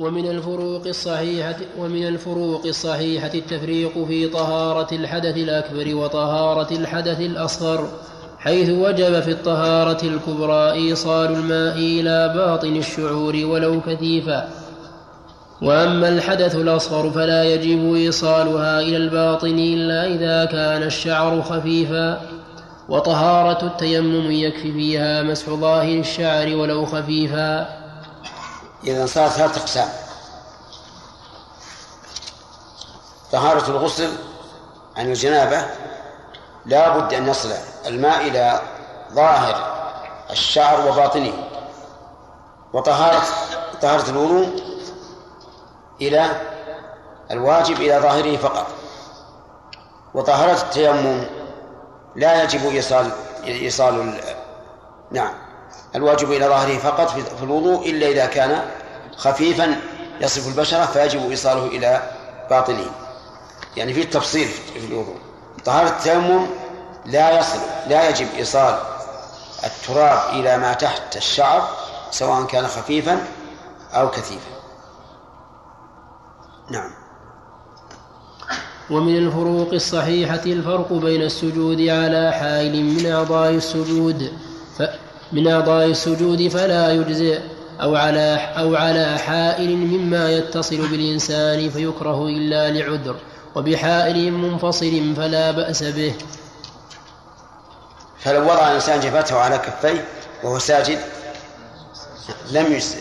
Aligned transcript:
ومن 0.00 0.30
الفروق 0.30 0.86
الصحيحة 0.86 1.56
ومن 1.78 2.08
الفروق 2.08 2.66
الصحيحة 2.66 3.30
التفريق 3.34 4.04
في 4.04 4.28
طهارة 4.28 4.94
الحدث 4.94 5.36
الأكبر 5.36 5.94
وطهارة 5.94 6.74
الحدث 6.74 7.20
الأصغر 7.20 7.88
حيث 8.38 8.70
وجب 8.70 9.20
في 9.20 9.30
الطهارة 9.30 10.06
الكبرى 10.06 10.72
إيصال 10.72 11.32
الماء 11.32 11.76
إلى 11.76 12.32
باطن 12.34 12.76
الشعور 12.76 13.36
ولو 13.44 13.80
كثيفا 13.80 14.48
وأما 15.62 16.08
الحدث 16.08 16.54
الأصغر 16.54 17.10
فلا 17.10 17.44
يجب 17.44 17.94
إيصالها 17.94 18.80
إلى 18.80 18.96
الباطن 18.96 19.58
إلا 19.58 20.06
إذا 20.06 20.44
كان 20.44 20.82
الشعر 20.82 21.42
خفيفا. 21.42 22.20
وطهارة 22.88 23.66
التيمم 23.66 24.30
يكفي 24.30 24.72
فيها 24.72 25.22
مسح 25.22 25.50
ظاهر 25.50 25.98
الشعر 25.98 26.56
ولو 26.56 26.84
خفيفا. 26.84 27.83
إذا 28.84 29.06
صارت 29.06 29.32
ثلاثة 29.32 29.60
أقسام. 29.60 29.88
طهارة 33.32 33.70
الغسل 33.70 34.16
عن 34.96 35.08
الجنابة 35.08 35.66
لا 36.66 36.98
بد 36.98 37.14
أن 37.14 37.28
يصل 37.28 37.52
الماء 37.86 38.20
إلى 38.20 38.60
ظاهر 39.12 39.74
الشعر 40.30 40.88
وباطنه. 40.88 41.32
وطهارة 42.72 43.22
طهارة 43.82 44.10
الوضوء 44.10 44.48
إلى 46.00 46.40
الواجب 47.30 47.76
إلى 47.76 47.98
ظاهره 47.98 48.36
فقط. 48.36 48.66
وطهارة 50.14 50.62
التيمم 50.62 51.26
لا 52.16 52.42
يجب 52.42 52.66
إيصال 52.66 53.10
إيصال 53.44 54.20
نعم. 55.10 55.43
الواجب 55.96 56.32
إلى 56.32 56.46
ظاهره 56.46 56.78
فقط 56.78 57.10
في 57.10 57.42
الوضوء 57.42 57.90
إلا 57.90 58.08
إذا 58.08 58.26
كان 58.26 58.64
خفيفا 59.16 59.76
يصف 60.20 60.48
البشرة 60.48 60.84
فيجب 60.84 61.30
إيصاله 61.30 61.66
إلى 61.66 62.02
باطنه. 62.50 62.90
يعني 63.76 63.94
في 63.94 64.04
تفصيل 64.04 64.48
في 64.48 64.86
الوضوء. 64.86 65.16
طهارة 65.64 65.88
التيمم 65.88 66.46
لا 67.06 67.38
يصل 67.38 67.58
لا 67.88 68.08
يجب 68.08 68.26
إيصال 68.36 68.78
التراب 69.64 70.18
إلى 70.32 70.58
ما 70.58 70.72
تحت 70.72 71.16
الشعر 71.16 71.68
سواء 72.10 72.44
كان 72.44 72.66
خفيفا 72.66 73.26
أو 73.92 74.10
كثيفا. 74.10 74.50
نعم. 76.70 76.90
ومن 78.90 79.16
الفروق 79.16 79.72
الصحيحة 79.72 80.42
الفرق 80.46 80.92
بين 80.92 81.22
السجود 81.22 81.80
على 81.80 82.32
حائل 82.32 82.84
من 82.84 83.12
أعضاء 83.12 83.50
السجود 83.50 84.32
ف 84.78 84.82
من 85.32 85.48
أعضاء 85.48 85.86
السجود 85.86 86.48
فلا 86.48 86.92
يجزئ 86.92 87.40
أو 87.82 87.96
على 87.96 88.52
أو 88.58 88.76
على 88.76 89.18
حائل 89.18 89.76
مما 89.76 90.30
يتصل 90.30 90.88
بالإنسان 90.88 91.70
فيكره 91.70 92.26
إلا 92.26 92.70
لعذر 92.70 93.16
وبحائل 93.54 94.32
منفصل 94.32 95.14
فلا 95.16 95.50
بأس 95.50 95.82
به. 95.82 96.14
فلو 98.18 98.42
وضع 98.42 98.68
الإنسان 98.68 99.00
جبهته 99.00 99.38
على 99.40 99.58
كفيه 99.58 100.04
وهو 100.42 100.58
ساجد 100.58 100.98
لم 102.50 102.72
يجزئ. 102.72 103.00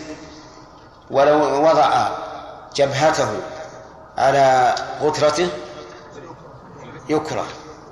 ولو 1.11 1.63
وضع 1.69 2.08
جبهته 2.75 3.30
على 4.17 4.75
غترته 5.02 5.47
يكره 7.09 7.45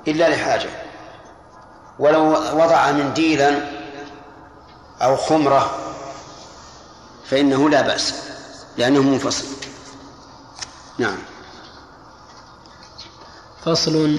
إلا 0.07 0.29
لحاجة. 0.29 0.69
ولو 1.99 2.31
وضع 2.31 2.91
منديلا 2.91 3.80
أو 5.01 5.15
خمرة 5.15 5.71
فإنه 7.25 7.69
لا 7.69 7.81
بأس 7.81 8.13
لأنه 8.77 9.01
منفصل. 9.01 9.45
نعم. 10.97 11.17
فصل. 13.65 14.17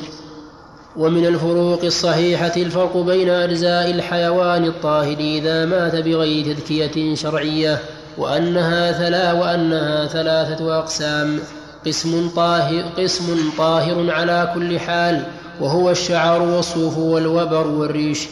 ومن 0.96 1.26
الفروق 1.26 1.84
الصحيحة 1.84 2.52
الفرق 2.56 2.96
بين 2.96 3.28
أجزاء 3.30 3.90
الحيوان 3.90 4.64
الطاهر 4.64 5.16
إذا 5.18 5.64
مات 5.64 5.94
بغير 5.94 6.54
تذكية 6.54 7.14
شرعية 7.14 7.82
وأنها 8.18 8.92
ثلا 8.92 9.32
وأنها 9.32 10.06
ثلاثة 10.06 10.78
أقسام. 10.78 11.40
قسم 11.86 12.28
طاهر 12.36 12.82
قسم 12.98 13.50
طاهر 13.58 14.10
على 14.10 14.52
كل 14.54 14.80
حال 14.80 15.26
وهو 15.60 15.90
الشعر 15.90 16.42
والصوف 16.42 16.98
والوبر 16.98 17.66
والريش. 17.66 18.28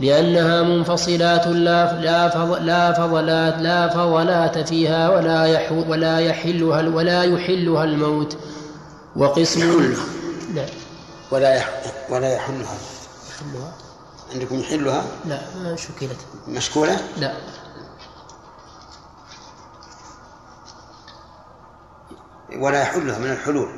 لأنها 0.00 0.62
منفصلات 0.62 1.46
لا 1.46 1.92
لا 2.00 2.28
لا 2.58 2.92
فضلات 2.92 3.58
لا 3.58 3.88
فضلات 3.88 4.68
فيها 4.68 5.08
ولا 5.08 5.70
ولا 5.88 6.18
يحلها 6.18 6.88
ولا 6.88 7.24
يحلها 7.24 7.84
الموت. 7.84 8.36
وقسم 9.16 9.94
لا. 10.54 10.66
ولا 11.30 11.54
يح 11.56 11.70
ولا 12.10 12.34
يحلها. 12.34 12.74
يحلها. 13.30 13.72
عندكم 14.34 14.60
يحلها؟ 14.60 15.04
لا 15.24 15.38
ما 15.62 15.76
شكلت. 15.76 16.16
مشكولة؟ 16.48 17.00
لا. 17.16 17.32
ولا 22.58 22.82
يحلها 22.82 23.18
من 23.18 23.30
الحلول. 23.30 23.68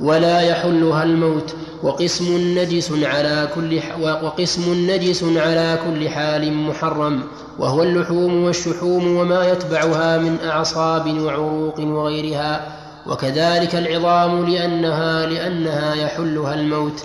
ولا 0.00 0.40
يحلها 0.40 1.02
الموت 1.02 1.54
وقسم 1.82 2.58
نجس 2.58 2.92
على 3.02 3.48
كل 3.54 3.80
وقسم 4.02 4.90
نجس 4.90 5.24
على 5.24 5.78
كل 5.86 6.08
حال 6.08 6.52
محرم 6.52 7.22
وهو 7.58 7.82
اللحوم 7.82 8.44
والشحوم 8.44 9.16
وما 9.16 9.48
يتبعها 9.48 10.18
من 10.18 10.38
أعصاب 10.44 11.20
وعروق 11.20 11.80
وغيرها 11.80 12.78
وكذلك 13.06 13.74
العظام 13.74 14.46
لأنها 14.46 15.26
لأنها 15.26 15.94
يحلها 15.94 16.54
الموت 16.54 17.04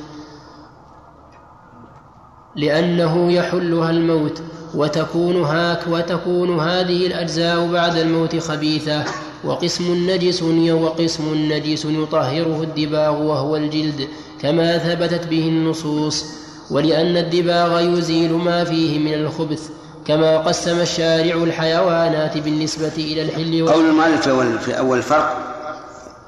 لأنه 2.56 3.32
يحلها 3.32 3.90
الموت 3.90 4.42
وتكون 4.76 5.44
هاك 5.44 5.80
وتكون 5.88 6.60
هذه 6.60 7.08
الأجزاء 7.08 7.72
بعد 7.72 7.96
الموت 7.98 8.36
خبيثة 8.36 9.04
وقسم 9.44 10.10
نجس 10.10 10.42
وقسم 10.72 11.34
نجس 11.34 11.86
يطهره 11.86 12.64
الدباغ 12.64 13.22
وهو 13.22 13.56
الجلد 13.56 14.08
كما 14.42 14.78
ثبتت 14.78 15.28
به 15.28 15.48
النصوص. 15.48 16.26
ولأن 16.72 17.18
الدباغ 17.18 17.80
يزيل 17.80 18.34
ما 18.34 18.64
فيه 18.64 19.00
من 19.00 19.14
الخبث 19.14 19.70
كما 20.08 20.38
قسم 20.38 20.80
الشارع 20.80 21.36
الحيوانات 21.36 22.38
بالنسبة 22.38 22.94
إلى 22.98 23.22
الحل 23.22 23.70
قول 23.70 23.86
المؤلف 23.86 24.30
في 24.66 24.78
أول 24.78 25.02
فرق 25.02 25.38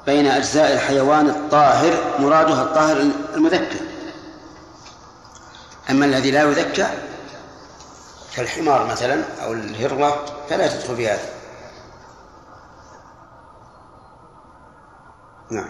بين 0.06 0.26
أجزاء 0.26 0.72
الحيوان 0.72 1.28
الطاهر 1.28 1.92
مرادها 2.18 2.62
الطاهر 2.62 3.04
المذكر. 3.34 3.80
أما 5.90 6.06
الذي 6.06 6.30
لا 6.30 6.42
يذكى 6.42 6.86
كالحمار 8.36 8.86
مثلا 8.86 9.22
أو 9.44 9.52
الهرة 9.52 10.24
فلا 10.48 10.66
تدخل 10.66 10.96
في 10.96 11.08
هذا. 11.08 11.35
نعم. 15.50 15.68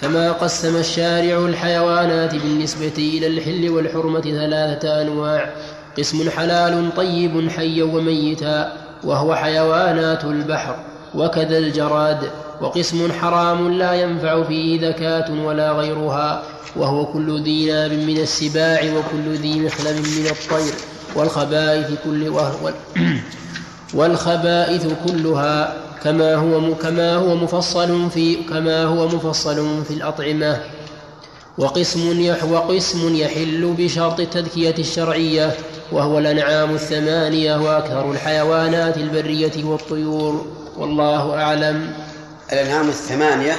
كما 0.00 0.32
قسم 0.32 0.76
الشارع 0.76 1.38
الحيوانات 1.38 2.34
بالنسبة 2.34 2.94
إلى 2.98 3.26
الحل 3.26 3.70
والحرمة 3.70 4.20
ثلاثة 4.20 5.02
أنواع. 5.02 5.54
قسم 5.98 6.30
حلال 6.30 6.94
طيب 6.96 7.50
حيا 7.50 7.84
وميتا 7.84 8.72
وهو 9.04 9.34
حيوانات 9.34 10.24
البحر 10.24 10.76
وكذا 11.14 11.58
الجراد. 11.58 12.30
وقسم 12.60 13.12
حرام 13.12 13.72
لا 13.72 13.94
ينفع 13.94 14.42
فيه 14.42 14.88
ذكاة 14.88 15.44
ولا 15.44 15.72
غيرها 15.72 16.42
وهو 16.76 17.06
كل 17.06 17.42
ذي 17.42 17.72
ناب 17.72 17.92
من 17.92 18.18
السباع 18.18 18.80
وكل 18.80 19.34
ذي 19.34 19.60
مخلب 19.60 19.96
من 19.96 20.26
الطير. 20.26 20.93
والخبائث 21.16 21.90
كل 22.04 22.28
والخبائث 23.94 24.86
كلها 25.08 25.76
كما 26.04 26.34
هو 26.34 26.74
كما 26.74 27.14
هو 27.16 27.34
مفصل 27.34 28.10
في 28.10 28.36
كما 28.36 28.84
هو 28.84 29.08
مفصل 29.08 29.84
في 29.84 29.90
الأطعمة. 29.94 30.60
وقسم 31.58 32.34
وقسم 32.50 33.14
يحل 33.14 33.74
بشرط 33.78 34.20
التذكية 34.20 34.74
الشرعية 34.78 35.56
وهو 35.92 36.18
الأنعام 36.18 36.74
الثمانية 36.74 37.56
وأكثر 37.56 38.10
الحيوانات 38.10 38.96
البرية 38.96 39.64
والطيور. 39.64 40.46
والله 40.76 41.42
أعلم. 41.42 41.92
الأنعام 42.52 42.88
الثمانية 42.88 43.56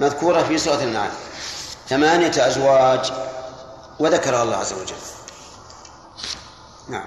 مذكورة 0.00 0.42
في 0.42 0.58
سورة 0.58 0.82
النعم 0.82 1.10
ثمانية 1.88 2.32
أزواج 2.38 3.12
وذكرها 3.98 4.42
الله 4.42 4.56
عز 4.56 4.72
وجل. 4.72 5.19
نعم. 6.90 7.06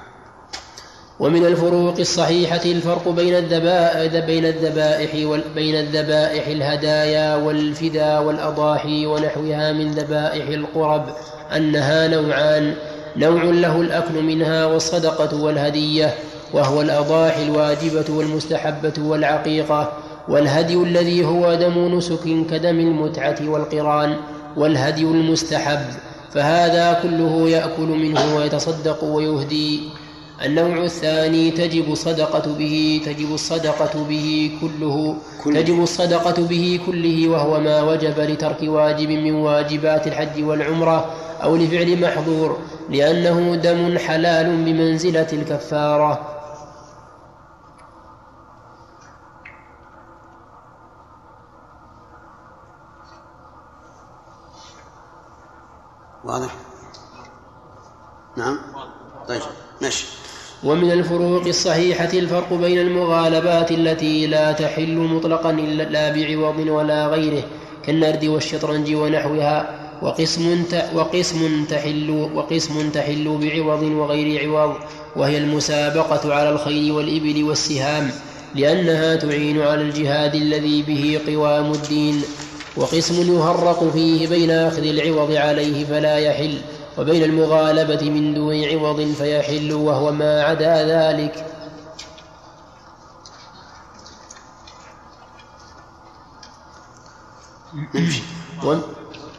ومن 1.20 1.46
الفروق 1.46 2.00
الصحيحة 2.00 2.62
الفرق 2.66 3.10
بين 3.10 3.36
الذبائح 3.36 4.26
بين 4.26 4.46
الذبائح 4.46 5.40
بين 5.56 5.76
الذبائح 5.76 6.48
الهدايا 6.48 7.36
والفدا 7.36 8.20
والأضاحي 8.20 9.06
ونحوها 9.06 9.72
من 9.72 9.92
ذبائح 9.92 10.48
القرب 10.48 11.06
أنها 11.56 12.08
نوعان. 12.08 12.76
نوع 13.18 13.44
له 13.44 13.82
الأكل 13.82 14.24
منها 14.24 14.66
والصدقة 14.66 15.42
والهدية 15.42 16.14
وهو 16.54 16.82
الأضاحي 16.82 17.44
الواجبة 17.44 18.06
والمستحبة 18.10 18.94
والعقيقة 18.98 19.98
والهدي 20.28 20.74
الذي 20.74 21.26
هو 21.26 21.54
دم 21.54 21.98
نسك 21.98 22.24
كدم 22.24 22.80
المتعة 22.80 23.38
والقران 23.42 24.16
والهدي 24.58 25.04
المستحب. 25.04 25.80
فهذا 26.34 27.00
كله 27.04 27.50
يأكل 27.50 27.88
منه 27.88 28.36
ويتصدق 28.36 29.04
ويهدي. 29.04 29.82
النوع 30.46 30.84
الثاني 30.84 31.52
تجب 31.52 31.92
الصدقة 31.92 32.54
به 32.58 33.02
تجب 33.06 33.34
الصدقة 33.34 34.06
به 34.10 34.52
كله 34.62 35.16
كل 35.44 35.54
تجب 35.54 35.84
الصدقة 35.84 36.48
به 36.48 36.80
كله 36.86 37.28
وهو 37.28 37.60
ما 37.60 37.82
وجب 37.82 38.20
لترك 38.20 38.58
واجب 38.64 39.10
من 39.10 39.32
واجبات 39.32 40.08
الحج 40.08 40.44
والعمرة 40.44 41.14
أو 41.44 41.56
لفعل 41.56 42.02
محظور 42.02 42.58
لأنه 42.90 43.56
دم 43.56 43.98
حلال 43.98 44.64
بمنزلة 44.66 45.28
الكفارة. 45.34 46.33
واضح؟ 56.24 56.56
نعم. 58.38 58.60
طيب 59.28 59.42
ماشي. 59.82 60.06
ومن 60.64 60.92
الفروق 60.92 61.46
الصحيحة 61.48 62.10
الفرق 62.14 62.54
بين 62.54 62.80
المغالبات 62.80 63.72
التي 63.72 64.28
لا 64.28 64.52
تحل 64.52 64.96
مطلقا 64.96 65.52
إلا 65.52 66.10
بعوض 66.10 66.60
ولا 66.60 67.08
غيره 67.08 67.44
كالنرد 67.86 68.26
والشطرنج 68.26 68.96
ونحوها 68.96 69.80
وقسم 70.02 70.64
وقسم 70.96 71.66
تحل 71.66 72.30
وقسم 72.36 72.90
تحل 72.90 73.38
بعوض 73.42 73.84
وغير 73.84 74.50
عوض 74.50 74.76
وهي 75.16 75.38
المسابقة 75.38 76.34
على 76.34 76.50
الخيل 76.50 76.92
والإبل 76.92 77.44
والسهام 77.44 78.12
لأنها 78.56 79.16
تعين 79.16 79.62
على 79.62 79.82
الجهاد 79.82 80.36
الذي 80.36 80.82
به 80.82 81.20
قوام 81.28 81.72
الدين. 81.72 82.22
وقسم 82.78 83.34
يهرق 83.36 83.92
فيه 83.94 84.28
بين 84.28 84.52
أخذ 84.52 84.84
العوض 84.84 85.32
عليه 85.32 85.86
فلا 85.86 86.18
يحل 86.18 86.62
وبين 86.98 87.24
المغالبة 87.24 88.10
من 88.10 88.34
دون 88.34 88.64
عوض 88.64 89.14
فيحل 89.18 89.74
وهو 89.74 90.12
ما 90.12 90.44
عدا 90.44 90.88
ذلك. 90.88 91.46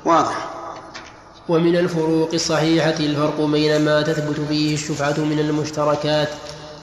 واضح. 0.05 0.51
ومن 1.49 1.77
الفروق 1.77 2.31
الصحيحة 2.35 2.97
الفرق 3.01 3.41
بين 3.41 3.85
ما 3.85 4.03
تثبت 4.03 4.41
فيه 4.41 4.75
الشفعة 4.75 5.19
من 5.19 5.39
المشتركات. 5.39 6.29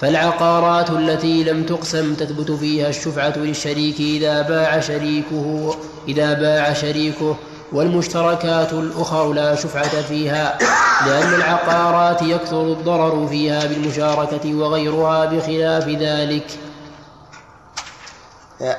فالعقارات 0.02 0.90
التي 0.90 1.44
لم 1.44 1.64
تقسم 1.64 2.16
تثبت 2.16 2.52
فيها 2.52 2.90
الشفعة 2.90 3.34
للشريك 3.38 4.00
إذا 4.00 4.42
باع 4.42 4.80
شريكه 4.80 5.76
إذا 6.08 6.34
باع 6.34 6.74
شريكه 6.74 7.38
والمشتركات 7.72 8.74
الأخر 8.74 9.34
لا 9.34 9.56
شفعة 9.56 10.02
فيها 10.02 10.58
لأن 11.06 11.34
العقارات 11.34 12.22
يكثر 12.22 12.62
الضرر 12.62 13.28
فيها 13.28 13.66
بالمشاركة 13.66 14.56
وغيرها 14.56 15.26
بخلاف 15.26 15.88
ذلك. 15.88 16.46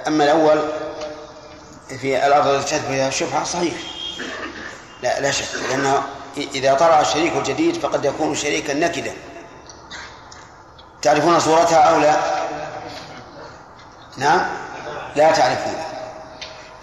أما 0.06 0.24
الأول 0.24 0.58
في 2.00 2.26
الأرض 2.26 2.46
التي 2.46 2.80
فيها 2.80 3.08
الشفعة 3.08 3.44
صحيح. 3.44 3.74
لا 5.02 5.20
لا 5.20 5.30
شك 5.30 5.44
لأنه 5.70 6.02
إذا 6.54 6.74
طرأ 6.74 7.00
الشريك 7.00 7.32
الجديد 7.36 7.76
فقد 7.76 8.04
يكون 8.04 8.34
شريكا 8.34 8.74
نكدا. 8.74 9.12
تعرفون 11.02 11.40
صورتها 11.40 11.78
أو 11.78 12.00
لا؟ 12.00 12.14
نعم؟ 14.16 14.40
لا 15.16 15.32
تعرفون. 15.32 15.75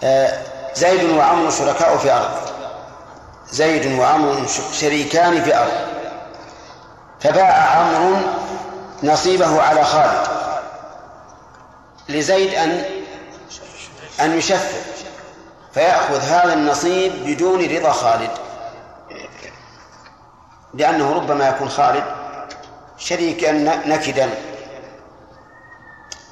آه، 0.04 0.42
زيد 0.74 1.10
وعمر 1.10 1.50
شركاء 1.50 1.96
في 1.96 2.12
أرض. 2.12 2.30
زيد 3.50 3.98
وعمر 3.98 4.46
شريكان 4.72 5.44
في 5.44 5.58
أرض. 5.58 5.72
فباع 7.20 7.52
عمرو 7.52 8.16
نصيبه 9.02 9.62
على 9.62 9.84
خالد. 9.84 10.26
لزيد 12.08 12.54
أن 12.54 12.84
أن 14.20 14.38
يشفع 14.38 14.80
فيأخذ 15.74 16.20
هذا 16.20 16.52
النصيب 16.52 17.12
بدون 17.26 17.76
رضا 17.76 17.92
خالد. 17.92 18.30
لأنه 20.74 21.14
ربما 21.14 21.48
يكون 21.48 21.68
خالد. 21.68 22.19
شريكا 23.00 23.52
نكدا 23.86 24.30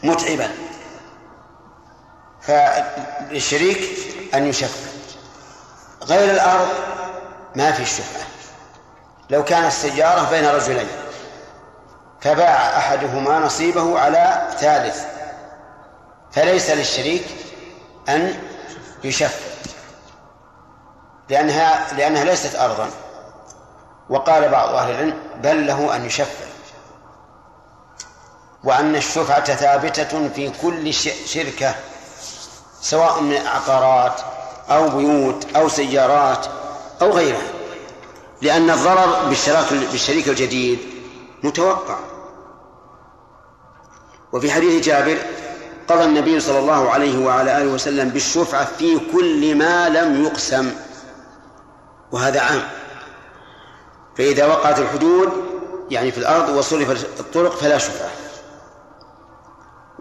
متعبا. 0.03 0.51
فالشريك 2.41 3.79
أن 4.35 4.47
يشفع. 4.47 4.91
غير 6.03 6.31
الأرض 6.31 6.69
ما 7.57 7.73
في 7.73 7.83
الشفعة. 7.83 8.27
لو 9.31 9.45
كانت 9.45 9.67
السيارة 9.67 10.31
بين 10.31 10.47
رجلين 10.47 10.89
فباع 12.21 12.79
أحدهما 12.79 13.39
نصيبه 13.39 13.99
على 13.99 14.49
ثالث. 14.59 15.05
فليس 16.33 16.71
للشريك 16.71 17.25
أن 18.09 18.35
يشفع. 19.05 19.49
لأنها 21.29 21.95
لأنها 21.95 22.25
ليست 22.25 22.55
أرضا. 22.55 22.91
وقال 24.11 24.49
بعض 24.49 24.69
أهل 24.69 24.91
العلم 24.91 25.23
بل 25.43 25.67
له 25.67 25.97
أن 25.97 26.05
يشفع. 26.07 26.48
وأن 28.65 28.97
الشفعة 28.97 29.55
ثابتة 29.55 30.29
في 30.29 30.53
كل 30.63 30.95
شركة 31.27 31.75
سواء 32.81 33.21
من 33.21 33.37
عقارات 33.37 34.21
أو 34.71 34.89
بيوت 34.89 35.57
أو 35.57 35.69
سيارات 35.69 36.47
أو 37.03 37.11
غيرها 37.11 37.49
لأن 38.43 38.71
الضرر 38.71 39.29
بالشريك 39.91 40.29
الجديد 40.29 40.79
متوقع. 41.43 41.99
وفي 44.33 44.51
حديث 44.51 44.85
جابر 44.85 45.19
قضى 45.89 46.05
النبي 46.05 46.41
صلى 46.41 46.59
الله 46.59 46.91
عليه 46.91 47.25
وعلى 47.27 47.57
آله 47.57 47.73
وسلم 47.73 48.09
بالشفعة 48.09 48.65
في 48.65 49.01
كل 49.13 49.55
ما 49.55 49.89
لم 49.89 50.25
يقسم 50.25 50.73
وهذا 52.13 52.41
عام. 52.41 52.63
فإذا 54.19 54.47
وقعت 54.47 54.79
الحدود 54.79 55.33
يعني 55.91 56.13
في 56.13 56.19
الأرض 56.19 56.49
وصرفت 56.49 57.21
الطرق 57.21 57.57
فلا 57.57 57.79
شفعة. 57.79 58.11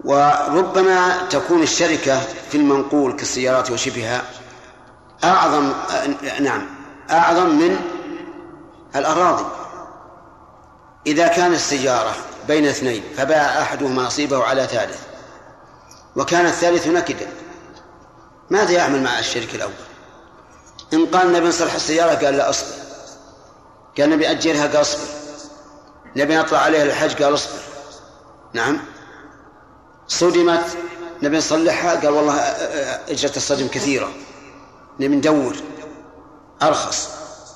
وربما 0.04 1.28
تكون 1.30 1.64
الشركة 1.64 2.20
في 2.52 2.58
المنقول 2.58 3.14
كالسيارات 3.14 3.72
وشبهها 3.72 4.22
أعظم 5.24 5.74
نعم 6.40 6.68
أعظم 7.12 7.50
من 7.50 7.80
الأراضي. 8.96 9.46
إذا 11.08 11.28
كان 11.28 11.54
السيارة 11.54 12.16
بين 12.48 12.66
اثنين 12.68 13.04
فباع 13.18 13.62
أحدهما 13.62 14.04
نصيبه 14.04 14.44
على 14.44 14.68
ثالث 14.68 15.00
وكان 16.16 16.46
الثالث 16.46 16.88
نكدا 16.88 17.28
ماذا 18.50 18.72
يعمل 18.72 19.04
مع 19.04 19.20
الشريك 19.20 19.56
الأول؟ 19.56 19.72
إن 20.94 21.06
قال 21.06 21.34
نبي 21.34 21.48
نصلح 21.48 21.74
السيارة 21.74 22.26
قال 22.26 22.38
لا 22.38 22.50
أصبر. 22.50 22.76
قال 23.98 24.10
نبي 24.10 24.32
أجرها 24.32 24.68
قال 24.68 24.82
أصبر. 24.82 25.08
نبي 26.16 26.38
نطلع 26.38 26.60
عليها 26.60 26.84
الحج 26.84 27.24
قال 27.24 27.34
أصبر. 27.34 27.60
نعم. 28.54 28.80
صدمت. 30.08 30.78
نبي 31.24 31.38
نصلحها 31.38 31.96
قال 31.96 32.10
والله 32.10 32.34
إجرة 33.10 33.36
الصدم 33.36 33.68
كثيرة. 33.68 34.12
نبي 35.00 35.16
ندور. 35.16 35.56
أرخص. 36.62 37.10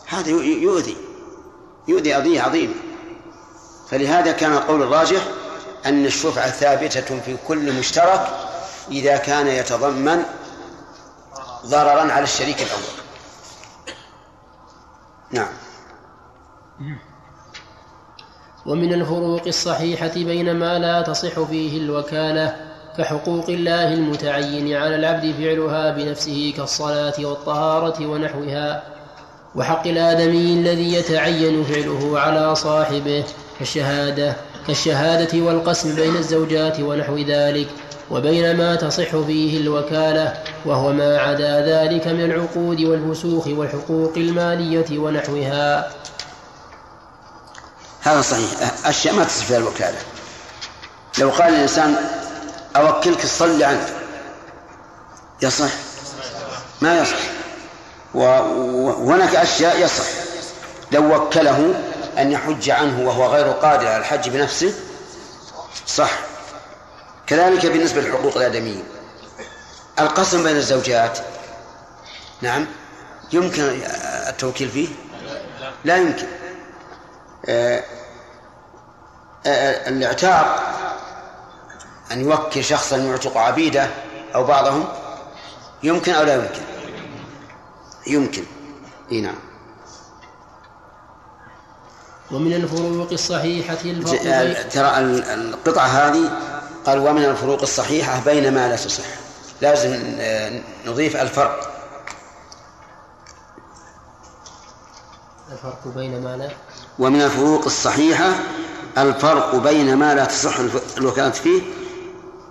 هذا 0.08 0.30
يؤذي. 0.30 0.98
يؤذي 1.88 2.14
قضية 2.14 2.42
عظيمة. 2.42 2.74
فلهذا 3.90 4.32
كان 4.32 4.54
القول 4.54 4.84
الراجح 4.84 5.22
أن 5.86 6.06
الشفعة 6.06 6.52
ثابتة 6.52 7.20
في 7.20 7.38
كل 7.48 7.80
مشترك 7.80 8.28
إذا 8.92 9.18
كان 9.18 9.48
يتضمن 9.48 10.24
ضررا 11.66 12.12
على 12.12 12.24
الشريك 12.24 12.62
الأول. 12.62 13.02
نعم. 15.32 15.54
ومن 18.66 18.94
الفروق 18.94 19.42
الصحيحة 19.48 20.14
بين 20.16 20.56
ما 20.56 20.80
لا 20.80 21.02
تصح 21.02 21.44
فيه 21.44 21.78
الوكالة 21.78 22.56
كحقوق 22.98 23.50
الله 23.50 23.94
المتعين 23.94 24.74
على 24.74 24.96
العبد 24.96 25.34
فعلها 25.40 25.92
بنفسه 25.92 26.54
كالصلاة 26.58 27.14
والطهارة 27.20 28.06
ونحوها 28.08 28.84
وحق 29.56 29.88
الآدمي 29.88 30.54
الذي 30.54 30.94
يتعين 30.94 31.64
فعله 31.64 32.20
على 32.20 32.56
صاحبه 32.56 33.24
كالشهادة 33.60 34.36
كالشهادة 34.68 35.42
والقسم 35.42 35.96
بين 35.96 36.16
الزوجات 36.16 36.80
ونحو 36.80 37.18
ذلك 37.18 37.68
وبين 38.12 38.58
ما 38.58 38.76
تصح 38.76 39.16
فيه 39.16 39.62
الوكالة 39.62 40.34
وهو 40.66 40.92
ما 40.94 41.18
عدا 41.18 41.66
ذلك 41.66 42.08
من 42.08 42.22
العقود 42.22 42.82
والفسوخ 42.82 43.48
والحقوق 43.48 44.14
المالية 44.18 45.00
ونحوها. 45.00 45.92
هذا 48.02 48.22
صحيح. 48.22 48.50
أشياء 48.86 49.16
ما 49.16 49.24
تصح 49.24 49.46
فيها 49.46 49.58
الوكالة 49.58 49.98
لو 51.18 51.30
قال 51.30 51.54
الإنسان 51.54 51.96
أوكلك 52.76 53.22
تصلي 53.22 53.64
عنك 53.66 53.94
يصح؟ 55.42 55.70
ما 56.82 57.00
يصح. 57.02 57.18
وهناك 58.14 59.36
أشياء 59.36 59.80
يصح. 59.80 60.06
لو 60.92 61.16
وكله 61.16 61.74
أن 62.18 62.32
يحج 62.32 62.70
عنه 62.70 63.08
وهو 63.08 63.26
غير 63.26 63.52
قادر 63.52 63.88
على 63.88 63.98
الحج 63.98 64.30
بنفسه 64.30 64.74
صح. 65.88 66.12
كذلك 67.28 67.66
بالنسبة 67.66 68.02
لحقوق 68.02 68.38
الآدميين 68.38 68.84
القسم 70.00 70.44
بين 70.44 70.56
الزوجات 70.56 71.20
نعم 72.42 72.68
يمكن 73.34 73.82
التوكيل 74.30 74.70
فيه؟ 74.70 74.88
لا 75.86 75.98
يمكن. 75.98 76.28
الاعتاق 79.88 80.72
أن 82.12 82.22
يوكل 82.22 82.64
شخصا 82.64 82.98
يعتق 82.98 83.38
عبيده 83.38 83.90
أو 84.36 84.44
بعضهم؟ 84.44 84.88
يمكن 85.84 86.14
أو 86.14 86.24
لا 86.24 86.36
يمكن؟ 86.36 86.62
يمكن. 88.08 88.44
إي 89.12 89.22
نعم. 89.22 89.40
ومن 92.32 92.54
الفروق 92.54 93.12
الصحيحة 93.12 93.78
الفرق 93.86 94.70
ترى 94.70 94.98
القطعة 95.34 95.86
هذه 95.86 96.32
قال 96.86 97.00
ومن 97.00 97.26
الفروق 97.26 97.62
الصحيحة 97.62 98.22
بين 98.26 98.54
ما 98.54 98.68
لا 98.68 98.76
تصح. 98.76 99.04
لازم 99.62 100.20
نضيف 100.86 101.16
الفرق. 101.16 101.72
الفرق 105.52 105.88
بين 105.96 106.24
ما 106.24 106.38
لا 106.38 106.50
ومن 107.02 107.22
الفروق 107.22 107.66
الصحيحة 107.66 108.34
الفرق 108.98 109.56
بين 109.56 109.96
ما 109.98 110.16
لا 110.16 110.26
تصح 110.26 110.60
الوكالة 110.98 111.30
فيه 111.30 111.62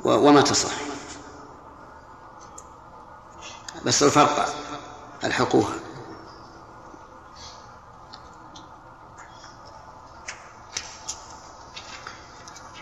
وما 0.04 0.40
تصح. 0.40 0.70
بس 3.86 4.02
الفرق 4.02 4.54
الحقوها 5.24 5.74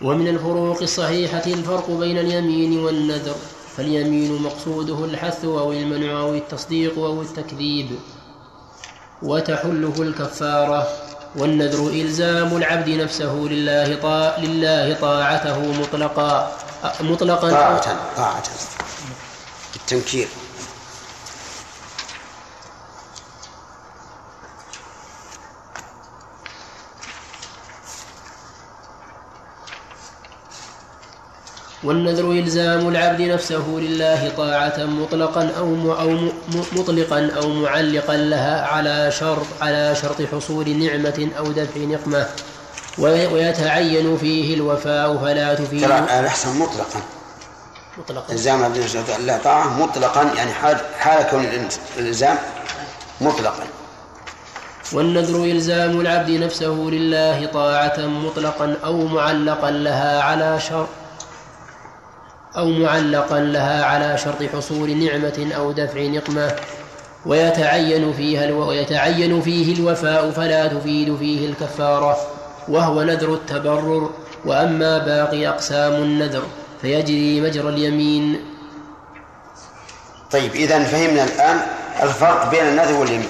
ومن 0.03 0.29
الفروق 0.29 0.83
الصحيحة 0.83 1.43
الفرق 1.47 1.91
بين 1.91 2.19
اليمين 2.19 2.79
والنذر 2.85 3.37
فاليمين 3.77 4.43
مقصوده 4.43 5.05
الحث 5.05 5.45
أو 5.45 5.73
المنع 5.73 6.21
أو 6.21 6.35
التصديق 6.35 6.99
أو 6.99 7.23
التكذيب 7.23 7.99
وتحله 9.23 9.95
الكفارة. 9.99 10.87
والنذر 11.37 11.89
إلزام 11.89 12.57
العبد 12.57 12.89
نفسه 12.89 13.33
لله 13.35 13.97
طاع 14.03 14.39
لله 14.39 14.95
طاعته 15.01 15.73
مطلقا 15.73 16.53
مطلقا. 17.01 17.51
طاعة 17.51 17.97
طاعة. 18.17 18.43
التنكير. 19.77 20.29
والنذر 31.85 32.31
إلزام 32.31 32.89
العبد 32.89 33.21
نفسه 33.21 33.65
لله 33.69 34.33
طاعة 34.37 34.75
مطلقا 34.79 35.51
أو 35.59 35.93
أو 36.01 36.19
مطلقا 36.73 37.31
أو 37.37 37.49
معلقا 37.49 38.17
لها 38.17 38.67
على 38.67 39.11
شرط 39.11 39.47
على 39.61 39.95
شرط 40.03 40.23
حصول 40.33 40.69
نعمة 40.69 41.29
أو 41.39 41.53
دفع 41.53 41.81
نقمة. 41.81 42.27
ويتعين 42.99 44.17
فيه 44.17 44.55
الوفاء 44.55 45.17
فلا 45.17 45.55
تفيد. 45.55 45.81
ترى 45.81 45.99
الأحسن 45.99 46.59
مطلقا. 46.59 47.01
مطلقا. 47.99 48.33
إلزام 48.33 48.61
العبد 48.61 48.79
نفسه 48.79 49.19
لله 49.19 49.39
طاعة 49.39 49.83
مطلقا 49.83 50.23
يعني 50.23 50.53
حال 50.53 50.77
حال 50.99 51.31
كون 51.31 51.47
الإلزام 51.99 52.37
مطلقا. 53.21 53.65
والنذر 54.93 55.45
إلزام 55.45 56.01
العبد 56.01 56.31
نفسه 56.31 56.89
لله 56.93 57.47
طاعة 57.47 57.99
مطلقا 57.99 58.77
أو 58.85 59.07
معلقا 59.07 59.71
لها 59.71 60.23
على 60.23 60.61
شرط 60.61 60.89
أو 62.57 62.69
معلقا 62.69 63.41
لها 63.41 63.85
على 63.85 64.19
شرط 64.19 64.43
حصول 64.43 64.97
نعمة 64.97 65.53
أو 65.57 65.73
دفع 65.73 66.01
نقمة 66.01 66.53
ويتعين 67.27 68.13
فيها 68.13 68.45
ألو... 68.45 68.69
ويتعين 68.69 69.43
فيه 69.43 69.75
الوفاء 69.75 70.31
فلا 70.31 70.67
تفيد 70.67 71.17
فيه 71.17 71.49
الكفارة 71.49 72.17
وهو 72.69 73.03
نذر 73.03 73.35
التبرر. 73.35 74.11
وأما 74.45 74.99
باقي 74.99 75.49
أقسام 75.49 75.93
النذر 75.93 76.43
فيجري 76.83 77.41
مجرى 77.41 77.69
اليمين. 77.69 78.41
طيب 80.31 80.55
إذا 80.55 80.85
فهمنا 80.85 81.25
الآن 81.25 81.61
الفرق 82.03 82.51
بين 82.51 82.65
النذر 82.67 82.95
واليمين. 82.95 83.29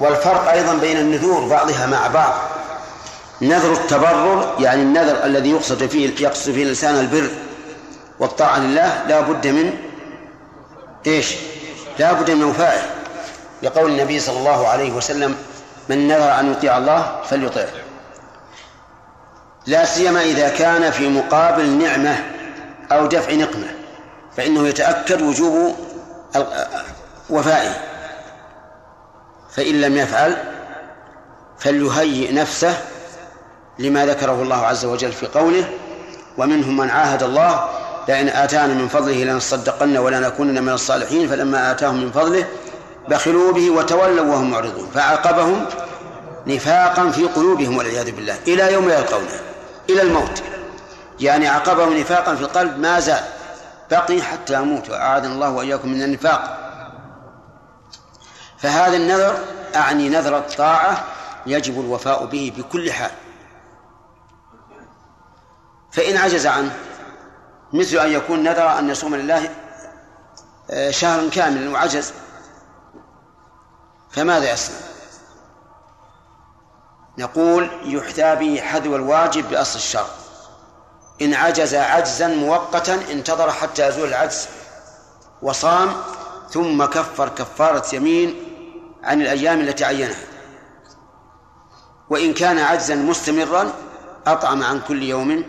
والفرق 0.00 0.50
أيضا 0.50 0.74
بين 0.74 0.96
النذور 0.96 1.48
بعضها 1.48 1.86
مع 1.86 2.06
بعض. 2.06 2.34
نذر 3.42 3.72
التبرر 3.72 4.54
يعني 4.60 4.82
النذر 4.82 5.24
الذي 5.24 5.50
يقصد 5.50 5.86
فيه 5.86 6.10
يقصد 6.20 6.52
فيه 6.52 6.62
الإنسان 6.62 6.94
البر. 6.94 7.30
والطاعة 8.20 8.58
لله 8.58 9.04
لا 9.08 9.20
بد 9.20 9.46
من 9.46 9.74
إيش؟ 11.06 11.34
لا 11.98 12.12
بد 12.12 12.30
من 12.30 12.44
وفائه 12.44 12.82
لقول 13.62 13.90
النبي 13.90 14.20
صلى 14.20 14.38
الله 14.38 14.68
عليه 14.68 14.92
وسلم 14.92 15.36
من 15.88 16.08
نذر 16.08 16.40
أن 16.40 16.52
يطيع 16.52 16.78
الله 16.78 17.20
فليطيعه 17.30 17.68
لا 19.66 19.84
سيما 19.84 20.22
إذا 20.22 20.48
كان 20.48 20.90
في 20.90 21.08
مقابل 21.08 21.70
نعمة 21.70 22.16
أو 22.92 23.06
دفع 23.06 23.32
نقمة 23.32 23.68
فإنه 24.36 24.68
يتأكد 24.68 25.22
وجوب 25.22 25.76
وفائه. 27.30 27.74
فإن 29.50 29.80
لم 29.80 29.96
يفعل 29.96 30.36
فليهيئ 31.58 32.32
نفسه 32.32 32.74
لما 33.78 34.06
ذكره 34.06 34.42
الله 34.42 34.66
عز 34.66 34.84
وجل 34.84 35.12
في 35.12 35.26
قوله 35.26 35.70
ومنهم 36.38 36.76
من 36.76 36.90
عاهد 36.90 37.22
الله 37.22 37.68
لئن 38.08 38.28
آتانا 38.28 38.74
من 38.74 38.88
فضله 38.88 39.24
لنصدقن 39.24 39.96
ولنكونن 39.96 40.62
من 40.62 40.72
الصالحين 40.72 41.28
فلما 41.28 41.70
آتاهم 41.70 42.00
من 42.04 42.12
فضله 42.12 42.46
بخلوا 43.08 43.52
به 43.52 43.70
وتولوا 43.70 44.26
وهم 44.26 44.50
معرضون. 44.50 44.90
فعاقبهم 44.94 45.66
نفاقا 46.46 47.10
في 47.10 47.24
قلوبهم 47.24 47.76
والعياذ 47.76 48.10
بالله. 48.10 48.38
إلى 48.46 48.72
يوم 48.72 48.90
يلقونه. 48.90 49.40
إلى 49.90 50.02
الموت. 50.02 50.42
يعني 51.20 51.48
عاقبهم 51.48 51.98
نفاقا 51.98 52.34
في 52.34 52.42
القلب. 52.42 52.78
ما 52.78 53.00
زال. 53.00 53.24
بقي 53.90 54.22
حتى 54.22 54.54
يموت 54.54 54.90
وأعاذنا 54.90 55.32
الله 55.32 55.50
وإياكم 55.50 55.88
من 55.88 56.02
النفاق. 56.02 56.58
فهذا 58.58 58.96
النذر 58.96 59.38
أعني 59.76 60.08
نذر 60.08 60.38
الطاعة 60.38 61.04
يجب 61.46 61.80
الوفاء 61.80 62.24
به 62.24 62.52
بكل 62.56 62.92
حال. 62.92 63.10
فإن 65.92 66.16
عجز 66.16 66.46
عنه 66.46 66.72
مثل 67.72 67.96
أن 67.96 68.12
يكون 68.12 68.42
نذر 68.42 68.78
أن 68.78 68.90
يصوم 68.90 69.16
لله 69.16 69.50
آه، 70.70 70.90
شهرا 70.90 71.30
كاملا 71.30 71.70
وعجز. 71.70 72.12
فماذا 74.10 74.52
يصنع؟ 74.52 74.76
نقول 77.18 77.70
يحتى 77.84 78.34
به 78.34 78.60
حذو 78.60 78.96
الواجب 78.96 79.50
بأصل 79.50 79.78
الشر 79.78 80.06
إن 81.22 81.34
عجز 81.34 81.74
عجزا 81.74 82.28
مؤقتا 82.28 82.94
انتظر 83.10 83.50
حتى 83.50 83.88
يزول 83.88 84.08
العجز 84.08 84.48
وصام 85.42 85.92
ثم 86.50 86.84
كفر 86.84 87.28
كفارة 87.28 87.94
يمين 87.94 88.34
عن 89.02 89.22
الأيام 89.22 89.60
التي 89.60 89.84
عينها. 89.84 90.24
وإن 92.10 92.34
كان 92.34 92.58
عجزا 92.58 92.94
مستمرا 92.94 93.72
أطعم 94.26 94.62
عن 94.62 94.80
كل 94.80 95.02
يوم 95.02 95.44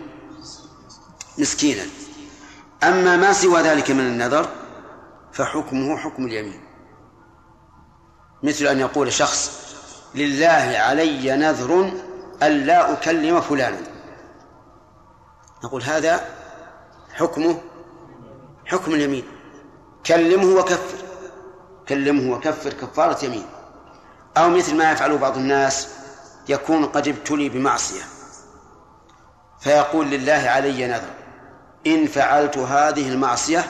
مسكينا. 1.38 1.99
أما 2.82 3.16
ما 3.16 3.32
سوى 3.32 3.60
ذلك 3.60 3.90
من 3.90 4.00
النذر 4.00 4.48
فحكمه 5.32 5.96
حكم 5.96 6.26
اليمين. 6.26 6.60
مثل 8.42 8.66
أن 8.66 8.80
يقول 8.80 9.12
شخص 9.12 9.60
لله 10.14 10.78
علي 10.78 11.36
نذر 11.36 11.92
ألا 12.42 12.92
أكلم 12.92 13.40
فلانا. 13.40 13.80
نقول 15.64 15.82
هذا 15.82 16.24
حكمه 17.12 17.60
حكم 18.66 18.94
اليمين. 18.94 19.24
كلمه 20.06 20.60
وكفر. 20.60 20.98
كلمه 21.88 22.32
وكفر 22.32 22.72
كفارة 22.72 23.24
يمين. 23.24 23.46
أو 24.36 24.50
مثل 24.50 24.76
ما 24.76 24.92
يفعله 24.92 25.18
بعض 25.18 25.36
الناس 25.36 25.88
يكون 26.48 26.86
قد 26.86 27.08
ابتلي 27.08 27.48
بمعصية. 27.48 28.02
فيقول 29.60 30.06
لله 30.10 30.32
علي 30.32 30.86
نذر. 30.86 31.19
إن 31.86 32.06
فعلت 32.06 32.58
هذه 32.58 33.08
المعصية 33.08 33.64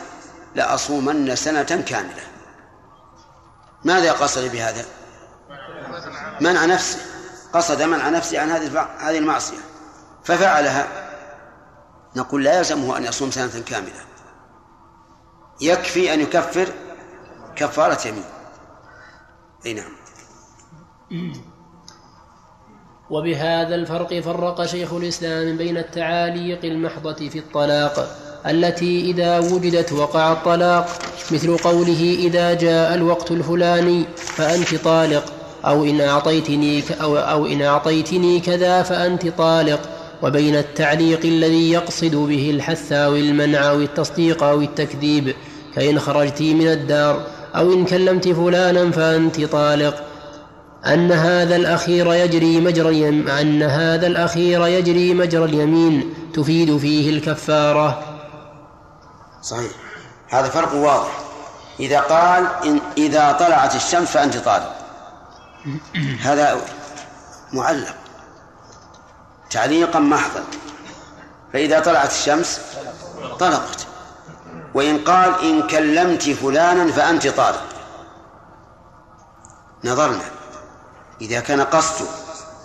لأصومن 0.55 1.37
سنة 1.37 1.63
كاملة. 1.63 2.23
ماذا 3.85 4.13
قصد 4.13 4.53
بهذا؟ 4.53 4.85
منع 6.41 6.65
نفسه 6.65 6.99
قصد 7.53 7.83
منع 7.83 8.09
نفسه 8.09 8.41
عن 8.41 8.51
هذه 8.51 8.89
هذه 8.99 9.19
المعصية. 9.19 9.59
ففعلها. 10.25 10.89
نقول 12.17 12.45
لا 12.45 12.59
يلزمه 12.59 12.97
أن 12.97 13.05
يصوم 13.05 13.31
سنة 13.31 13.63
كاملة. 13.67 14.05
يكفي 15.61 16.15
أن 16.15 16.21
يكفر 16.21 16.69
كفارة 17.57 18.09
يمين. 18.09 18.25
أي 19.67 19.75
نعم. 19.75 19.93
وبهذا 23.11 23.75
الفرق 23.75 24.21
فرق 24.21 24.67
شيخ 24.67 24.93
الإسلام 24.93 25.57
بين 25.57 25.77
التعاليق 25.77 26.65
المحضة 26.65 27.29
في 27.29 27.39
الطلاق 27.39 28.17
التي 28.47 29.01
إذا 29.01 29.39
وجدت 29.39 29.93
وقع 29.93 30.33
الطلاق 30.33 30.89
مثل 31.31 31.57
قوله 31.57 32.17
إذا 32.19 32.55
جاء 32.55 32.95
الوقت 32.95 33.31
الفلاني 33.31 34.05
فأنت 34.17 34.75
طالق 34.75 35.25
أو 35.65 35.85
إن 35.85 36.01
أعطيتني 36.01 36.83
أو, 37.03 37.17
أو 37.17 37.47
إن 37.47 37.63
أعطيتني 37.63 38.41
كذا 38.41 38.83
فأنت 38.83 39.29
طالق 39.29 39.81
وبين 40.23 40.57
التعليق 40.57 41.21
الذي 41.25 41.71
يقصد 41.73 42.15
به 42.15 42.51
الحث 42.51 42.93
أو 42.93 43.17
المنع 43.17 43.71
أو 43.71 43.81
التصديق 43.81 44.43
أو 44.43 44.61
التكذيب 44.61 45.35
كإن 45.75 45.99
خرجت 45.99 46.43
من 46.43 46.67
الدار 46.67 47.27
أو 47.57 47.73
إن 47.73 47.85
كلمت 47.85 48.29
فلانا 48.29 48.91
فأنت 48.91 49.45
طالق. 49.45 50.10
أن 50.87 51.13
هذا 51.13 51.57
الأخير 51.57 52.15
يجري 52.15 52.61
مجرى 52.61 53.09
أن 53.09 53.63
هذا 53.63 54.07
الأخير 54.07 54.67
يجري 54.67 55.15
مجرى 55.15 55.45
اليمين 55.45 56.15
تفيد 56.35 56.79
فيه 56.79 57.11
الكفارة. 57.11 58.03
صحيح. 59.43 59.73
هذا 60.29 60.49
فرق 60.49 60.75
واضح. 60.75 61.19
إذا 61.81 62.01
قال 62.01 62.47
إن 62.65 62.81
إذا 62.99 63.33
طلعت 63.33 63.75
الشمس 63.75 64.09
فأنت 64.09 64.37
طالق 64.37 64.77
هذا 66.21 66.61
معلق. 67.53 67.95
تعليقا 69.51 69.99
محضا. 69.99 70.45
فإذا 71.53 71.81
طلعت 71.81 72.11
الشمس 72.11 72.61
طلقت. 73.41 73.87
وإن 74.75 74.99
قال 74.99 75.41
إن 75.43 75.67
كلمت 75.67 76.23
فلانا 76.23 76.93
فأنت 76.93 77.29
طالق 77.29 77.65
نظرنا. 79.85 80.40
إذا 81.21 81.41
كان 81.41 81.61
قصده 81.61 82.09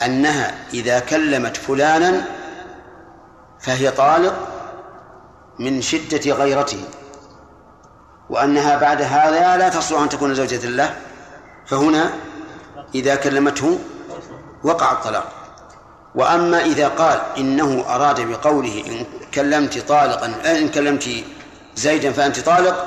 أنها 0.05 0.55
إذا 0.73 0.99
كلمت 0.99 1.57
فلانا 1.57 2.25
فهي 3.59 3.91
طالق 3.91 4.47
من 5.59 5.81
شدة 5.81 6.31
غيرته 6.31 6.83
وأنها 8.29 8.77
بعد 8.77 9.01
هذا 9.01 9.57
لا 9.57 9.69
تصلح 9.69 10.01
أن 10.01 10.09
تكون 10.09 10.35
زوجة 10.35 10.67
له 10.69 10.95
فهنا 11.67 12.09
إذا 12.95 13.15
كلمته 13.15 13.79
وقع 14.63 14.91
الطلاق. 14.91 15.31
وأما 16.15 16.61
إذا 16.61 16.87
قال 16.87 17.21
إنه 17.37 17.85
أراد 17.89 18.21
بقوله 18.21 18.83
إن 18.87 19.05
كلمت 19.33 19.77
طالقا 19.77 20.25
إن 20.45 20.69
كلمت 20.69 21.09
زيدا 21.75 22.11
فأنت 22.11 22.39
طالق 22.39 22.85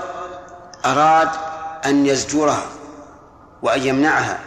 أراد 0.87 1.29
أن 1.87 2.07
يزجرها 2.07 2.67
وأن 3.63 3.83
يمنعها 3.83 4.39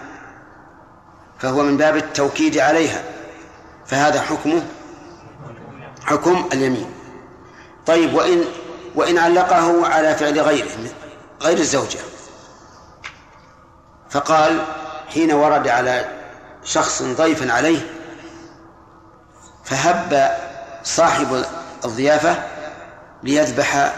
فهو 1.41 1.63
من 1.63 1.77
باب 1.77 1.97
التوكيد 1.97 2.57
عليها 2.57 3.03
فهذا 3.85 4.21
حكمه 4.21 4.63
حكم 6.05 6.49
اليمين. 6.53 6.91
طيب 7.85 8.13
وإن 8.13 8.45
وإن 8.95 9.17
علقه 9.17 9.87
على 9.87 10.15
فعل 10.15 10.39
غيره 10.39 10.67
غير 11.41 11.57
الزوجة. 11.57 11.99
فقال 14.09 14.65
حين 15.13 15.31
ورد 15.31 15.67
على 15.67 16.05
شخص 16.63 17.01
ضيفا 17.01 17.53
عليه 17.53 17.87
فهب 19.63 20.37
صاحب 20.83 21.45
الضيافة 21.85 22.43
ليذبح 23.23 23.93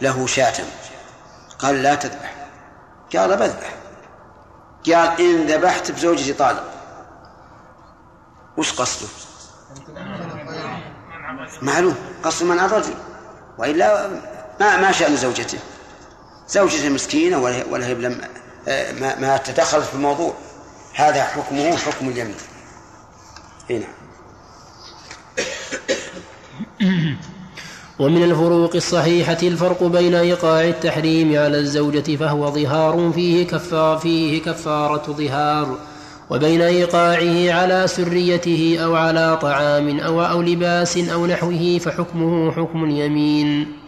له 0.00 0.26
شاة. 0.26 0.64
قال 1.58 1.82
لا 1.82 1.94
تذبح. 1.94 2.34
قال 3.16 3.36
بذبح. 3.36 3.74
قال 4.86 5.20
إن 5.20 5.46
ذبحت 5.46 5.90
بزوجتي 5.90 6.32
طالق. 6.32 6.79
وش 8.60 8.72
قصده؟ 8.72 9.08
معلوم 11.62 11.94
قصد 12.22 12.46
منع 12.46 12.64
الرجل 12.64 12.94
وإلا 13.58 14.08
ما 14.60 14.76
ما 14.76 14.92
شأن 14.92 15.16
زوجته. 15.16 15.58
زوجته 16.48 16.88
مسكينة 16.88 17.38
ولا 17.70 17.86
هي 17.86 17.94
لم 17.94 18.20
ما, 19.00 19.18
ما 19.18 19.36
تدخلت 19.36 19.84
في 19.84 19.94
الموضوع. 19.94 20.34
هذا 20.94 21.24
حكمه 21.24 21.76
حكم 21.76 22.08
اليمين. 22.08 22.34
هنا 23.70 23.86
ومن 27.98 28.24
الفروق 28.24 28.74
الصحيحة 28.74 29.38
الفرق 29.42 29.82
بين 29.82 30.14
إيقاع 30.14 30.60
التحريم 30.60 31.38
على 31.38 31.58
الزوجة 31.58 32.16
فهو 32.16 32.50
ظهار 32.50 33.12
فيه 33.14 33.46
كفار 33.46 33.98
فيه 33.98 34.42
كفارة 34.42 35.12
ظهار. 35.12 35.78
وبين 36.30 36.62
إيقاعه 36.62 37.60
على 37.60 37.86
سريته 37.86 38.78
أو 38.84 38.96
على 38.96 39.38
طعام 39.42 40.00
أو 40.00 40.22
أو 40.22 40.42
لباس 40.42 40.98
أو 40.98 41.26
نحوه 41.26 41.80
فحكمه 41.84 42.52
حكم 42.52 42.84
اليمين. 42.84 43.78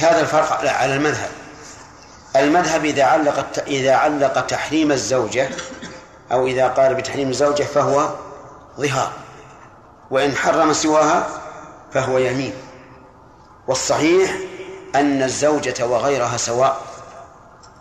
هذا 0.00 0.20
الفرق 0.20 0.52
على 0.52 0.96
المذهب. 0.96 1.30
المذهب 2.36 2.84
إذا 2.84 3.04
علق 3.04 3.46
إذا 3.66 3.94
علق 3.94 4.46
تحريم 4.46 4.92
الزوجة 4.92 5.48
أو 6.32 6.46
إذا 6.46 6.68
قال 6.68 6.94
بتحريم 6.94 7.28
الزوجة 7.28 7.62
فهو 7.62 8.08
ظهار. 8.80 9.12
وإن 10.10 10.36
حرم 10.36 10.72
سواها 10.72 11.26
فهو 11.92 12.18
يمين. 12.18 12.52
والصحيح 13.68 14.36
أن 14.94 15.22
الزوجة 15.22 15.86
وغيرها 15.86 16.36
سواء. 16.36 16.80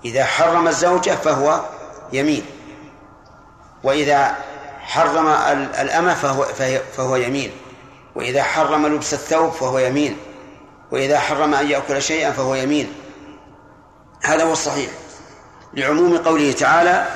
إذا 0.06 0.26
حرم 0.26 0.68
الزوجة 0.68 1.12
فهو 1.12 1.62
يمين. 2.14 2.44
وإذا 3.84 4.36
حرم 4.82 5.28
الأمة 5.82 6.14
فهو, 6.14 6.46
فهو 6.98 7.16
يمين. 7.16 7.52
وإذا 8.16 8.44
حرم 8.44 8.88
لبس 8.88 9.14
الثوب 9.14 9.52
فهو 9.52 9.80
يمين. 9.80 10.18
وإذا 10.92 11.20
حرم 11.20 11.54
أن 11.54 11.70
يأكل 11.70 12.02
شيئا 12.02 12.32
فهو 12.32 12.56
يمين. 12.56 12.94
هذا 14.24 14.44
هو 14.44 14.52
الصحيح. 14.52 14.90
لعموم 15.74 16.18
قوله 16.18 16.52
تعالى 16.52 17.08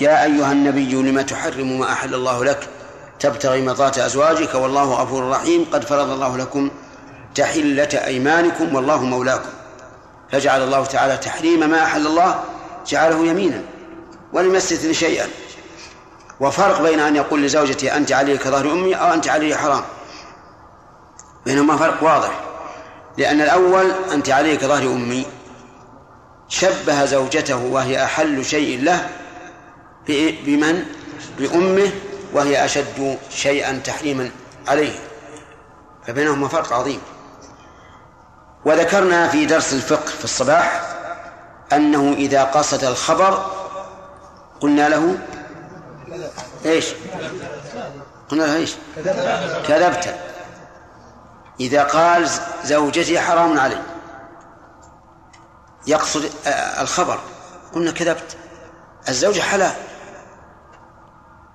يا 0.00 0.24
أيها 0.24 0.52
النبي 0.52 0.94
لم 0.94 1.20
تحرم 1.20 1.78
ما 1.78 1.92
أحل 1.92 2.14
الله 2.14 2.44
لك؟ 2.44 2.68
تبتغي 3.20 3.62
مرضات 3.62 3.98
أزواجك 3.98 4.54
والله 4.54 4.94
غفور 4.94 5.30
رحيم. 5.30 5.66
قد 5.72 5.84
فرض 5.84 6.10
الله 6.10 6.36
لكم 6.36 6.70
تحلة 7.34 7.88
أيمانكم 8.04 8.74
والله 8.74 9.02
مولاكم. 9.02 9.50
فجعل 10.32 10.62
الله 10.62 10.84
تعالى 10.84 11.16
تحريم 11.16 11.70
ما 11.70 11.84
أحل 11.84 12.06
الله 12.06 12.44
جعله 12.86 13.26
يمينا. 13.26 13.62
ولم 14.32 14.54
يستثن 14.54 14.92
شيئا. 14.92 15.26
وفرق 16.40 16.82
بين 16.82 17.00
أن 17.00 17.16
يقول 17.16 17.42
لزوجته 17.42 17.96
أنت 17.96 18.12
علي 18.12 18.38
كظهر 18.38 18.72
أمي 18.72 18.94
أو 18.94 19.12
أنت 19.12 19.28
علي 19.28 19.56
حرام. 19.56 19.82
بينهما 21.46 21.76
فرق 21.76 22.02
واضح. 22.02 22.40
لأن 23.18 23.40
الأول 23.40 23.90
أنت 24.12 24.30
علي 24.30 24.56
كظهر 24.56 24.82
أمي. 24.82 25.26
شبه 26.48 27.04
زوجته 27.04 27.56
وهي 27.56 28.04
أحل 28.04 28.44
شيء 28.44 28.82
له 28.82 29.08
بمن؟ 30.46 30.84
بأمه 31.38 31.90
وهي 32.32 32.64
أشد 32.64 33.18
شيئا 33.30 33.80
تحريما 33.84 34.30
عليه. 34.68 34.98
فبينهما 36.06 36.48
فرق 36.48 36.72
عظيم. 36.72 37.00
وذكرنا 38.64 39.28
في 39.28 39.46
درس 39.46 39.72
الفقه 39.72 40.06
في 40.06 40.24
الصباح 40.24 40.82
أنه 41.72 42.12
إذا 42.12 42.44
قصد 42.44 42.84
الخبر 42.84 43.46
قلنا 44.60 44.88
له 44.88 45.18
إيش؟ 46.64 46.86
قلنا 48.28 48.42
له 48.42 48.56
إيش؟ 48.56 48.74
كذبت. 49.68 50.14
إذا 51.60 51.84
قال 51.84 52.28
زوجتي 52.64 53.20
حرام 53.20 53.60
علي. 53.60 53.82
يقصد 55.86 56.30
الخبر. 56.80 57.20
قلنا 57.74 57.90
كذبت. 57.90 58.36
الزوجة 59.08 59.40
حلال. 59.40 59.72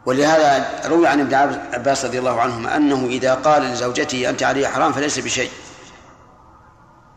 ولهذا 0.06 0.82
روي 0.86 1.08
عن 1.08 1.20
ابن 1.20 1.60
عباس 1.74 2.06
رضي 2.06 2.20
الله 2.20 2.42
عنهما 2.42 2.76
أنه 2.76 3.06
إذا 3.06 3.34
قال 3.34 3.64
لزوجته 3.64 4.30
أنت 4.30 4.44
علي 4.44 4.68
حرام 4.68 4.94
فليس 4.94 5.20
بشيء. 5.20 5.52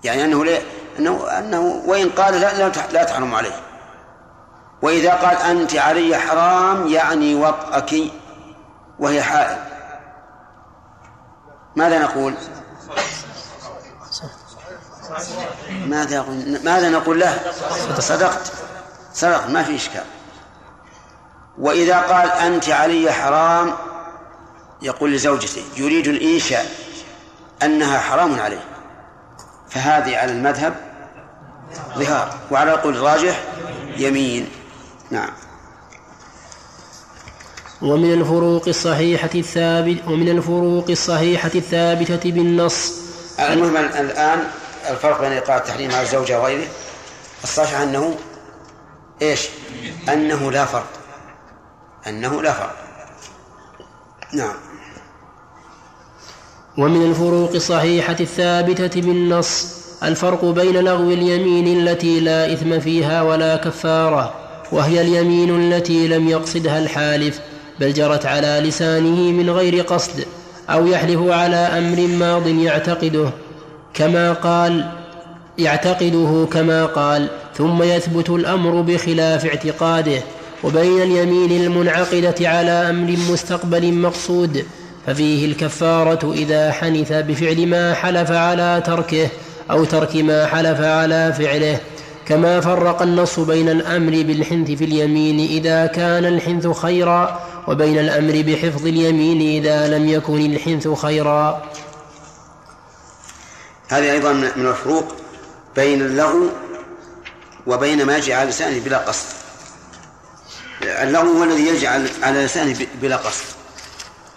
يعني 0.04 0.24
أنه 0.24 0.44
ليه؟ 0.44 0.62
أنه, 0.98 1.38
أنه 1.38 1.82
وإن 1.86 2.08
قال 2.10 2.40
لا 2.40 2.58
لا, 2.58 2.72
لا 2.92 3.04
تحرم 3.04 3.34
عليه. 3.34 3.67
وإذا 4.82 5.14
قال 5.14 5.36
أنت 5.36 5.76
علي 5.76 6.18
حرام 6.18 6.86
يعني 6.86 7.34
وطأك 7.34 7.94
وهي 8.98 9.22
حائل 9.22 9.58
ماذا 11.76 11.98
نقول؟ 11.98 12.34
ماذا 15.70 16.22
ماذا 16.64 16.88
نقول 16.88 17.20
له؟ 17.20 17.40
صدقت. 17.98 18.52
صدقت 19.14 19.50
ما 19.50 19.62
في 19.62 19.76
إشكال. 19.76 20.04
وإذا 21.58 22.00
قال 22.00 22.32
أنت 22.32 22.68
علي 22.68 23.12
حرام 23.12 23.74
يقول 24.82 25.12
لزوجته 25.12 25.62
يريد 25.76 26.08
الإنشاء 26.08 26.66
أنها 27.62 27.98
حرام 27.98 28.40
عليه. 28.40 28.64
فهذه 29.70 30.16
على 30.16 30.32
المذهب 30.32 30.74
ظهار 31.94 32.34
وعلى 32.50 32.74
القول 32.74 32.96
الراجح 32.96 33.40
يمين. 33.96 34.57
نعم. 35.10 35.30
ومن 37.82 38.12
الفروق 38.12 38.68
الصحيحة 38.68 39.30
الثابت 39.34 39.96
ومن 40.06 40.28
الفروق 40.28 40.90
الصحيحة 40.90 41.50
الثابتة 41.54 42.30
بالنص. 42.30 42.92
المهم 43.40 43.76
الآن 43.76 44.44
الفرق 44.90 45.20
بين 45.20 45.32
إيقاع 45.32 45.56
التحريم 45.56 45.92
على 45.92 46.02
الزوجة 46.02 46.40
وغيره. 46.40 46.66
الصحيح 47.44 47.80
أنه 47.80 48.14
إيش؟ 49.22 49.48
أنه 50.08 50.52
لا 50.52 50.64
فرق. 50.64 50.90
أنه 52.06 52.42
لا 52.42 52.52
فرق. 52.52 52.76
نعم. 54.34 54.54
ومن 56.78 57.10
الفروق 57.10 57.54
الصحيحة 57.54 58.16
الثابتة 58.20 59.00
بالنص. 59.00 59.78
الفرق 60.02 60.44
بين 60.44 60.76
لغو 60.76 61.10
اليمين 61.10 61.88
التي 61.88 62.20
لا 62.20 62.52
إثم 62.52 62.80
فيها 62.80 63.22
ولا 63.22 63.56
كفارة. 63.56 64.34
وهي 64.72 65.00
اليمين 65.00 65.72
التي 65.72 66.08
لم 66.08 66.28
يقصدها 66.28 66.78
الحالف 66.78 67.40
بل 67.80 67.92
جرت 67.92 68.26
على 68.26 68.60
لسانه 68.64 69.32
من 69.32 69.50
غير 69.50 69.82
قصد 69.82 70.24
أو 70.70 70.86
يحلف 70.86 71.20
على 71.20 71.56
أمر 71.56 72.00
ماض 72.00 72.46
يعتقده 72.46 73.30
كما 73.94 74.32
قال 74.32 74.84
يعتقده 75.58 76.48
كما 76.52 76.86
قال 76.86 77.28
ثم 77.56 77.82
يثبت 77.82 78.30
الأمر 78.30 78.80
بخلاف 78.80 79.46
اعتقاده 79.46 80.22
وبين 80.64 81.02
اليمين 81.02 81.64
المنعقدة 81.64 82.48
على 82.48 82.70
أمر 82.70 83.16
مستقبل 83.30 83.92
مقصود 83.94 84.64
ففيه 85.06 85.46
الكفارة 85.46 86.32
إذا 86.32 86.72
حنث 86.72 87.12
بفعل 87.12 87.66
ما 87.66 87.94
حلف 87.94 88.30
على 88.30 88.82
تركه 88.86 89.28
أو 89.70 89.84
ترك 89.84 90.16
ما 90.16 90.46
حلف 90.46 90.80
على 90.80 91.32
فعله. 91.38 91.80
كما 92.28 92.60
فرق 92.60 93.02
النص 93.02 93.40
بين 93.40 93.68
الأمر 93.68 94.10
بالحنث 94.10 94.70
في 94.70 94.84
اليمين 94.84 95.40
إذا 95.40 95.86
كان 95.86 96.24
الحنث 96.24 96.66
خيرا 96.66 97.40
وبين 97.68 97.98
الأمر 97.98 98.42
بحفظ 98.46 98.86
اليمين 98.86 99.62
إذا 99.62 99.98
لم 99.98 100.08
يكن 100.08 100.40
الحنث 100.52 100.88
خيرا. 100.88 101.62
هذه 103.88 104.12
أيضا 104.12 104.32
من 104.32 104.66
الفروق 104.66 105.16
بين 105.76 106.02
اللغو 106.02 106.48
وبين 107.66 108.06
ما 108.06 108.16
يجي 108.16 108.34
على 108.34 108.50
لسانه 108.50 108.80
بلا 108.84 108.98
قصد. 108.98 109.26
اللغو 110.82 111.32
هو 111.32 111.44
الذي 111.44 111.66
يجي 111.66 111.86
على 112.22 112.44
لسانه 112.44 112.86
بلا 113.02 113.16
قصد. 113.16 113.44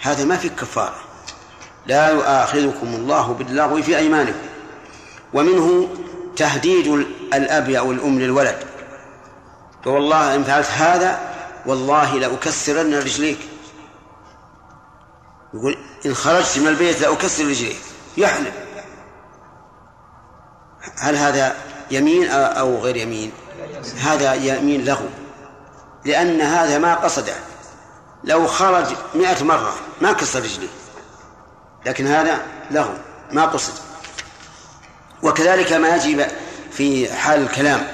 هذا 0.01 0.25
ما 0.25 0.37
في 0.37 0.49
كفارة. 0.49 0.95
لا 1.87 2.09
يؤاخذكم 2.09 2.87
الله 2.95 3.33
باللغو 3.33 3.81
في 3.81 3.97
أيمانكم. 3.97 4.39
ومنه 5.33 5.89
تهديد 6.37 6.87
الأب 7.33 7.69
أو 7.69 7.91
الأم 7.91 8.19
للولد. 8.19 8.63
والله 9.85 10.35
إن 10.35 10.43
فعلت 10.43 10.67
هذا 10.67 11.19
والله 11.65 12.19
لأكسرن 12.19 12.93
رجليك. 12.93 13.39
يقول 15.53 15.77
إن 16.05 16.13
خرجت 16.13 16.57
من 16.57 16.67
البيت 16.67 17.01
لأكسر 17.01 17.43
رجليك. 17.43 17.79
يحلف 18.17 18.53
هل 20.97 21.15
هذا 21.15 21.55
يمين 21.91 22.29
أو 22.29 22.77
غير 22.79 22.97
يمين؟ 22.97 23.31
هذا 23.97 24.33
يمين 24.33 24.85
لغو 24.85 25.09
لأن 26.05 26.41
هذا 26.41 26.77
ما 26.77 26.95
قصده. 26.95 27.35
لو 28.23 28.47
خرج 28.47 28.85
مئة 29.15 29.43
مرة 29.43 29.73
ما 30.01 30.11
كسر 30.11 30.39
رجليه. 30.39 30.67
لكن 31.85 32.07
هذا 32.07 32.41
لغو 32.71 32.93
ما 33.31 33.45
قصد 33.45 33.73
وكذلك 35.23 35.73
ما 35.73 35.95
يجب 35.95 36.25
في 36.71 37.13
حال 37.13 37.41
الكلام 37.41 37.87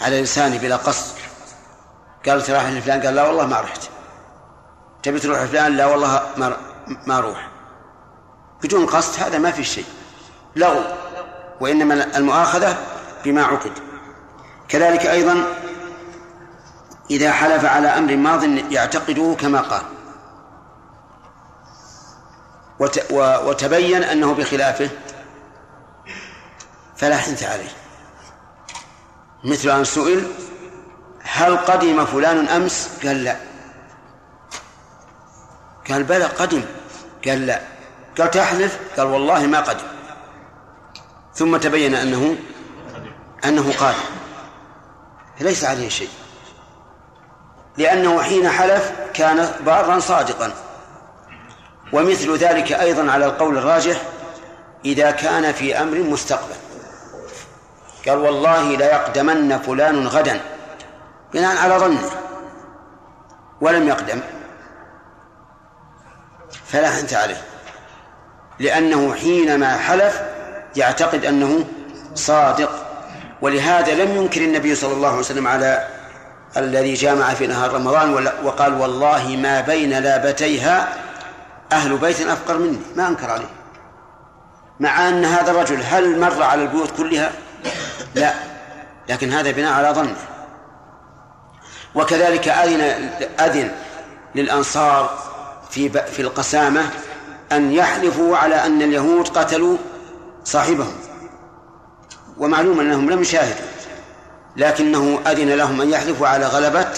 على 0.00 0.22
لسانه 0.22 0.58
بلا 0.58 0.76
قصد. 0.76 1.14
قال 2.26 2.42
تروح 2.42 2.64
لفلان 2.64 3.02
قال 3.02 3.14
لا 3.14 3.22
والله 3.22 3.46
ما 3.46 3.60
رحت. 3.60 3.82
تبي 5.02 5.20
تروح 5.20 5.42
لفلان 5.42 5.76
لا 5.76 5.86
والله 5.86 6.22
ما 6.36 6.56
ما 7.06 7.18
أروح. 7.18 7.48
بدون 8.62 8.86
قصد 8.86 9.22
هذا 9.22 9.38
ما 9.38 9.50
في 9.50 9.64
شيء. 9.64 9.84
لغو 10.56 10.80
وإنما 11.60 12.16
المؤاخذة 12.16 12.76
بما 13.24 13.44
عقد. 13.44 13.72
كذلك 14.68 15.06
أيضا 15.06 15.44
إذا 17.10 17.32
حلف 17.32 17.64
على 17.64 17.88
أمر 17.88 18.16
ماض 18.16 18.44
يعتقده 18.72 19.36
كما 19.40 19.60
قال. 19.60 19.82
وتبين 23.46 24.04
أنه 24.04 24.34
بخلافه. 24.34 24.90
فلا 26.96 27.16
حنث 27.16 27.42
عليه. 27.42 27.70
مثل 29.44 29.70
أن 29.70 29.84
سئل 29.84 30.32
هل 31.22 31.56
قدم 31.56 32.04
فلان 32.04 32.48
أمس؟ 32.48 32.90
قال 33.04 33.24
لا. 33.24 33.36
قال 35.90 36.04
بلى 36.04 36.24
قدم. 36.24 36.64
قال 37.26 37.46
لا. 37.46 37.60
قال 38.18 38.30
تحلف 38.30 38.78
قال 38.96 39.06
والله 39.06 39.46
ما 39.46 39.60
قدم. 39.60 39.86
ثم 41.34 41.56
تبين 41.56 41.94
أنه 41.94 42.36
أنه 43.44 43.72
قادم. 43.72 43.98
ليس 45.40 45.64
عليه 45.64 45.88
شيء. 45.88 46.10
لأنه 47.76 48.22
حين 48.22 48.48
حلف 48.48 48.92
كان 49.14 49.52
بارا 49.66 50.00
صادقا. 50.00 50.52
ومثل 51.92 52.36
ذلك 52.36 52.72
أيضا 52.72 53.12
على 53.12 53.26
القول 53.26 53.58
الراجح 53.58 54.02
إذا 54.84 55.10
كان 55.10 55.52
في 55.52 55.80
أمر 55.80 55.98
مستقبل. 55.98 56.54
قال 58.08 58.18
والله 58.18 58.76
ليقدمن 58.76 59.58
فلان 59.58 60.06
غدا. 60.06 60.40
بناء 61.34 61.56
على 61.56 61.74
ظنه. 61.74 62.10
ولم 63.60 63.88
يقدم. 63.88 64.20
فلا 66.66 67.00
أنت 67.00 67.14
عليه. 67.14 67.42
لأنه 68.58 69.14
حينما 69.14 69.76
حلف 69.76 70.22
يعتقد 70.76 71.24
أنه 71.24 71.64
صادق. 72.14 72.70
ولهذا 73.42 73.94
لم 74.04 74.16
ينكر 74.16 74.40
النبي 74.40 74.74
صلى 74.74 74.92
الله 74.92 75.08
عليه 75.08 75.18
وسلم 75.18 75.48
على 75.48 75.88
الذي 76.56 76.94
جامع 76.94 77.34
في 77.34 77.46
نهار 77.46 77.72
رمضان 77.72 78.28
وقال 78.44 78.80
والله 78.80 79.36
ما 79.36 79.60
بين 79.60 79.90
لابتيها 79.90 80.88
أهل 81.72 81.98
بيت 81.98 82.20
أفقر 82.20 82.58
مني. 82.58 82.80
ما 82.96 83.08
أنكر 83.08 83.30
عليه. 83.30 83.50
مع 84.80 85.08
أن 85.08 85.24
هذا 85.24 85.50
الرجل 85.50 85.82
هل 85.82 86.20
مر 86.20 86.42
على 86.42 86.62
البيوت 86.62 86.96
كلها؟ 86.96 87.32
لا 88.14 88.34
لكن 89.08 89.32
هذا 89.32 89.50
بناء 89.50 89.72
على 89.72 89.88
ظنه 89.88 90.16
وكذلك 91.94 92.48
أذن 92.48 93.10
أذن 93.40 93.70
للأنصار 94.34 95.18
في 95.70 95.88
في 95.88 96.22
القسامة 96.22 96.90
أن 97.52 97.72
يحلفوا 97.72 98.36
على 98.36 98.54
أن 98.54 98.82
اليهود 98.82 99.28
قتلوا 99.28 99.76
صاحبهم. 100.44 100.94
ومعلوم 102.38 102.80
أنهم 102.80 103.10
لم 103.10 103.22
يشاهدوا 103.22 103.66
لكنه 104.56 105.18
أذن 105.26 105.48
لهم 105.48 105.80
أن 105.80 105.90
يحلفوا 105.90 106.28
على 106.28 106.46
غلبة 106.46 106.88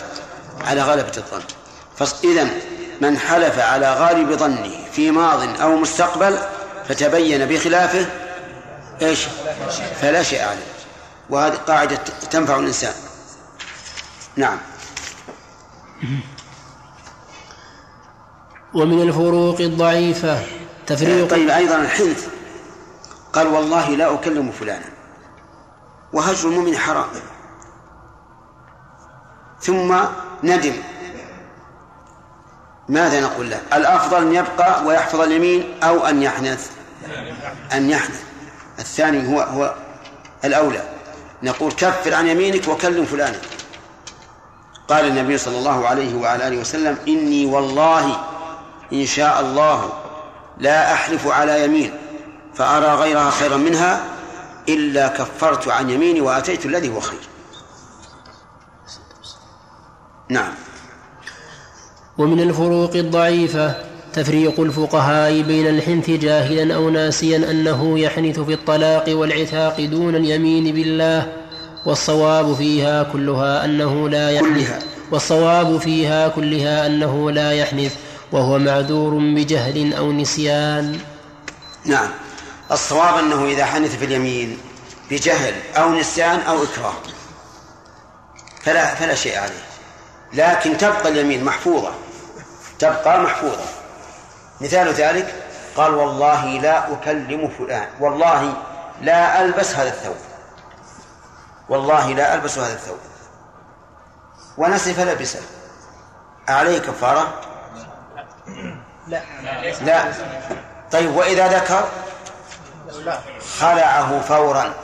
على 0.66 0.82
غلبة 0.82 1.12
الظن. 1.16 1.42
فإذا 1.96 2.48
من 3.00 3.18
حلف 3.18 3.58
على 3.58 3.92
غالب 3.92 4.32
ظنه 4.32 4.70
في 4.92 5.10
ماض 5.10 5.60
أو 5.60 5.76
مستقبل 5.76 6.38
فتبين 6.88 7.46
بخلافه 7.46 8.06
إيش؟ 9.02 9.26
فلا 10.00 10.22
شيء 10.22 10.42
عليه. 10.42 10.75
وهذه 11.30 11.54
قاعدة 11.54 11.96
تنفع 12.30 12.56
الإنسان. 12.56 12.94
نعم. 14.36 14.58
ومن 18.74 19.02
الفروق 19.02 19.60
الضعيفة 19.60 20.46
تفريق 20.86 21.30
طيب 21.30 21.50
أيضا 21.50 21.76
الحنث 21.76 22.28
قال 23.32 23.46
والله 23.46 23.88
لا 23.90 24.14
أكلم 24.14 24.50
فلانا. 24.52 24.88
وهجر 26.12 26.48
المؤمن 26.48 26.78
حرام. 26.78 27.08
ثم 29.60 29.96
ندم. 30.42 30.74
ماذا 32.88 33.20
نقول 33.20 33.50
له؟ 33.50 33.60
الأفضل 33.72 34.22
أن 34.22 34.34
يبقى 34.34 34.84
ويحفظ 34.84 35.20
اليمين 35.20 35.82
أو 35.82 36.06
أن 36.06 36.22
يحنث. 36.22 36.70
أن 37.72 37.90
يحنث. 37.90 38.22
الثاني 38.78 39.34
هو 39.34 39.40
هو 39.40 39.74
الأولى. 40.44 40.95
نقول 41.42 41.72
كفر 41.72 42.14
عن 42.14 42.26
يمينك 42.26 42.68
وكلم 42.68 43.04
فلانا 43.04 43.38
قال 44.88 45.06
النبي 45.06 45.38
صلى 45.38 45.58
الله 45.58 45.86
عليه 45.88 46.14
وعلى 46.14 46.48
آله 46.48 46.56
وسلم 46.56 46.98
إني 47.08 47.46
والله 47.46 48.20
إن 48.92 49.06
شاء 49.06 49.40
الله 49.40 49.92
لا 50.58 50.92
أحلف 50.92 51.26
على 51.26 51.64
يمين 51.64 51.94
فأرى 52.54 52.94
غيرها 52.94 53.30
خيرا 53.30 53.56
منها 53.56 54.04
إلا 54.68 55.08
كفرت 55.08 55.68
عن 55.68 55.90
يميني 55.90 56.20
وأتيت 56.20 56.66
الذي 56.66 56.94
هو 56.94 57.00
خير. 57.00 57.28
نعم. 60.28 60.54
ومن 62.18 62.40
الفروق 62.40 62.94
الضعيفة 62.94 63.95
تفريق 64.16 64.60
الفقهاء 64.60 65.42
بين 65.42 65.66
الحنث 65.66 66.10
جاهلا 66.10 66.74
أو 66.74 66.90
ناسيا 66.90 67.36
أنه 67.36 67.98
يحنث 67.98 68.40
في 68.40 68.52
الطلاق 68.52 69.04
والعتاق 69.08 69.80
دون 69.80 70.16
اليمين 70.16 70.74
بالله 70.74 71.32
والصواب 71.86 72.54
فيها 72.54 73.02
كلها 73.02 73.64
أنه 73.64 74.08
لا 74.08 74.30
يحنث 74.30 74.84
والصواب 75.10 75.78
فيها 75.78 76.28
كلها 76.28 76.86
أنه 76.86 77.30
لا 77.30 77.52
يحنث 77.52 77.94
وهو 78.32 78.58
معذور 78.58 79.14
بجهل 79.14 79.94
أو 79.94 80.12
نسيان. 80.12 80.98
نعم. 81.84 82.08
الصواب 82.72 83.18
أنه 83.18 83.44
إذا 83.44 83.64
حنث 83.64 83.98
في 83.98 84.04
اليمين 84.04 84.58
بجهل 85.10 85.54
أو 85.76 85.94
نسيان 85.94 86.40
أو 86.40 86.62
إكراه. 86.62 86.94
فلا 88.62 88.94
فلا 88.94 89.14
شيء 89.14 89.38
عليه. 89.38 89.66
لكن 90.32 90.76
تبقى 90.76 91.08
اليمين 91.08 91.44
محفوظة. 91.44 91.90
تبقى 92.78 93.22
محفوظة. 93.22 93.75
مثال 94.60 94.92
ذلك 94.92 95.34
قال 95.76 95.94
والله 95.94 96.44
لا 96.46 96.92
أكلم 96.92 97.48
فلان 97.58 97.88
والله 98.00 98.54
لا 99.00 99.42
ألبس 99.42 99.74
هذا 99.74 99.88
الثوب. 99.88 100.16
والله 101.68 102.12
لا 102.12 102.34
ألبس 102.34 102.58
هذا 102.58 102.72
الثوب. 102.72 102.98
ونسي 104.58 104.94
فلبسه 104.94 105.40
عليه 106.48 106.78
كفارة؟ 106.78 107.40
لا. 109.06 109.20
لا. 109.80 110.12
طيب 110.92 111.16
وإذا 111.16 111.48
ذكر؟ 111.48 111.88
خلعه 113.58 114.20
فورا. 114.20 114.74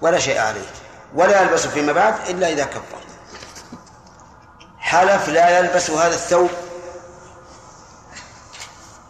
ولا 0.00 0.18
شيء 0.18 0.40
عليه. 0.40 0.66
ولا 1.14 1.42
يلبسه 1.42 1.70
فيما 1.70 1.92
بعد 1.92 2.14
إلا 2.28 2.48
إذا 2.48 2.64
كفر. 2.64 2.98
حلف 4.78 5.28
لا 5.28 5.58
يلبس 5.58 5.90
هذا 5.90 6.14
الثوب 6.14 6.50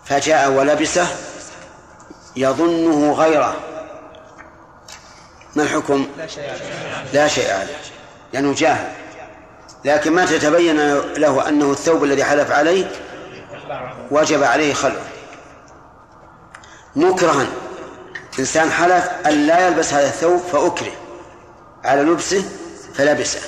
فجاء 0.08 0.50
ولبسه 0.50 1.06
يظنه 2.36 3.12
غيره. 3.12 3.56
ما 5.56 5.62
الحكم؟ 5.62 6.06
لا 7.12 7.28
شيء 7.28 7.52
عليه. 7.52 7.76
لأنه 8.32 8.54
جاهل. 8.54 8.92
لكن 9.84 10.12
ما 10.12 10.26
تتبين 10.26 10.76
له 10.98 11.48
أنه 11.48 11.70
الثوب 11.70 12.04
الذي 12.04 12.24
حلف 12.24 12.52
عليه 12.52 12.90
وجب 14.10 14.42
عليه 14.42 14.74
خلعه. 14.74 15.06
مكرها. 16.96 17.46
إنسان 18.38 18.70
حلف 18.70 19.10
أن 19.26 19.46
لا 19.46 19.66
يلبس 19.66 19.92
هذا 19.92 20.06
الثوب 20.06 20.40
فأكره. 20.52 20.92
على 21.84 22.02
لبسه 22.02 22.44
فلبسه. 22.94 23.40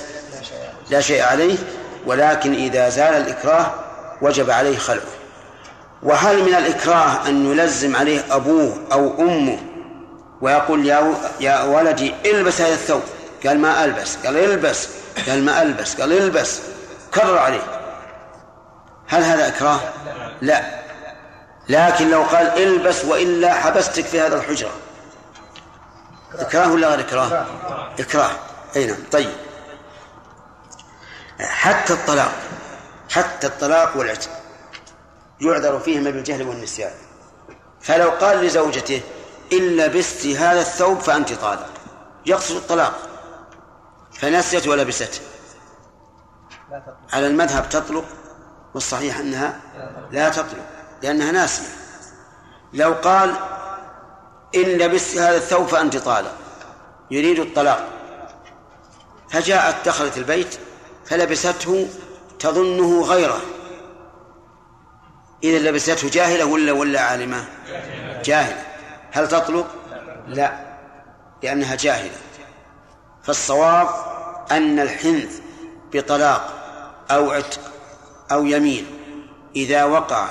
لا 0.89 1.01
شيء 1.01 1.23
عليه. 1.23 1.57
ولكن 2.05 2.53
إذا 2.53 2.89
زال 2.89 3.13
الإكراه 3.13 3.73
وجب 4.21 4.49
عليه 4.49 4.77
خلعه. 4.77 5.18
وهل 6.03 6.43
من 6.43 6.55
الإكراه 6.55 7.27
أن 7.27 7.51
يلزم 7.51 7.95
عليه 7.95 8.35
أبوه 8.35 8.77
أو 8.91 9.21
أمه 9.21 9.59
ويقول 10.41 10.85
يا 10.85 11.15
يا 11.39 11.63
ولدي 11.63 12.13
البس 12.25 12.61
هذا 12.61 12.73
الثوب؟ 12.73 13.01
قال 13.45 13.59
ما 13.59 13.85
ألبس. 13.85 14.17
قال 14.25 14.37
البس. 14.37 14.89
قال 15.27 15.45
ما 15.45 15.61
ألبس. 15.61 16.01
قال 16.01 16.13
البس. 16.13 16.61
كرر 17.13 17.37
عليه. 17.37 17.61
هل 19.07 19.23
هذا 19.23 19.47
إكراه؟ 19.47 19.79
لا. 20.41 20.79
لكن 21.69 22.09
لو 22.09 22.23
قال 22.23 22.63
البس 22.63 23.05
وإلا 23.05 23.53
حبستك 23.53 24.05
في 24.05 24.21
هذا 24.21 24.35
الحجرة. 24.37 24.71
إكراه 26.33 26.71
ولا 26.71 26.87
غير 26.87 26.99
إكراه؟ 26.99 27.45
إكراه. 27.99 28.31
أي 28.75 28.85
نعم. 28.85 28.97
طيب. 29.11 29.31
حتى 31.39 31.93
الطلاق. 31.93 32.31
حتى 33.09 33.47
الطلاق 33.47 33.97
والعتق. 33.97 34.38
يعذر 35.41 35.79
فيهما 35.79 36.09
بالجهل 36.09 36.47
والنسيان. 36.47 36.91
فلو 37.81 38.09
قال 38.09 38.37
لزوجته 38.37 39.01
إن 39.53 39.77
لبست 39.77 40.25
هذا 40.25 40.61
الثوب 40.61 40.99
فأنت 40.99 41.33
طالق. 41.33 41.69
يقصد 42.25 42.55
الطلاق. 42.55 42.99
فنسيت 44.13 44.67
ولبسته 44.67 45.19
على 47.13 47.27
المذهب 47.27 47.69
تطلق 47.69 48.05
والصحيح 48.73 49.19
أنها 49.19 49.59
لا 50.11 50.29
تطلق 50.29 50.65
لأنها 51.03 51.31
ناسية. 51.31 51.67
لو 52.73 52.93
قال 52.93 53.35
إن 54.55 54.61
لبست 54.61 55.17
هذا 55.17 55.37
الثوب 55.37 55.67
فأنت 55.67 55.97
طالق. 55.97 56.33
يريد 57.11 57.39
الطلاق. 57.39 57.87
فجاءت 59.29 59.75
دخلت 59.85 60.17
البيت 60.17 60.59
فلبسته 61.05 61.87
تظنه 62.39 63.01
غيره. 63.01 63.41
إذا 65.43 65.69
لبسته 65.69 66.09
جاهلة 66.09 66.45
ولا 66.45 66.71
ولا 66.71 67.01
عالمة؟ 67.01 67.45
جاهلة. 68.23 68.63
هل 69.11 69.27
تطلق؟ 69.27 69.67
لا 70.27 70.59
لأنها 71.43 71.75
جاهلة. 71.75 72.17
فالصواب 73.23 73.87
أن 74.51 74.79
الحنث 74.79 75.39
بطلاق 75.93 76.53
أو 77.11 77.31
عتق 77.31 77.59
أو 78.31 78.45
يمين 78.45 78.85
إذا 79.55 79.83
وقع 79.83 80.27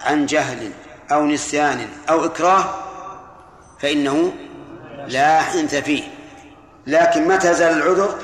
عن 0.00 0.26
جهل 0.26 0.72
أو 1.12 1.26
نسيان 1.26 1.88
أو 2.10 2.24
إكراه 2.24 2.74
فإنه 3.80 4.32
لا 5.06 5.42
حنث 5.42 5.74
فيه. 5.74 6.02
لكن 6.86 7.28
متى 7.28 7.54
زال 7.54 7.76
العذر؟ 7.82 8.18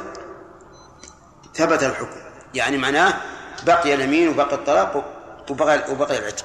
ثبت 1.54 1.82
الحكم. 1.82 2.20
يعني 2.54 2.78
معناه 2.78 3.14
بقي 3.66 3.94
اليمين 3.94 4.28
وبقي 4.28 4.54
الطلاق 4.54 5.17
وبقي, 5.50 5.92
وبقي 5.92 6.18
العتق 6.18 6.44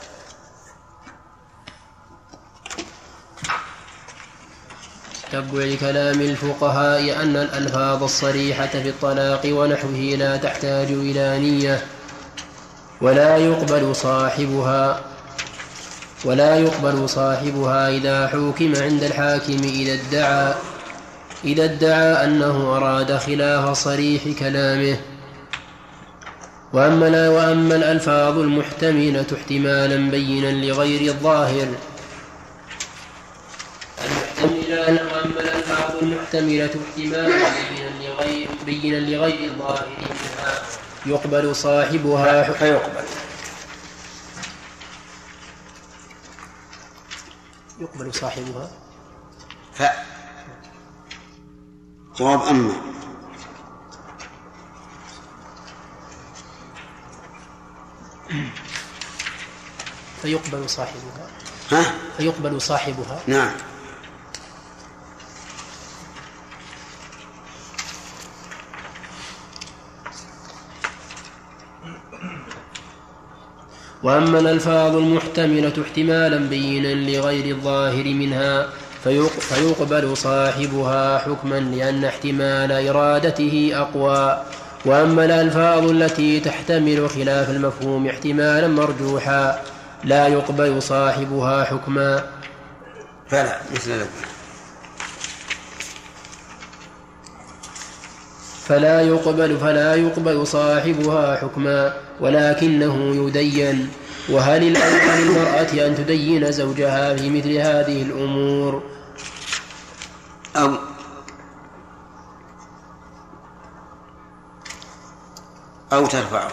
تبع 5.32 5.76
كلام 5.80 6.22
الفقهاء 6.22 7.24
أن 7.24 7.36
الألفاظ 7.36 8.04
الصريحة 8.04 8.68
في 8.68 8.90
الطلاق 8.90 9.42
ونحوه 9.46 10.16
لا 10.18 10.38
تحتاج 10.38 10.88
إلى 10.92 11.40
نية 11.40 11.86
ولا 13.02 13.38
يقبل 13.38 13.96
صاحبها 13.96 15.02
ولا 16.26 16.56
يقبل 16.56 17.10
صاحبها 17.10 17.90
إذا 17.90 18.28
حوكم 18.28 18.74
عند 18.76 19.04
الحاكم 19.04 19.64
إذا 19.64 19.94
ادعى 19.94 20.54
إذا 21.44 21.64
ادعى 21.64 22.26
أنه 22.26 22.78
أراد 22.78 23.18
خلاف 23.18 23.78
صريح 23.78 24.40
كلامه. 24.40 24.98
وأما 26.74 27.30
وأما 27.30 27.76
الألفاظ 27.76 28.38
المحتملة 28.38 29.26
احتمالا 29.34 30.12
بينا 30.12 30.66
لغير 30.66 31.14
الظاهر. 31.14 31.68
المحتملة 34.06 34.82
وأما 34.82 35.40
الألفاظ 35.40 36.04
المحتملة 36.04 36.66
احتمالا 36.66 37.28
بينا 37.28 37.90
لغير 38.04 38.48
بينا 38.66 38.96
لغير 38.96 39.52
الظاهر. 39.52 39.88
منها 40.00 40.62
يقبل 41.06 41.56
صاحبها 41.56 42.54
فيقبل 42.54 43.06
يقبل 47.80 48.14
صاحبها. 48.14 48.72
ف. 49.74 49.84
جواب 52.20 52.42
أما. 52.42 52.74
فيقبل 60.22 60.70
صاحبها. 60.70 61.28
ها؟ 61.72 61.94
فيقبل 62.18 62.62
صاحبها. 62.62 63.20
نعم. 63.28 63.52
وأما 74.04 74.40
الألفاظ 74.40 74.96
المحتملة 74.96 75.74
احتمالا 75.88 76.38
بينا 76.38 76.88
لغير 76.88 77.56
الظاهر 77.56 78.04
منها 78.04 78.70
فيقبل 79.40 80.18
صاحبها 80.18 81.20
حكما 81.20 81.60
لأن 81.60 82.06
احتمال 82.06 82.72
إرادته 82.72 83.72
أقوى. 83.74 84.44
وأما 84.86 85.26
الألفاظ 85.26 85.90
التي 85.90 86.40
تحتمل 86.40 87.10
خلاف 87.10 87.50
المفهوم 87.50 88.08
احتمالا 88.08 88.68
مرجوحا 88.68 89.60
لا 90.04 90.28
يقبل 90.28 90.82
صاحبها 90.82 91.64
حكما. 91.64 92.24
فلا 93.28 93.58
مثل 93.76 93.92
ذلك. 93.92 94.10
فلا 98.68 99.02
يقبل 99.02 99.58
فلا 99.58 99.96
يقبل 99.96 100.48
صاحبها 100.48 101.36
حكما 101.36 101.94
ولكنه 102.20 103.28
يدين. 103.28 103.90
وهل 104.30 104.64
الأولى 104.64 105.24
للمرأة 105.24 105.88
أن 105.88 105.96
تدين 105.96 106.52
زوجها 106.52 107.16
في 107.16 107.30
مثل 107.30 107.52
هذه 107.52 108.02
الأمور؟ 108.02 108.84
أو 110.56 110.72
أو 115.94 116.06
ترفعه. 116.06 116.52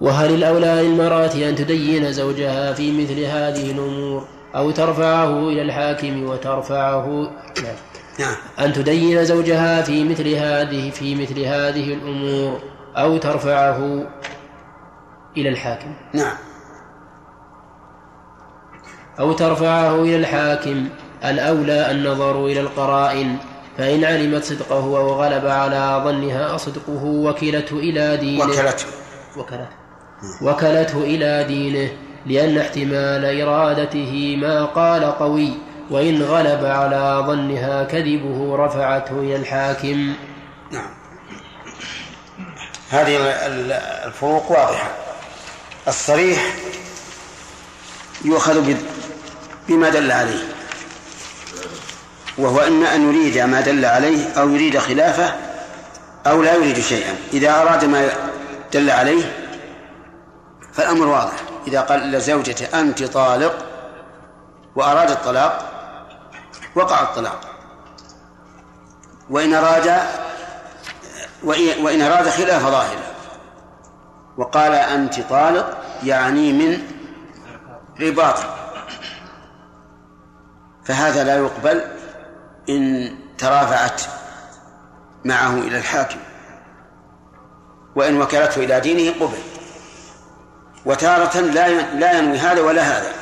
وهل 0.00 0.34
الأولى 0.34 0.66
للمرأة 0.66 1.48
أن 1.48 1.54
تدين 1.54 2.12
زوجها 2.12 2.72
في 2.72 3.02
مثل 3.02 3.20
هذه 3.20 3.70
الأمور 3.70 4.28
أو 4.54 4.70
ترفعه 4.70 5.48
إلى 5.48 5.62
الحاكم 5.62 6.24
وترفعه؟ 6.24 7.30
نعم. 8.18 8.34
أن 8.60 8.72
تدين 8.72 9.24
زوجها 9.24 9.82
في 9.82 10.04
مثل 10.04 10.28
هذه 10.28 10.90
في 10.90 11.14
مثل 11.14 11.40
هذه 11.40 11.94
الأمور 11.94 12.60
أو 12.96 13.16
ترفعه 13.16 14.06
إلى 15.36 15.48
الحاكم. 15.48 15.94
نعم. 16.14 16.36
أو 19.20 19.32
ترفعه 19.32 19.94
إلى 19.94 20.16
الحاكم. 20.16 20.88
الأولى 21.24 21.90
النظر 21.90 22.46
إلى 22.46 22.60
القرائن. 22.60 23.36
فإن 23.78 24.04
علمت 24.04 24.44
صدقه 24.44 24.98
أو 24.98 25.08
غلب 25.08 25.46
على 25.46 26.02
ظنها 26.04 26.56
صدقه 26.56 27.04
وكلته 27.04 27.78
إلى 27.78 28.16
دينه. 28.16 28.44
وكلته. 28.44 28.86
وكلته. 29.36 29.68
وكلته 30.42 30.98
إلى 31.02 31.44
دينه. 31.44 31.90
لأن 32.26 32.58
احتمال 32.58 33.40
إرادته 33.42 34.36
ما 34.40 34.64
قال 34.64 35.04
قوي. 35.04 35.65
وإن 35.90 36.22
غلب 36.22 36.64
على 36.64 37.24
ظنها 37.26 37.84
كذبه 37.84 38.56
رفعته 38.56 39.18
إلى 39.18 39.36
الحاكم. 39.36 40.14
نعم. 40.70 40.90
هذه 42.90 43.16
الفروق 44.06 44.50
واضحة. 44.50 44.90
الصريح 45.88 46.54
يؤخذ 48.24 48.74
بما 49.68 49.90
دل 49.90 50.12
عليه 50.12 50.44
وهو 52.38 52.60
إما 52.60 52.94
أن 52.94 53.08
يريد 53.08 53.38
ما 53.38 53.60
دل 53.60 53.84
عليه 53.84 54.32
أو 54.32 54.48
يريد 54.48 54.78
خلافه 54.78 55.34
أو 56.26 56.42
لا 56.42 56.54
يريد 56.54 56.80
شيئا. 56.80 57.14
إذا 57.32 57.62
أراد 57.62 57.84
ما 57.84 58.08
دل 58.72 58.90
عليه 58.90 59.32
فالأمر 60.72 61.06
واضح. 61.06 61.36
إذا 61.66 61.80
قال 61.80 62.12
لزوجته 62.12 62.80
أنت 62.80 63.02
طالق 63.02 63.66
وأراد 64.76 65.10
الطلاق 65.10 65.75
وقع 66.76 67.02
الطلاق. 67.02 67.40
وإن 69.30 69.54
أراد 69.54 70.00
وإن 71.82 72.02
أراد 72.02 72.28
خلاف 72.28 72.62
ظاهره 72.62 73.14
وقال 74.36 74.72
أنت 74.74 75.20
طالق 75.20 75.78
يعني 76.04 76.52
من 76.52 76.78
رباط. 78.00 78.38
فهذا 80.84 81.24
لا 81.24 81.36
يقبل 81.36 81.84
إن 82.68 83.14
ترافعت 83.38 84.02
معه 85.24 85.54
إلى 85.54 85.78
الحاكم. 85.78 86.18
وإن 87.96 88.20
وكلته 88.20 88.64
إلى 88.64 88.80
دينه 88.80 89.20
قبل. 89.20 89.38
وتارة 90.86 91.40
لا 91.40 91.68
لا 91.94 92.18
ينوي 92.18 92.38
هذا 92.38 92.60
ولا 92.60 92.82
هذا. 92.82 93.12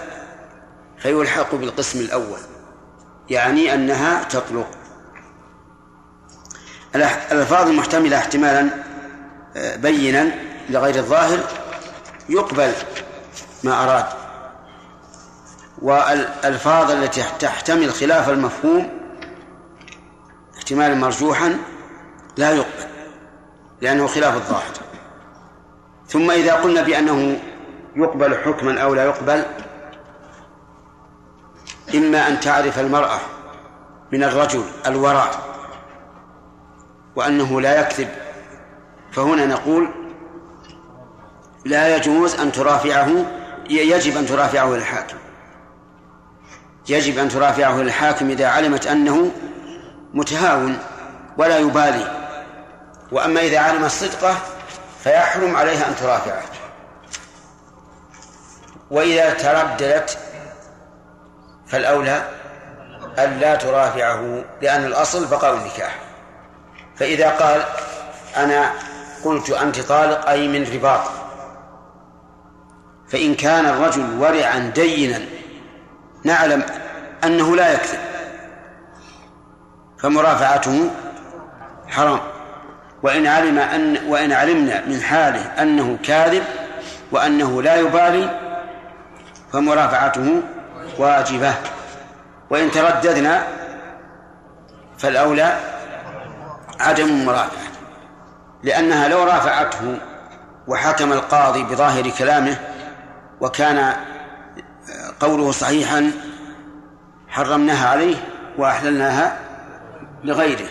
فيلحق 0.99 1.55
بالقسم 1.55 2.01
الأول. 2.01 2.39
يعني 3.31 3.75
أنها 3.75 4.25
تطلق. 4.25 4.71
الألفاظ 6.95 7.69
المحتملة 7.69 8.19
احتمالا 8.19 8.71
آه، 9.57 9.77
بينا 9.77 10.35
لغير 10.71 10.97
الظاهر 10.97 11.39
يقبل 12.29 12.73
ما 13.65 13.85
أراد. 13.85 14.07
والألفاظ 15.83 16.91
التي 16.91 17.25
تحتمل 17.39 17.93
خلاف 17.93 18.31
المفهوم 18.31 19.01
احتمالا 20.57 20.95
مرجوحا 20.95 21.59
لا 22.37 22.51
يقبل 22.51 22.89
لأنه 23.81 24.07
خلاف 24.07 24.35
الظاهر. 24.35 24.73
ثم 26.09 26.31
إذا 26.31 26.55
قلنا 26.55 26.83
بأنه 26.83 27.41
يقبل 27.97 28.37
حكما 28.37 28.81
أو 28.81 28.95
لا 28.95 29.05
يقبل 29.05 29.45
إما 31.95 32.29
أن 32.29 32.41
تعرف 32.41 32.79
المرأة 32.79 33.19
من 34.13 34.25
الرجل 34.25 34.65
الورع 34.87 35.31
وأنه 37.17 37.61
لا 37.61 37.81
يكذب 37.81 38.09
فهنا 39.13 39.47
نقول 39.47 39.89
لا 41.65 41.97
يجوز 41.97 42.35
أن 42.35 42.53
ترافعه 42.53 43.09
يجب 43.71 44.17
أن 44.17 44.27
ترافعه 44.27 44.75
الحاكم 44.75 45.17
يجب 46.89 47.19
أن 47.19 47.29
ترافعه 47.29 47.81
الحاكم 47.81 48.31
إذا 48.31 48.47
علمت 48.47 48.87
أنه 48.87 49.31
متهاون 50.15 50.79
ولا 51.39 51.59
يبالي. 51.59 52.25
وأما 53.13 53.41
إذا 53.41 53.59
علمت 53.59 53.91
صدقه 53.91 54.37
فيحرم 55.05 55.57
عليها 55.57 55.89
أن 55.89 55.97
ترافعه. 55.97 56.43
وإذا 58.91 59.35
ترددت 59.35 60.19
فالأولى 61.75 62.23
أن 63.19 63.39
لا 63.41 63.55
ترافعه 63.55 64.45
لأن 64.63 64.85
الأصل 64.85 65.27
بقاء 65.27 65.55
النكاح. 65.55 65.99
فإذا 66.97 67.31
قال 67.31 67.63
أنا 68.37 68.71
قلت 69.25 69.51
أنت 69.51 69.81
طالق 69.81 70.29
أي 70.29 70.49
من 70.49 70.67
رباط. 70.75 71.01
فإن 73.09 73.35
كان 73.35 73.67
الرجل 73.67 74.19
ورعا 74.19 74.73
دينا 74.75 75.21
نعلم 76.25 76.63
أنه 77.25 77.57
لا 77.57 77.73
يكذب. 77.73 78.01
فمرافعته 79.99 80.91
حرام. 81.89 82.21
وإن 83.03 83.27
علم 83.27 83.59
أن 83.59 83.99
وإن 84.09 84.33
علمنا 84.33 84.87
من 84.87 85.01
حاله 85.01 85.63
أنه 85.63 85.99
كاذب 86.05 86.43
وأنه 87.13 87.63
لا 87.63 87.77
يبالي 87.77 88.41
فمرافعته 89.53 90.43
واجبة. 90.99 91.55
وإن 92.51 92.71
ترددنا 92.71 93.47
فالأولى 94.99 95.59
عدم 96.81 97.09
المرافعة 97.09 97.65
لأنها 98.63 99.09
لو 99.09 99.25
رافعته 99.25 99.99
وحكم 100.69 101.13
القاضي 101.13 101.65
بظاهر 101.65 102.11
كلامه 102.11 102.57
وكان 103.41 103.95
قوله 105.21 105.53
صحيحا 105.53 106.13
حرمناها 107.29 107.89
عليه 107.89 108.17
وأحللناها 108.59 109.39
لغيره 110.25 110.67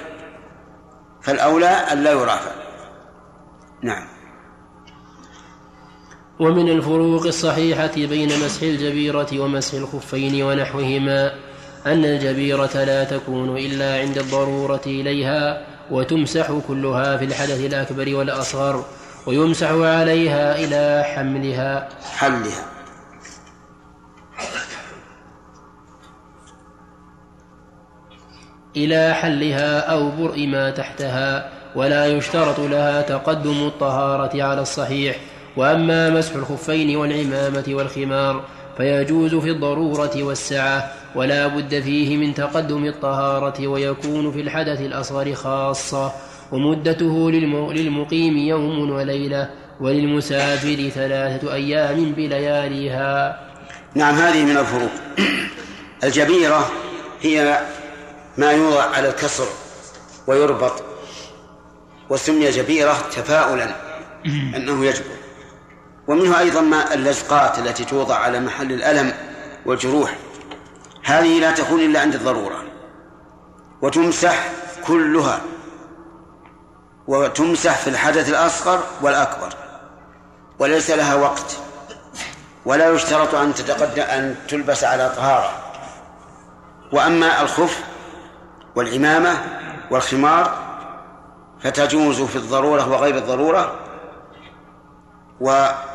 فالأولى 1.22 1.68
أن 1.68 2.04
لا 2.04 2.12
يرافع. 2.12 2.52
نعم. 3.82 4.13
ومن 6.44 6.70
الفروق 6.70 7.26
الصحيحة 7.26 7.92
بين 7.96 8.30
مسح 8.46 8.62
الجبيرة 8.62 9.28
ومسح 9.40 9.74
الخفين 9.74 10.44
ونحوهما 10.44 11.34
أن 11.86 12.06
الجبيرة 12.06 12.84
لا 12.84 13.04
تكون 13.04 13.58
إلا 13.58 14.00
عند 14.00 14.18
الضرورة 14.18 14.82
إليها 14.86 15.66
وتمسح 15.92 16.52
كلها 16.68 17.18
في 17.18 17.26
الحدث 17.26 17.66
الأكبر 17.66 18.16
والأصغر 18.16 18.86
ويمسح 19.28 19.72
عليها 19.72 20.56
إلى 20.56 21.04
حملها. 21.04 21.90
حملها. 22.16 22.66
إلى 28.76 29.14
حلها 29.14 29.80
أو 29.80 30.12
برء 30.12 30.48
ما 30.48 30.72
تحتها 30.72 31.50
ولا 31.76 32.06
يشترط 32.08 32.60
لها 32.60 33.02
تقدم 33.02 33.68
الطهارة 33.68 34.44
على 34.44 34.62
الصحيح 34.62 35.18
وأما 35.58 36.10
مسح 36.10 36.36
الخفين 36.36 36.96
والعمامة 36.96 37.64
والخمار 37.68 38.44
فيجوز 38.78 39.36
في 39.36 39.50
الضرورة 39.50 40.24
والسعة 40.24 40.92
ولا 41.16 41.48
بد 41.48 41.80
فيه 41.80 42.18
من 42.18 42.34
تقدم 42.34 42.86
الطهارة 42.86 43.68
ويكون 43.68 44.32
في 44.32 44.42
الحدث 44.42 44.82
الأصغر 44.82 45.34
خاصة 45.34 46.12
ومدته 46.52 47.32
للمقيم 47.32 48.38
يوم 48.38 48.92
وليلة 48.92 49.50
وللمسافر 49.80 50.90
ثلاثة 50.96 51.54
أيام 51.54 52.12
بلياليها. 52.12 53.40
نعم 53.96 54.16
هذه 54.16 54.46
من 54.46 54.58
الفروق. 54.58 54.92
الجبيرة 56.04 56.72
هي 57.22 57.60
ما 58.38 58.52
يوضع 58.52 58.84
على 58.84 59.10
الكسر 59.10 59.48
ويربط 60.28 60.84
وسمي 62.10 62.50
جبيرة 62.50 62.94
تفاؤلا 63.12 63.68
أنه 64.56 64.86
يجبر. 64.86 65.23
ومنه 66.08 66.40
أيضا 66.40 66.62
ما 66.62 66.94
اللزقات 66.94 67.60
التي 67.60 67.86
توضع 67.86 68.16
على 68.16 68.40
محل 68.40 68.72
الألم 68.72 69.14
والجروح. 69.66 70.16
هذه 71.04 71.40
لا 71.40 71.52
تكون 71.52 71.80
إلا 71.80 72.02
عند 72.02 72.16
الضرورة. 72.16 72.64
وتمسح 73.82 74.50
كلها. 74.88 75.42
وتمسح 77.08 77.78
في 77.78 77.90
الحدث 77.90 78.30
الأصغر 78.30 78.84
والأكبر. 79.02 79.54
وليس 80.60 80.90
لها 80.90 81.16
وقت. 81.16 81.58
ولا 82.66 82.90
يشترط 82.90 83.36
أن 83.36 83.54
تتقدم 83.54 84.02
أن 84.02 84.36
تلبس 84.48 84.84
على 84.84 85.14
طهارة. 85.16 85.52
وأما 86.92 87.42
الخف 87.42 87.84
والعمامة 88.76 89.38
والخمار 89.92 90.58
فتجوز 91.62 92.22
في 92.22 92.36
الضرورة 92.36 92.90
وغير 92.90 93.18
الضرورة. 93.18 93.80
ولا 95.40 95.93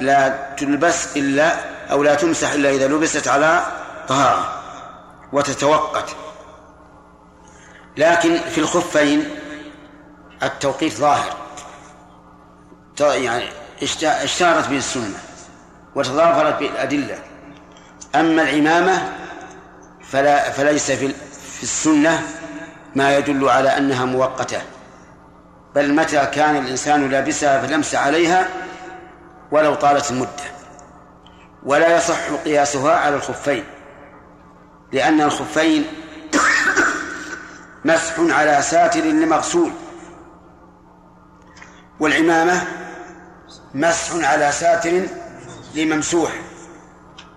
لا 0.00 0.54
تلبس 0.56 1.16
إلا 1.16 1.56
أو 1.90 2.02
لا 2.02 2.14
تمسح 2.14 2.52
إلا 2.52 2.70
إذا 2.70 2.88
لبست 2.88 3.28
على 3.28 3.62
طهارة 4.08 4.62
وتتوقت. 5.32 6.16
لكن 7.96 8.38
في 8.38 8.58
الخفين 8.58 9.28
التوقيت 10.42 10.92
ظاهر. 10.92 11.36
يعني 13.00 13.44
اشتهرت 14.02 14.68
به 14.68 14.76
السنة 14.76 15.18
وتضافرت 15.94 16.58
به 16.60 16.66
الأدلة. 16.66 17.18
أما 18.14 18.42
العمامة 18.42 19.12
فلا 20.10 20.50
فليس 20.50 20.90
في 20.90 21.08
في 21.56 21.62
السنة 21.62 22.22
ما 22.94 23.16
يدل 23.16 23.48
على 23.48 23.68
أنها 23.68 24.04
مؤقتة. 24.04 24.62
بل 25.74 25.94
متى 25.94 26.26
كان 26.26 26.56
الإنسان 26.56 27.10
لابسها 27.10 27.66
فلمس 27.66 27.94
عليها 27.94 28.48
ولو 29.50 29.74
طالت 29.74 30.10
المدة. 30.10 30.58
ولا 31.62 31.96
يصح 31.96 32.30
قياسها 32.44 32.96
على 32.96 33.16
الخفين 33.16 33.64
لأن 34.92 35.20
الخفين 35.20 35.86
مسح 37.84 38.14
على 38.18 38.62
ساتر 38.62 39.00
لمغسول 39.00 39.72
والعمامة 42.00 42.66
مسح 43.74 44.28
على 44.28 44.52
ساتر 44.52 45.02
لممسوح. 45.74 46.32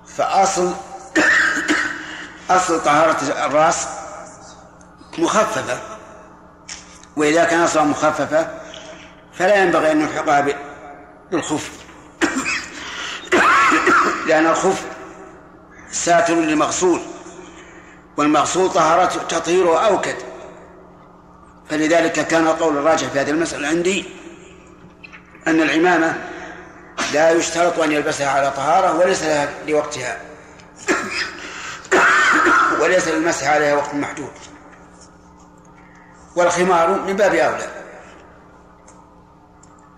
فأصل 0.06 0.74
أصل 2.50 2.84
طهارة 2.84 3.46
الرأس 3.46 3.88
مخففة 5.18 5.80
وإذا 7.16 7.44
كان 7.44 7.62
أصلا 7.62 7.84
مخففة 7.84 8.48
فلا 9.34 9.64
ينبغي 9.64 9.92
أن 9.92 10.00
نلحقها 10.00 10.48
بالخف. 11.32 11.81
لأن 14.32 14.48
الخف 14.48 14.86
ساتر 15.92 16.34
للمغسول 16.34 17.02
والمغسول 18.18 18.70
طهارته 18.70 19.24
تطهيره 19.24 19.80
أوكد. 19.80 20.16
فلذلك 21.70 22.28
كان 22.28 22.48
القول 22.48 22.78
الراجح 22.78 23.08
في 23.08 23.20
هذه 23.20 23.30
المسألة 23.30 23.68
عندي 23.68 24.06
أن 25.48 25.62
العمامة 25.62 26.16
لا 27.14 27.32
يشترط 27.32 27.80
أن 27.80 27.92
يلبسها 27.92 28.30
على 28.30 28.52
طهارة 28.52 29.00
وليس 29.00 29.24
لها 29.24 29.50
لوقتها. 29.68 30.18
وليس 32.82 33.08
للمسح 33.08 33.48
عليها 33.48 33.76
وقت 33.76 33.94
محدود. 33.94 34.34
والخمار 36.36 37.00
من 37.00 37.14
باب 37.14 37.36
أولى. 37.36 37.68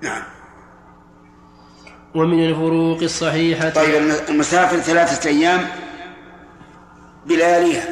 نعم. 0.01 0.32
ومن 2.15 2.45
الفروق 2.45 3.01
الصحيحة. 3.01 3.69
طيب 3.69 3.95
المسافر 4.29 4.77
ثلاثة 4.77 5.29
أيام 5.29 5.67
بلياليها 7.25 7.85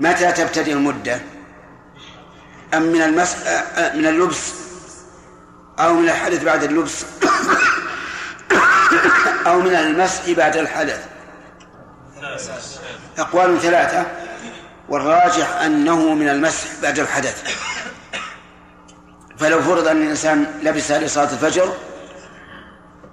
متى 0.00 0.32
تبتدئ 0.32 0.72
المدة؟ 0.72 1.20
أم 2.74 2.82
من 2.82 3.02
المس 3.02 3.36
من 3.94 4.06
اللبس 4.06 4.52
أو 5.78 5.94
من 5.94 6.08
الحدث 6.08 6.44
بعد 6.44 6.64
اللبس؟ 6.64 7.02
أو 9.46 9.60
من 9.60 9.74
المسح 9.74 10.30
بعد 10.30 10.56
الحدث؟ 10.56 11.06
أقوال 13.18 13.60
ثلاثة. 13.60 14.06
والراجح 14.88 15.60
أنه 15.60 16.14
من 16.14 16.28
المسح 16.28 16.68
بعد 16.82 16.98
الحدث. 16.98 17.42
فلو 19.38 19.62
فرض 19.62 19.88
أن 19.88 20.02
الإنسان 20.02 20.46
لبس 20.62 20.90
لصلاة 20.90 21.32
الفجر 21.32 21.72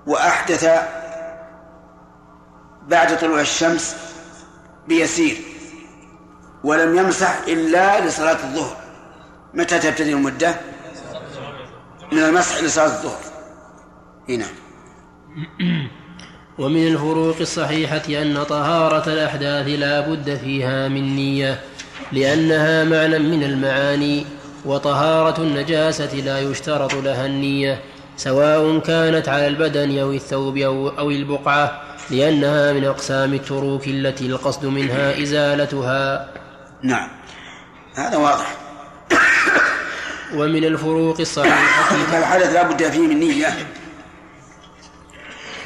وأحدث 0.09 0.67
بعد 2.87 3.17
طلوع 3.17 3.41
الشمس 3.41 3.95
بيسير 4.87 5.37
ولم 6.63 6.97
يمسح 6.97 7.41
إلا 7.47 8.05
لصلاة 8.05 8.43
الظهر. 8.43 8.77
متى 9.53 9.79
تبتدئ 9.79 10.13
المدة؟ 10.13 10.55
من 12.11 12.19
المسح 12.19 12.63
لصلاة 12.63 12.85
الظهر. 12.85 13.19
هنا. 14.29 14.45
ومن 16.59 16.87
الفروق 16.87 17.35
الصحيحة 17.39 18.21
أن 18.21 18.43
طهارة 18.43 19.09
الأحداث 19.09 19.67
لا 19.67 19.99
بد 19.99 20.35
فيها 20.35 20.87
من 20.87 21.15
نية 21.15 21.61
لأنها 22.11 22.83
معنى 22.83 23.19
من 23.19 23.43
المعاني 23.43 24.25
وطهارة 24.65 25.41
النجاسة 25.41 26.15
لا 26.15 26.39
يشترط 26.39 26.93
لها 26.93 27.25
النية. 27.25 27.81
سواء 28.19 28.79
كانت 28.79 29.29
على 29.29 29.47
البدن 29.47 29.99
أو 29.99 30.11
الثوب 30.11 30.57
أو, 30.57 30.89
أو 30.89 31.11
البقعة 31.11 31.81
لأنها 32.09 32.73
من 32.73 32.85
أقسام 32.85 33.33
التروك 33.33 33.87
التي 33.87 34.25
القصد 34.25 34.65
منها 34.65 35.23
إزالتها. 35.23 36.29
نعم. 36.83 37.09
هذا 37.95 38.17
واضح. 38.17 38.57
ومن 40.35 40.63
الفروق 40.63 41.19
الصحيحة 41.19 42.17
الحدث 42.19 42.53
لا 42.53 42.63
بد 42.63 42.83
فيه 42.83 43.07
من 43.07 43.19
نية. 43.19 43.57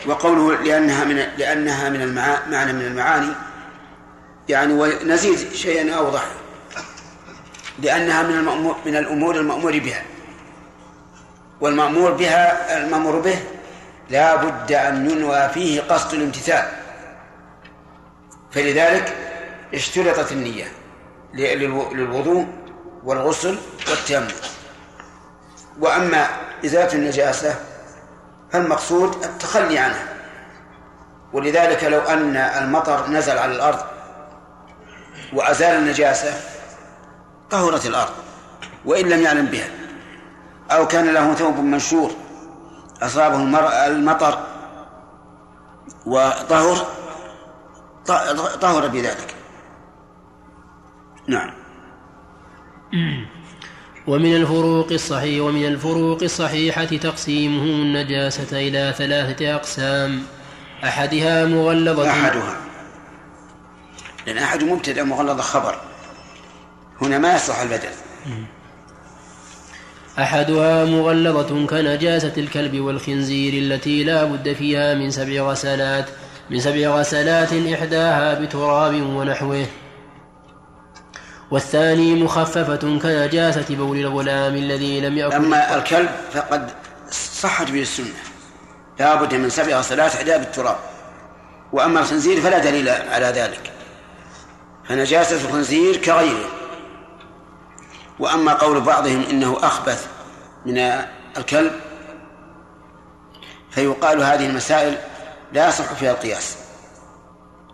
وقوله 0.05 0.63
لأنها 0.63 1.03
من 1.03 1.15
لأنها 1.37 1.89
من 1.89 2.01
المعاني 2.01 2.51
معنى 2.51 2.73
من 2.73 2.85
المعاني 2.85 3.33
يعني 4.49 4.73
ونزيد 4.73 5.53
شيئا 5.53 5.95
أوضح. 5.95 6.25
لأنها 7.81 8.23
من 8.23 8.33
المأمور 8.33 8.75
من 8.85 8.95
الأمور 8.95 9.35
المأمور 9.35 9.79
بها. 9.79 10.12
والمأمور 11.61 12.11
بها 12.11 12.77
المأمور 12.77 13.19
به 13.19 13.39
لا 14.09 14.35
بد 14.35 14.71
أن 14.71 15.09
ينوى 15.09 15.49
فيه 15.49 15.81
قصد 15.81 16.13
الامتثال. 16.13 16.67
فلذلك 18.51 19.15
اشترطت 19.73 20.31
النية 20.31 20.71
للوضوء 21.33 22.47
والغسل 23.03 23.57
والتيمم. 23.89 24.27
وأما 25.79 26.27
إزالة 26.65 26.93
النجاسة 26.93 27.55
فالمقصود 28.51 29.23
التخلي 29.23 29.77
عنها. 29.77 30.07
ولذلك 31.33 31.83
لو 31.83 31.99
أن 31.99 32.35
المطر 32.35 33.09
نزل 33.09 33.37
على 33.37 33.55
الأرض 33.55 33.79
وأزال 35.33 35.77
النجاسة 35.77 36.33
طهرت 37.49 37.85
الأرض 37.85 38.13
وإن 38.85 39.09
لم 39.09 39.21
يعلم 39.21 39.45
بها. 39.45 39.67
أو 40.71 40.87
كان 40.87 41.13
له 41.13 41.33
ثوب 41.33 41.59
منشور. 41.59 42.11
أصابه 43.01 43.43
المطر 43.87 44.37
وطهر. 46.05 46.87
طهر 48.61 48.87
بذلك. 48.87 49.35
نعم. 51.27 51.51
ومن 54.07 54.35
الفروق 54.35 54.91
الصحيح 54.91 55.43
ومن 55.43 55.65
الفروق 55.65 56.23
الصحيحة 56.23 56.85
تقسيمه 56.85 57.63
النجاسة 57.63 58.57
إلى 58.67 58.93
ثلاثة 58.97 59.55
أقسام. 59.55 60.23
أحدها 60.83 61.45
مغلظة. 61.45 62.09
أحدها. 62.09 62.57
لأن 64.27 64.37
أحد 64.37 64.63
مبتدأ 64.63 65.03
مغلظ 65.03 65.41
خبر. 65.41 65.75
هنا 67.01 67.17
ما 67.17 67.35
يصح 67.35 67.59
البدل. 67.59 67.89
أحدها 70.19 70.85
مغلظة 70.85 71.65
كنجاسة 71.65 72.33
الكلب 72.37 72.79
والخنزير 72.79 73.53
التي 73.53 74.03
لا 74.03 74.23
بد 74.23 74.53
فيها 74.53 74.93
من 74.93 75.11
سبع 75.11 75.41
غسلات 75.41 76.05
من 76.49 76.59
سبع 76.59 76.87
غسلات 76.87 77.53
إحداها 77.53 78.39
بتراب 78.39 78.93
ونحوه. 78.93 79.65
والثاني 81.51 82.15
مخففة 82.15 82.99
كنجاسة 82.99 83.75
بول 83.75 83.97
الغلام 83.97 84.55
الذي 84.55 85.01
لم 85.01 85.17
يأكل 85.17 85.35
أما 85.35 85.75
الكلب 85.75 86.09
فقد 86.33 86.69
صحت 87.11 87.71
به 87.71 87.81
السنة. 87.81 88.13
لا 88.99 89.15
بد 89.15 89.33
من 89.33 89.49
سبع 89.49 89.77
غسلات 89.77 90.15
إحداها 90.15 90.37
بالتراب. 90.37 90.77
وأما 91.73 91.99
الخنزير 91.99 92.41
فلا 92.41 92.59
دليل 92.59 92.89
على 92.89 93.25
ذلك. 93.25 93.71
فنجاسة 94.89 95.45
الخنزير 95.45 95.97
كغيره. 95.97 96.62
وأما 98.19 98.53
قول 98.53 98.81
بعضهم 98.81 99.23
إنه 99.29 99.57
أخبث 99.63 100.07
من 100.65 100.77
الكلب 101.37 101.71
فيقال 103.71 104.23
هذه 104.23 104.45
المسائل 104.45 104.97
لا 105.53 105.67
يصح 105.67 105.93
فيها 105.93 106.11
القياس 106.11 106.57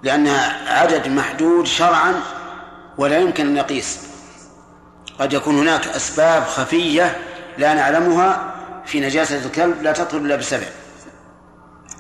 لأنها 0.04 0.74
عدد 0.80 1.08
محدود 1.08 1.66
شرعا 1.68 2.14
ولا 2.98 3.20
يمكن 3.20 3.48
أن 3.48 3.54
نقيس 3.54 4.00
قد 5.20 5.34
يكون 5.34 5.60
هناك 5.60 5.88
أسباب 5.88 6.44
خفية 6.44 7.18
لا 7.58 7.74
نعلمها 7.74 8.54
في 8.86 9.00
نجاسة 9.00 9.46
الكلب 9.46 9.82
لا 9.82 9.92
تطهر 9.92 10.22
إلا 10.22 10.36
بسبع 10.36 10.68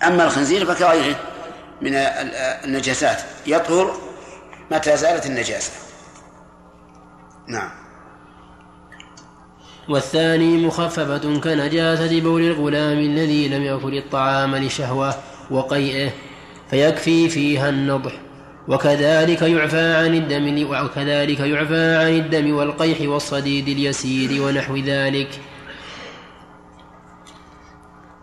أما 0.04 0.24
الخنزير 0.24 0.66
فكغيره 0.66 1.16
من 1.82 1.96
النجاسات 1.96 3.22
يطهر 3.46 3.98
متى 4.72 4.98
زالت 4.98 5.26
النجاسة. 5.26 5.72
نعم. 7.48 7.79
والثاني 9.90 10.58
مخففة 10.66 11.40
كنجاسة 11.40 12.22
بول 12.22 12.42
الغلام 12.42 13.00
الذي 13.00 13.48
لم 13.48 13.64
يأكل 13.64 13.98
الطعام 13.98 14.56
لشهوة 14.56 15.16
وقيئه 15.52 16.12
فيكفي 16.70 17.30
فيها 17.30 17.70
النضح. 17.70 18.12
وكذلك 18.68 19.42
يعفى 19.42 19.96
عن 19.96 20.14
الدم 20.14 20.68
وكذلك 20.72 21.40
يعفى 21.40 21.96
عن 21.96 22.16
الدم 22.16 22.56
والقيح 22.56 23.02
والصديد 23.02 23.68
اليسير 23.68 24.42
ونحو 24.42 24.78
ذلك. 24.78 25.30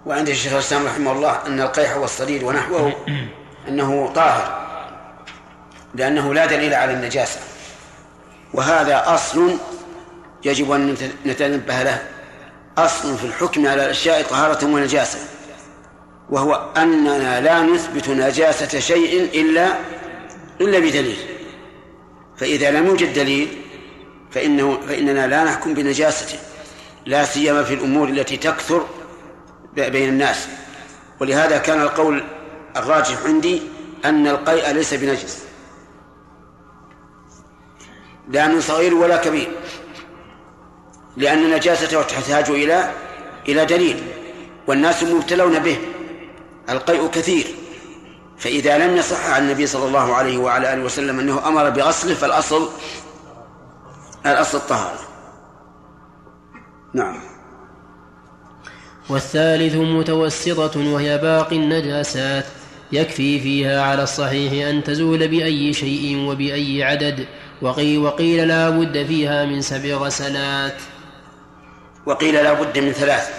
وعند 0.06 0.28
الشيخ 0.28 0.52
الإسلام 0.52 0.86
رحمه 0.86 1.12
الله 1.12 1.46
أن 1.46 1.60
القيح 1.60 1.96
والصديد 1.96 2.42
ونحوه 2.42 2.92
أنه 3.68 4.12
طاهر 4.14 4.66
لأنه 5.94 6.34
لا 6.34 6.46
دليل 6.46 6.74
على 6.74 6.92
النجاسة. 6.92 7.40
وهذا 8.54 9.14
أصل 9.14 9.56
يجب 10.46 10.72
أن 10.72 10.96
نتنبه 11.26 11.82
له. 11.82 12.02
أصل 12.78 13.18
في 13.18 13.24
الحكم 13.24 13.66
على 13.66 13.84
الأشياء 13.84 14.22
طهارة 14.22 14.64
ونجاسة 14.64 15.18
وهو 16.30 16.72
أننا 16.76 17.40
لا 17.40 17.62
نثبت 17.62 18.08
نجاسة 18.08 18.78
شيء 18.78 19.40
إلا 19.40 19.74
إلا 20.60 20.78
بدليل. 20.78 21.16
فإذا 22.36 22.70
لم 22.70 22.86
يوجد 22.86 23.12
دليل 23.12 23.48
فإنه 24.30 24.78
فإننا 24.88 25.26
لا 25.26 25.44
نحكم 25.44 25.74
بنجاسته 25.74 26.38
لا 27.06 27.24
سيما 27.24 27.62
في 27.62 27.74
الأمور 27.74 28.08
التي 28.08 28.36
تكثر 28.36 28.86
بين 29.74 30.08
الناس. 30.08 30.48
ولهذا 31.20 31.58
كان 31.58 31.80
القول 31.80 32.24
الراجح 32.76 33.22
عندي 33.24 33.62
أن 34.04 34.26
القيء 34.26 34.72
ليس 34.72 34.94
بنجس. 34.94 35.42
لا 38.28 38.48
من 38.48 38.60
صغير 38.60 38.94
ولا 38.94 39.16
كبير. 39.16 39.48
لأن 41.16 41.50
نجاسته 41.50 42.02
تحتاج 42.02 42.50
إلى 42.50 42.90
إلى 43.48 43.64
دليل 43.64 44.02
والناس 44.66 45.02
مبتلون 45.02 45.58
به 45.58 45.78
القيء 46.70 47.08
كثير. 47.08 47.46
فإذا 48.38 48.78
لم 48.78 48.96
يصح 48.96 49.30
عن 49.30 49.42
النبي 49.42 49.66
صلى 49.66 49.86
الله 49.86 50.14
عليه 50.14 50.38
وعلى 50.38 50.72
آله 50.74 50.82
وسلم 50.84 51.20
أنه 51.20 51.48
أمر 51.48 51.70
بغسله 51.70 52.14
فالأصل 52.14 52.68
الأصل 54.26 54.58
الطهارة. 54.58 54.98
نعم. 56.94 57.20
والثالث 59.10 59.74
متوسطة 59.74 60.92
وهي 60.92 61.18
باقي 61.18 61.56
النجاسات 61.56 62.44
يكفي 62.92 63.40
فيها 63.40 63.82
على 63.82 64.02
الصحيح 64.02 64.68
أن 64.68 64.84
تزول 64.84 65.28
بأي 65.28 65.72
شيء 65.72 66.26
وبأي 66.28 66.82
عدد 66.82 67.26
وقيل, 67.62 68.48
لا 68.48 68.70
بد 68.70 69.06
فيها 69.06 69.44
من 69.44 69.60
سبع 69.60 69.94
غسلات. 69.94 70.74
وقيل 72.06 72.34
لا 72.34 72.52
بد 72.52 72.78
من 72.78 72.92
ثلاث. 72.92 73.30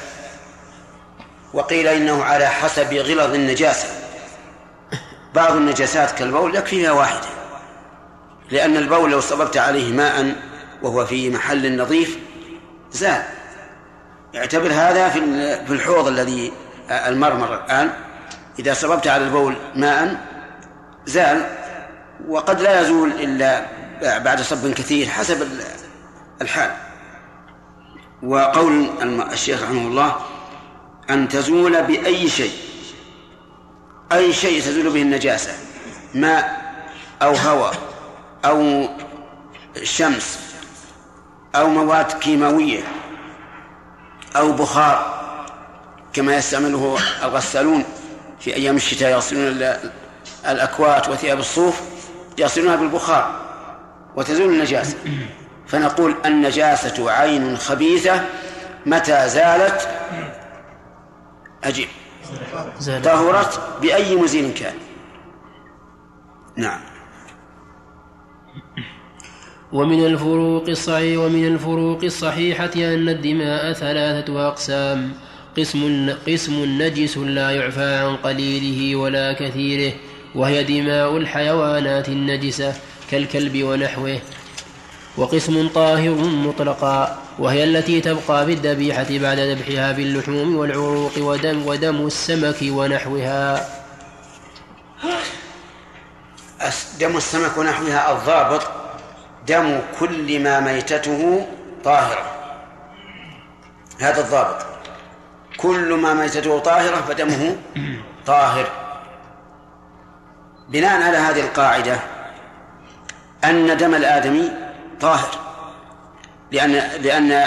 وقيل 1.53 1.87
إنه 1.87 2.23
على 2.23 2.47
حسب 2.47 2.93
غلظ 2.93 3.33
النجاسة. 3.33 3.87
بعض 5.35 5.55
النجاسات 5.55 6.11
كالبول 6.11 6.55
يكفي 6.55 6.69
فيها 6.69 6.91
واحدة 6.91 7.27
لأن 8.51 8.77
البول 8.77 9.11
لو 9.11 9.19
صببت 9.19 9.57
عليه 9.57 9.93
ماء 9.93 10.35
وهو 10.81 11.05
في 11.05 11.29
محل 11.29 11.77
نظيف 11.77 12.17
زال. 12.91 13.23
اعتبر 14.35 14.71
هذا 14.71 15.09
في 15.09 15.19
في 15.65 15.73
الحوض 15.73 16.07
الذي 16.07 16.51
المرمر 16.89 17.55
الآن. 17.55 17.93
إذا 18.59 18.73
صببت 18.73 19.07
على 19.07 19.23
البول 19.23 19.55
ماء 19.75 20.17
زال. 21.05 21.49
وقد 22.27 22.61
لا 22.61 22.81
يزول 22.81 23.11
إلا 23.11 23.65
بعد 24.19 24.41
صب 24.41 24.73
كثير 24.73 25.07
حسب 25.07 25.47
الحال. 26.41 26.71
وقول 28.23 28.89
الشيخ 29.31 29.63
رحمه 29.63 29.87
الله 29.87 30.15
أن 31.09 31.27
تزول 31.27 31.83
بأي 31.83 32.29
شيء 32.29 32.51
أي 34.11 34.33
شيء 34.33 34.61
تزول 34.61 34.89
به 34.89 35.01
النجاسة 35.01 35.51
ماء 36.13 36.61
أو 37.21 37.33
هواء 37.35 37.73
أو 38.45 38.89
شمس 39.83 40.39
أو 41.55 41.69
مواد 41.69 42.11
كيماوية 42.11 42.83
أو 44.35 44.51
بخار 44.51 45.17
كما 46.13 46.35
يستعمله 46.35 46.97
الغسالون 47.23 47.83
في 48.39 48.55
أيام 48.55 48.75
الشتاء 48.75 49.11
يغسلون 49.11 49.63
الأكوات 50.47 51.09
وثياب 51.09 51.39
الصوف 51.39 51.81
يغسلونها 52.37 52.75
بالبخار 52.75 53.41
وتزول 54.15 54.53
النجاسة. 54.53 54.97
فنقول 55.67 56.15
النجاسة 56.25 57.11
عين 57.11 57.57
خبيثة 57.57 58.25
متى 58.85 59.29
زالت؟ 59.29 59.89
أجيب. 61.63 61.87
طهرت 63.03 63.59
بأي 63.81 64.15
مزيل 64.15 64.53
كان؟ 64.53 64.73
نعم. 66.55 66.79
ومن 69.71 70.05
الفروق 70.05 70.69
الصحيح 70.69 71.19
ومن 71.19 71.47
الفروق 71.47 72.03
الصحيحة 72.03 72.71
أن 72.75 73.09
الدماء 73.09 73.73
ثلاثة 73.73 74.47
أقسام. 74.47 75.13
قسم 75.57 76.09
قسم 76.27 76.65
نجس 76.81 77.17
لا 77.17 77.51
يعفى 77.51 77.95
عن 77.95 78.15
قليله 78.15 78.95
ولا 78.95 79.33
كثيره 79.33 79.93
وهي 80.35 80.63
دماء 80.63 81.17
الحيوانات 81.17 82.09
النجسة 82.09 82.73
كالكلب 83.11 83.63
ونحوه. 83.63 84.19
وقسم 85.17 85.67
طاهر 85.67 86.09
مطلقا 86.15 87.17
وهي 87.39 87.63
التي 87.63 88.01
تبقى 88.01 88.45
في 88.45 88.53
الذبيحة 88.53 89.07
بعد 89.09 89.39
ذبحها 89.39 89.93
في 89.93 90.01
اللحوم 90.01 90.57
والعروق 90.57 91.11
ودم 91.17 91.67
ودم 91.67 92.07
السمك 92.07 92.57
ونحوها. 92.61 93.69
دم 96.99 97.17
السمك 97.17 97.57
ونحوها 97.57 98.11
الضابط 98.11 98.61
دم 99.47 99.79
كل 99.99 100.39
ما 100.43 100.59
ميتته 100.59 101.47
طاهرة. 101.83 102.25
هذا 103.99 104.21
الضابط. 104.21 104.65
كل 105.57 105.93
ما 105.93 106.13
ميتته 106.13 106.59
طاهرة 106.59 106.95
فدمه 106.95 107.55
طاهر. 108.25 108.67
بناء 110.69 111.01
على 111.03 111.17
هذه 111.17 111.39
القاعدة 111.39 111.99
أن 113.43 113.77
دم 113.77 113.95
الآدمي 113.95 114.66
طاهر. 115.01 115.29
لأن 116.51 116.71
لأن 117.01 117.45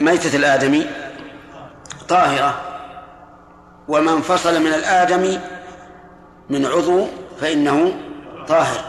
ميتة 0.00 0.36
الآدمي 0.36 0.86
طاهرة 2.08 2.60
وما 3.88 4.12
انفصل 4.12 4.60
من 4.60 4.74
الآدم 4.74 5.40
من 6.50 6.66
عضو 6.66 7.06
فإنه 7.40 7.92
طاهر. 8.48 8.84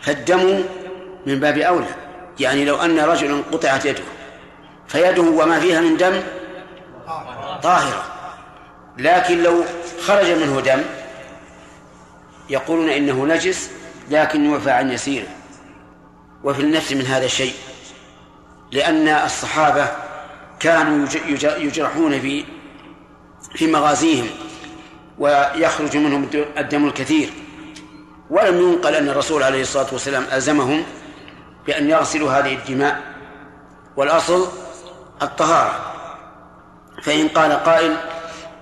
فالدم 0.00 0.64
من 1.26 1.40
باب 1.40 1.58
أولى 1.58 1.86
يعني 2.40 2.64
لو 2.64 2.76
أن 2.76 3.00
رجلا 3.00 3.42
قطعت 3.52 3.84
يده 3.84 4.02
فيده 4.88 5.22
وما 5.22 5.60
فيها 5.60 5.80
من 5.80 5.96
دم 5.96 6.22
طاهرة. 7.62 8.02
لكن 8.98 9.42
لو 9.42 9.64
خرج 10.02 10.30
منه 10.30 10.60
دم 10.60 10.82
يقولون 12.50 12.88
إنه 12.88 13.26
نجس 13.26 13.70
لكن 14.10 14.44
يوفى 14.44 14.70
عن 14.70 14.90
يسيره. 14.90 15.26
وفي 16.44 16.60
النفس 16.62 16.92
من 16.92 17.06
هذا 17.06 17.24
الشيء 17.24 17.52
لأن 18.72 19.08
الصحابة 19.08 19.88
كانوا 20.60 21.06
يجرحون 21.42 22.20
في 22.20 22.44
في 23.54 23.66
مغازيهم 23.66 24.26
ويخرج 25.18 25.96
منهم 25.96 26.28
الدم 26.58 26.86
الكثير. 26.86 27.30
ولم 28.30 28.60
ينقل 28.60 28.94
أن 28.94 29.08
الرسول 29.08 29.42
عليه 29.42 29.62
الصلاة 29.62 29.86
والسلام 29.92 30.24
ألزمهم 30.32 30.84
بأن 31.66 31.90
يغسلوا 31.90 32.30
هذه 32.30 32.54
الدماء. 32.54 33.02
والأصل 33.96 34.48
الطهارة. 35.22 35.94
فإن 37.02 37.28
قال 37.28 37.52
قائل 37.52 37.96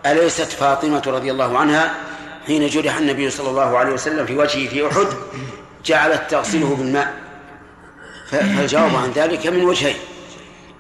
أليست 0.07 0.53
فاطمة 0.53 1.03
رضي 1.07 1.31
الله 1.31 1.59
عنها 1.59 1.95
حين 2.47 2.67
جرح 2.67 2.97
النبي 2.97 3.31
صلى 3.31 3.51
الله 3.51 3.79
عليه 3.79 3.93
وسلم 3.93 4.27
في 4.27 4.37
وجهه 4.37 4.69
في 4.69 4.87
أحد 4.87 5.07
جعلت 5.85 6.31
تغسله 6.31 6.77
بالماء؟ 6.77 7.22
فالجواب 8.33 8.97
عن 8.97 9.11
ذلك 9.15 9.47
من 9.47 9.65
وجهين. 9.65 9.97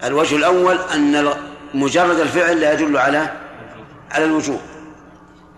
الوجه 0.04 0.36
الأول 0.36 0.78
أن 0.94 1.34
مجرد 1.74 2.20
الفعل 2.20 2.60
لا 2.60 2.72
يدل 2.72 2.96
على 2.96 3.32
على 4.10 4.24
الوجوب. 4.24 4.60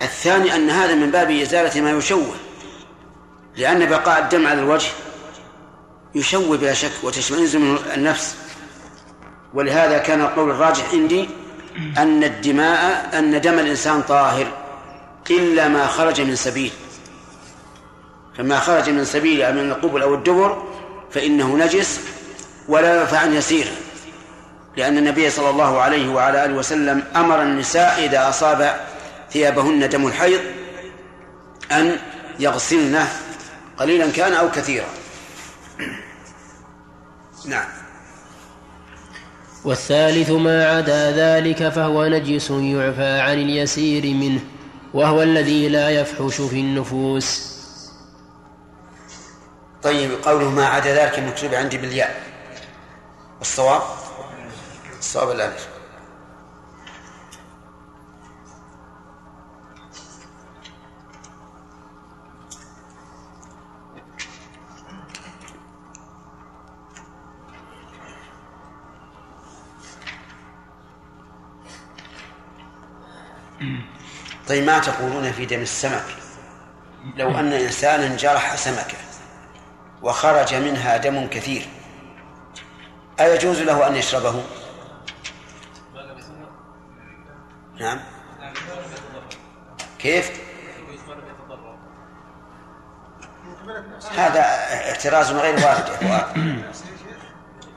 الثاني 0.02 0.54
أن 0.54 0.70
هذا 0.70 0.94
من 0.94 1.10
باب 1.10 1.30
إزالة 1.30 1.80
ما 1.80 1.90
يشوه. 1.90 2.34
لأن 3.56 3.86
بقاء 3.86 4.22
الدم 4.22 4.46
على 4.46 4.60
الوجه 4.60 4.88
يشوه 6.14 6.56
بلا 6.56 6.74
شك 6.74 6.92
وتشمئز 7.02 7.56
منه 7.56 7.78
النفس. 7.94 8.36
ولهذا 9.54 9.98
كان 9.98 10.20
القول 10.20 10.50
الراجح 10.50 10.92
عندي 10.92 11.28
أن 11.98 12.24
الدماء 12.24 13.10
أن 13.18 13.40
دم 13.40 13.58
الإنسان 13.58 14.02
طاهر 14.02 14.46
إلا 15.30 15.68
ما 15.68 15.86
خرج 15.86 16.20
من 16.20 16.36
سبيل. 16.36 16.70
فما 18.38 18.60
خرج 18.60 18.90
من 18.90 19.04
سبيل 19.04 19.54
من 19.54 19.70
القبل 19.70 20.02
أو 20.02 20.14
الدبر 20.14 20.73
فإنه 21.14 21.56
نجس 21.56 22.00
ولا 22.68 23.00
يرفع 23.00 23.18
عن 23.18 23.34
يسير 23.34 23.66
لأن 24.76 24.98
النبي 24.98 25.30
صلى 25.30 25.50
الله 25.50 25.80
عليه 25.80 26.08
وعلى 26.08 26.44
آله 26.44 26.54
وسلم 26.54 27.02
أمر 27.16 27.42
النساء 27.42 28.04
إذا 28.04 28.28
أصاب 28.28 28.76
ثيابهن 29.30 29.88
دم 29.88 30.06
الحيض 30.06 30.40
أن 31.72 31.96
يغسلنه 32.40 33.08
قليلا 33.76 34.10
كان 34.10 34.32
أو 34.32 34.50
كثيرا. 34.50 34.86
نعم. 37.48 37.66
والثالث 39.64 40.30
ما 40.30 40.66
عدا 40.76 41.12
ذلك 41.12 41.68
فهو 41.68 42.06
نجس 42.06 42.50
يعفى 42.50 43.20
عن 43.20 43.38
اليسير 43.38 44.14
منه 44.14 44.40
وهو 44.94 45.22
الذي 45.22 45.68
لا 45.68 45.90
يفحش 45.90 46.40
في 46.40 46.60
النفوس. 46.60 47.53
طيب 49.84 50.10
قوله 50.24 50.50
ما 50.50 50.66
عدا 50.66 50.94
ذلك 50.94 51.18
مكتوب 51.18 51.54
عندي 51.54 51.78
بالياء. 51.78 52.22
الصواب 53.40 53.82
الصواب 54.98 55.30
الألف. 55.30 55.68
طيب 74.48 74.64
ما 74.64 74.78
تقولون 74.78 75.32
في 75.32 75.46
دم 75.46 75.60
السمك؟ 75.60 76.04
لو 77.16 77.38
أن 77.38 77.52
إنسانا 77.52 78.16
جرح 78.16 78.56
سمكة. 78.56 79.13
وخرج 80.04 80.54
منها 80.54 80.96
دم 80.96 81.26
كثير. 81.28 81.68
أيجوز 83.20 83.60
له 83.60 83.86
أن 83.86 83.96
يشربه؟ 83.96 84.42
نعم. 87.80 88.00
كيف؟ 89.98 90.40
هذا 94.16 94.40
احتراز 94.90 95.32
غير 95.32 95.54
وارد 95.54 95.88
يا 95.88 95.96
فؤاد 95.96 96.64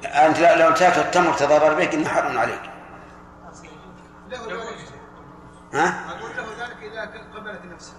أنت 0.05 0.39
لو 0.39 0.71
تاكل 0.71 1.01
التمر 1.01 1.34
تضرر 1.34 1.73
به 1.73 1.93
إنه 1.93 2.09
حرام 2.09 2.38
عليك. 2.38 2.61
ها؟ 5.73 6.05
أقول 6.09 6.32
له 6.38 6.65
ذلك 6.65 6.78
إذا 6.91 7.01
قبلت 7.36 7.61
نفسه. 7.65 7.93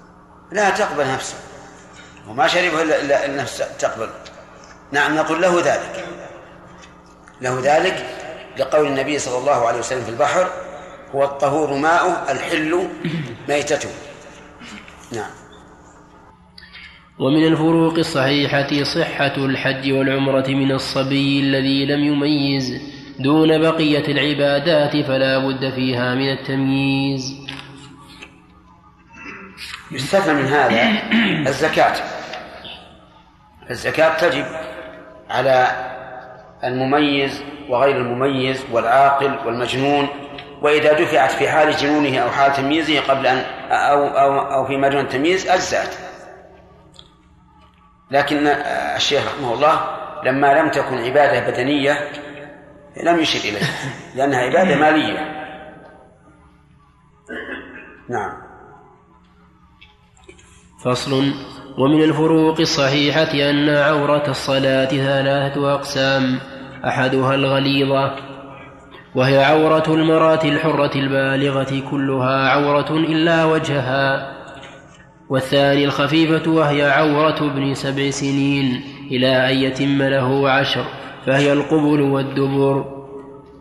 لا 0.51 0.71
تقبل 0.71 1.13
نفسه 1.13 1.58
وما 2.29 2.47
شربه 2.47 2.83
إلا 2.83 3.27
النفس 3.27 3.63
تقبل. 3.79 4.09
نعم 4.93 5.17
نقول 5.17 5.43
له 5.43 5.61
ذلك. 5.61 6.07
له 7.41 7.61
ذلك 7.63 8.07
لقول 8.59 8.87
النبي 8.87 9.19
صلى 9.19 9.39
الله 9.39 9.67
عليه 9.67 9.79
وسلم 9.79 10.05
في 10.05 10.09
البحر 10.11 10.51
هو 11.15 11.25
الطهور 11.25 11.75
ماؤه 11.75 12.33
الحل 12.33 12.89
ميتته. 13.49 13.91
نعم. 15.13 15.31
ومن 17.19 17.47
الفروق 17.47 17.99
الصحيحة 17.99 18.83
صحة 18.83 19.37
الحج 19.37 19.93
والعمرة 19.93 20.49
من 20.49 20.73
الصبي 20.73 21.41
الذي 21.41 21.87
لم 21.87 22.01
يميز 22.01 22.83
دون 23.19 23.59
بقية 23.59 24.07
العبادات 24.09 25.07
فلا 25.07 25.39
بد 25.39 25.75
فيها 25.75 26.15
من 26.15 26.33
التمييز. 26.33 27.37
يستثنى 29.91 30.35
من 30.35 30.45
هذا 30.45 31.03
الزكاة. 31.49 32.18
الزكاة 33.71 34.19
تجب 34.19 34.47
على 35.31 35.67
المميز 36.65 37.43
وغير 37.69 37.97
المميز 37.97 38.65
والعاقل 38.73 39.39
والمجنون 39.47 40.09
وإذا 40.63 40.93
دفعت 40.93 41.31
في 41.31 41.49
حال 41.49 41.77
جنونه 41.77 42.19
أو 42.19 42.31
حال 42.31 42.53
تمييزه 42.53 43.01
قبل 43.01 43.27
أن 43.27 43.37
أو 43.71 44.07
أو 44.07 44.39
أو 44.41 44.67
في 44.67 44.75
دون 44.77 45.01
التمييز 45.01 45.49
أجزأت. 45.49 45.95
لكن 48.11 48.47
الشيخ 48.97 49.27
رحمه 49.27 49.55
الله 49.55 49.81
لما 50.25 50.61
لم 50.61 50.69
تكن 50.69 50.99
عبادة 50.99 51.51
بدنية 51.51 52.11
لم 53.03 53.21
يشر 53.21 53.49
إليها 53.49 53.69
لأنها 54.15 54.41
عبادة 54.41 54.77
مالية. 54.77 55.39
نعم. 58.09 58.33
فصل 60.85 61.35
ومن 61.79 62.03
الفروق 62.03 62.61
الصحيحة 62.61 63.51
أن 63.51 63.69
عورة 63.69 64.31
الصلاة 64.31 64.85
ثلاثة 64.85 65.75
أقسام 65.75 66.39
أحدها 66.87 67.35
الغليظة 67.35 68.11
وهي 69.15 69.45
عورة 69.45 69.85
المرأة 69.89 70.45
الحرة 70.45 70.91
البالغة 70.95 71.83
كلها 71.91 72.49
عورة 72.49 72.91
إلا 72.91 73.45
وجهها 73.45 74.33
والثاني 75.29 75.85
الخفيفة 75.85 76.51
وهي 76.51 76.91
عورة 76.91 77.39
ابن 77.41 77.75
سبع 77.75 78.11
سنين 78.11 78.83
إلى 79.11 79.51
أن 79.51 79.57
يتم 79.57 80.03
له 80.03 80.51
عشر 80.51 80.85
فهي 81.27 81.53
القبل 81.53 82.01
والدبر 82.01 82.85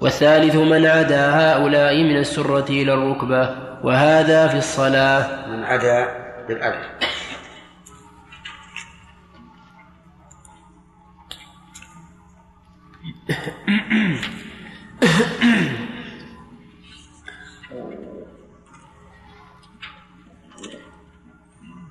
والثالث 0.02 0.56
من 0.56 0.86
عدا 0.86 1.30
هؤلاء 1.30 2.04
من 2.04 2.18
السرة 2.18 2.70
إلى 2.70 2.94
الركبة 2.94 3.50
وهذا 3.84 4.48
في 4.48 4.58
الصلاة. 4.58 5.48
من 5.48 5.64
عدا 5.64 6.08
بالألف. 6.48 7.07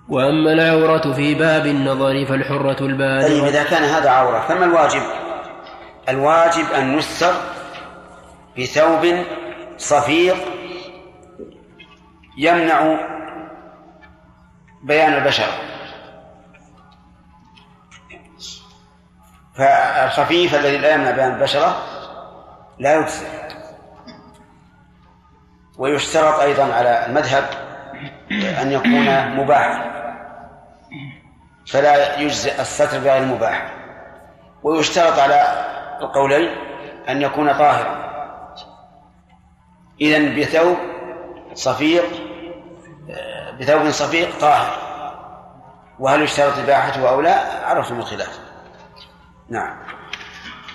وأما 0.08 0.52
العورة 0.52 1.12
في 1.12 1.34
باب 1.34 1.66
النظر 1.66 2.26
فالحرة 2.26 2.76
البالغة 2.80 3.28
طيب 3.28 3.44
إذا 3.44 3.62
كان 3.62 3.82
هذا 3.82 4.10
عورة 4.10 4.40
فما 4.48 4.64
الواجب؟ 4.64 5.02
الواجب 6.08 6.72
أن 6.72 6.98
يستر 6.98 7.34
بثوب 8.58 9.24
صفيق 9.78 10.36
يمنع 12.38 12.98
بيان 14.82 15.14
البشر 15.14 15.48
فالخفيف 19.58 20.54
الذي 20.54 20.78
لا 20.78 20.94
يمنع 20.94 21.10
بيان 21.10 21.34
البشرة 21.34 21.76
لا 22.78 22.94
يجزي 22.94 23.26
ويشترط 25.78 26.40
أيضا 26.40 26.74
على 26.74 27.06
المذهب 27.06 27.44
أن 28.32 28.72
يكون 28.72 29.36
مباحا. 29.36 29.96
فلا 31.66 32.18
يجزئ 32.18 32.60
الستر 32.60 32.98
بغير 32.98 33.22
المباح 33.22 33.74
ويشترط 34.62 35.18
على 35.18 35.66
القولين 36.00 36.50
أن 37.08 37.22
يكون 37.22 37.52
طاهرا. 37.52 38.06
إذن 40.00 40.40
بثوب 40.40 40.76
صفيق 41.54 42.04
بثوب 43.60 43.90
صفيق 43.90 44.38
طاهر. 44.40 44.78
وهل 45.98 46.22
يشترط 46.22 46.58
إباحته 46.58 47.08
أو 47.08 47.20
لا؟ 47.20 47.66
عرفتم 47.66 47.98
الخلاف. 47.98 48.45
نعم. 49.50 49.76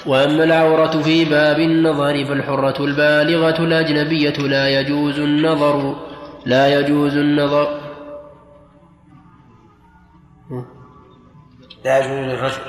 وأما 0.05 0.43
العورة 0.43 1.01
في 1.01 1.25
باب 1.25 1.59
النظر 1.59 2.25
فالحرة 2.25 2.85
البالغة 2.85 3.63
الأجنبية 3.63 4.47
لا 4.47 4.79
يجوز 4.79 5.19
النظر 5.19 5.95
لا 6.45 6.79
يجوز 6.79 7.17
النظر. 7.17 7.81
لا 11.85 11.97
يجوز 11.97 12.17
للرجل. 12.17 12.61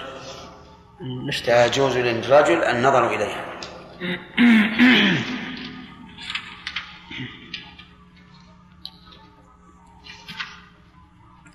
لا 1.48 1.66
يجوز 1.66 1.96
للرجل 1.96 2.64
النظر 2.64 3.06
إليها. 3.14 3.60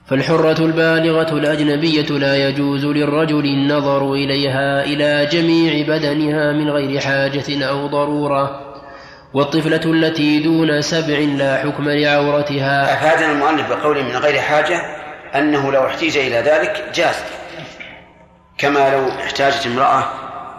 فالحرة 0.09 0.65
البالغة 0.65 1.37
الأجنبية 1.37 2.17
لا 2.17 2.49
يجوز 2.49 2.85
للرجل 2.85 3.45
النظر 3.45 4.13
إليها 4.13 4.83
إلى 4.83 5.25
جميع 5.25 5.87
بدنها 5.87 6.53
من 6.53 6.69
غير 6.69 6.99
حاجة 6.99 7.65
أو 7.69 7.87
ضرورة. 7.87 8.63
والطفلة 9.33 9.81
التي 9.85 10.39
دون 10.39 10.81
سبع 10.81 11.17
لا 11.17 11.57
حكم 11.57 11.89
لعورتها. 11.89 12.93
أفادنا 12.93 13.31
المؤلف 13.31 13.69
بقوله 13.69 14.01
من 14.01 14.15
غير 14.15 14.41
حاجة 14.41 14.81
أنه 15.35 15.71
لو 15.71 15.85
احتيج 15.85 16.17
إلى 16.17 16.35
ذلك 16.35 16.91
جاز 16.95 17.15
كما 18.57 18.89
لو 18.89 19.09
احتاجت 19.09 19.67
امرأة 19.67 20.03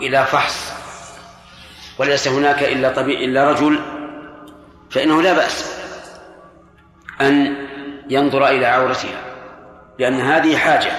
إلى 0.00 0.24
فحص. 0.24 0.72
وليس 1.98 2.28
هناك 2.28 2.62
إلا 2.62 2.88
طبيب 2.88 3.20
إلا 3.20 3.50
رجل 3.50 3.78
فإنه 4.90 5.22
لا 5.22 5.32
بأس 5.32 5.78
أن 7.20 7.56
ينظر 8.10 8.48
إلى 8.48 8.66
عورتها. 8.66 9.27
لأن 9.98 10.20
هذه 10.20 10.56
حاجة. 10.56 10.92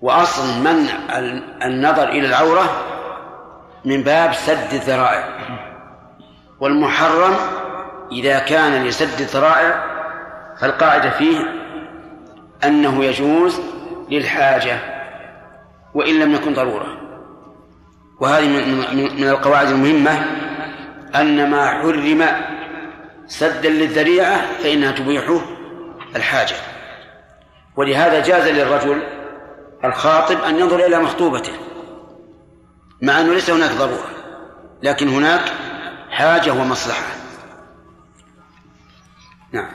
وأصل 0.00 0.60
منع 0.60 1.18
النظر 1.64 2.08
إلى 2.08 2.26
العورة 2.26 2.84
من 3.84 4.02
باب 4.02 4.32
سد 4.32 4.72
الذرائع. 4.72 5.28
والمحرم 6.60 7.36
إذا 8.12 8.38
كان 8.38 8.84
لسد 8.84 9.20
الذرائع 9.20 9.84
فالقاعدة 10.60 11.10
فيه 11.10 11.38
أنه 12.64 13.04
يجوز 13.04 13.60
للحاجة 14.10 14.78
وإن 15.94 16.18
لم 16.18 16.34
يكن 16.34 16.54
ضرورة. 16.54 16.86
وهذه 18.20 18.46
من 19.18 19.28
القواعد 19.28 19.68
المهمة 19.68 20.24
أن 21.14 21.50
ما 21.50 21.66
حرم 21.66 22.26
سدا 23.26 23.68
للذريعة 23.68 24.46
فإنها 24.62 24.92
تبيح 24.92 25.24
الحاجة. 26.16 26.54
ولهذا 27.78 28.22
جاز 28.22 28.48
للرجل 28.48 29.02
الخاطب 29.84 30.40
أن 30.40 30.58
ينظر 30.58 30.86
إلى 30.86 30.98
مخطوبته 30.98 31.52
مع 33.02 33.20
أنه 33.20 33.34
ليس 33.34 33.50
هناك 33.50 33.70
ضرورة 33.70 34.08
لكن 34.82 35.08
هناك 35.08 35.40
حاجة 36.10 36.52
ومصلحة. 36.52 37.06
نعم. 39.52 39.68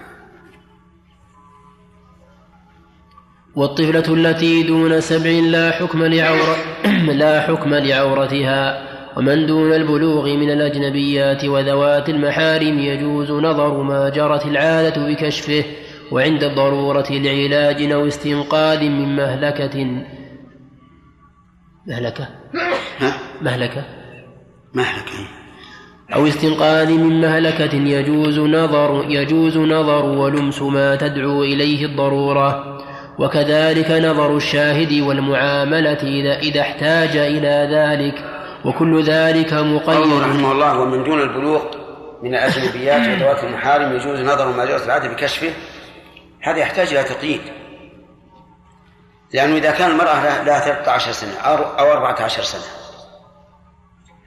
والطفلة 3.56 4.14
التي 4.14 4.64
دون 4.64 5.02
سبع 5.02 5.30
لا 5.30 5.72
حكم 5.72 6.04
لعورة 6.04 6.56
لا 7.22 7.42
حكم 7.42 7.74
لعورتها 7.74 8.88
ومن 9.18 9.46
دون 9.46 9.74
البلوغ 9.74 10.26
من 10.26 10.52
الأجنبيات 10.52 11.46
وذوات 11.46 12.10
المحارم 12.10 12.80
يجوز 12.80 13.32
نظر 13.32 13.84
ما 13.84 14.10
جرت 14.10 14.46
العادة 14.46 15.08
بكشفه. 15.08 15.64
وعند 16.12 16.44
الضرورة 16.44 17.08
لعلاج 17.10 17.92
أو 17.92 18.08
استنقاذ 18.08 18.84
من 18.84 19.16
مهلكة. 19.16 20.04
مهلكة؟ 21.88 22.28
مهلكة. 23.42 23.84
مهلكة. 24.74 25.28
أو 26.16 26.28
استنقاذ 26.28 26.94
من 26.94 27.22
مهلكة 27.22 27.76
يجوز 27.76 28.40
نظر 28.40 29.06
يجوز 29.10 29.58
نظر 29.58 30.06
ولمس 30.06 30.62
ما 30.62 30.96
تدعو 30.96 31.44
إليه 31.44 31.86
الضرورة. 31.86 32.78
وكذلك 33.20 33.92
نظر 33.92 34.38
الشاهد 34.38 35.02
والمعاملة 35.02 36.02
إذا 36.04 36.40
إذا 36.40 36.62
احتاج 36.62 37.18
إلى 37.18 37.70
ذلك. 37.72 38.26
وكل 38.66 39.04
ذلك 39.04 39.54
مقيد. 39.54 40.22
رحمه 40.22 40.52
الله 40.52 40.80
ومن 40.80 41.04
دون 41.04 41.22
البلوغ 41.22 41.62
من 42.24 42.36
الأجنبيات 42.36 43.22
وذوات 43.22 43.44
المحارم 43.44 43.96
يجوز 43.96 44.20
نظر 44.20 44.58
ما 44.58 44.66
جرت 44.66 44.86
العادة 44.86 45.08
بكشفه 45.14 45.54
هذا 46.44 46.60
يحتاج 46.60 46.94
إلى 46.94 47.04
تقييد. 47.04 47.42
لأنه 49.34 49.58
إذا 49.58 49.72
كان 49.72 49.92
المرأة 49.92 50.44
لها 50.44 50.60
13 50.60 51.12
سنة 51.12 51.40
أو 51.40 51.92
14 51.92 52.44
سنة 52.44 52.62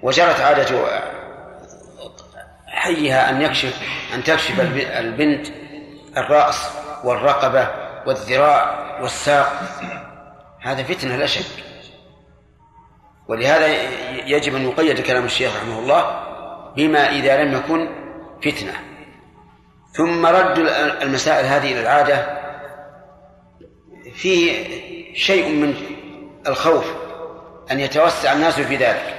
وجرت 0.02 0.40
عادة 0.40 0.86
حيها 2.66 3.30
أن 3.30 3.42
يكشف 3.42 3.82
أن 4.14 4.24
تكشف 4.24 4.60
البنت 4.76 5.46
الرأس 6.16 6.70
والرقبة 7.04 7.68
والذراع 8.06 9.00
والساق 9.00 9.52
هذا 10.60 10.82
فتنة 10.82 11.16
لا 11.16 11.26
شك. 11.26 11.64
ولهذا 13.28 13.66
يجب 14.26 14.54
أن 14.54 14.68
يقيد 14.68 15.00
كلام 15.00 15.24
الشيخ 15.24 15.56
رحمه 15.56 15.78
الله 15.78 16.22
بما 16.76 17.10
إذا 17.10 17.44
لم 17.44 17.54
يكن 17.54 17.88
فتنة. 18.44 18.95
ثم 19.97 20.26
رد 20.26 20.59
المسائل 21.03 21.47
هذه 21.47 21.72
إلى 21.72 21.80
العادة 21.80 22.26
فيه 24.14 24.66
شيء 25.14 25.49
من 25.49 25.74
الخوف 26.47 26.84
أن 27.70 27.80
يتوسع 27.80 28.32
الناس 28.32 28.61
في 28.61 28.76
ذلك 28.76 29.14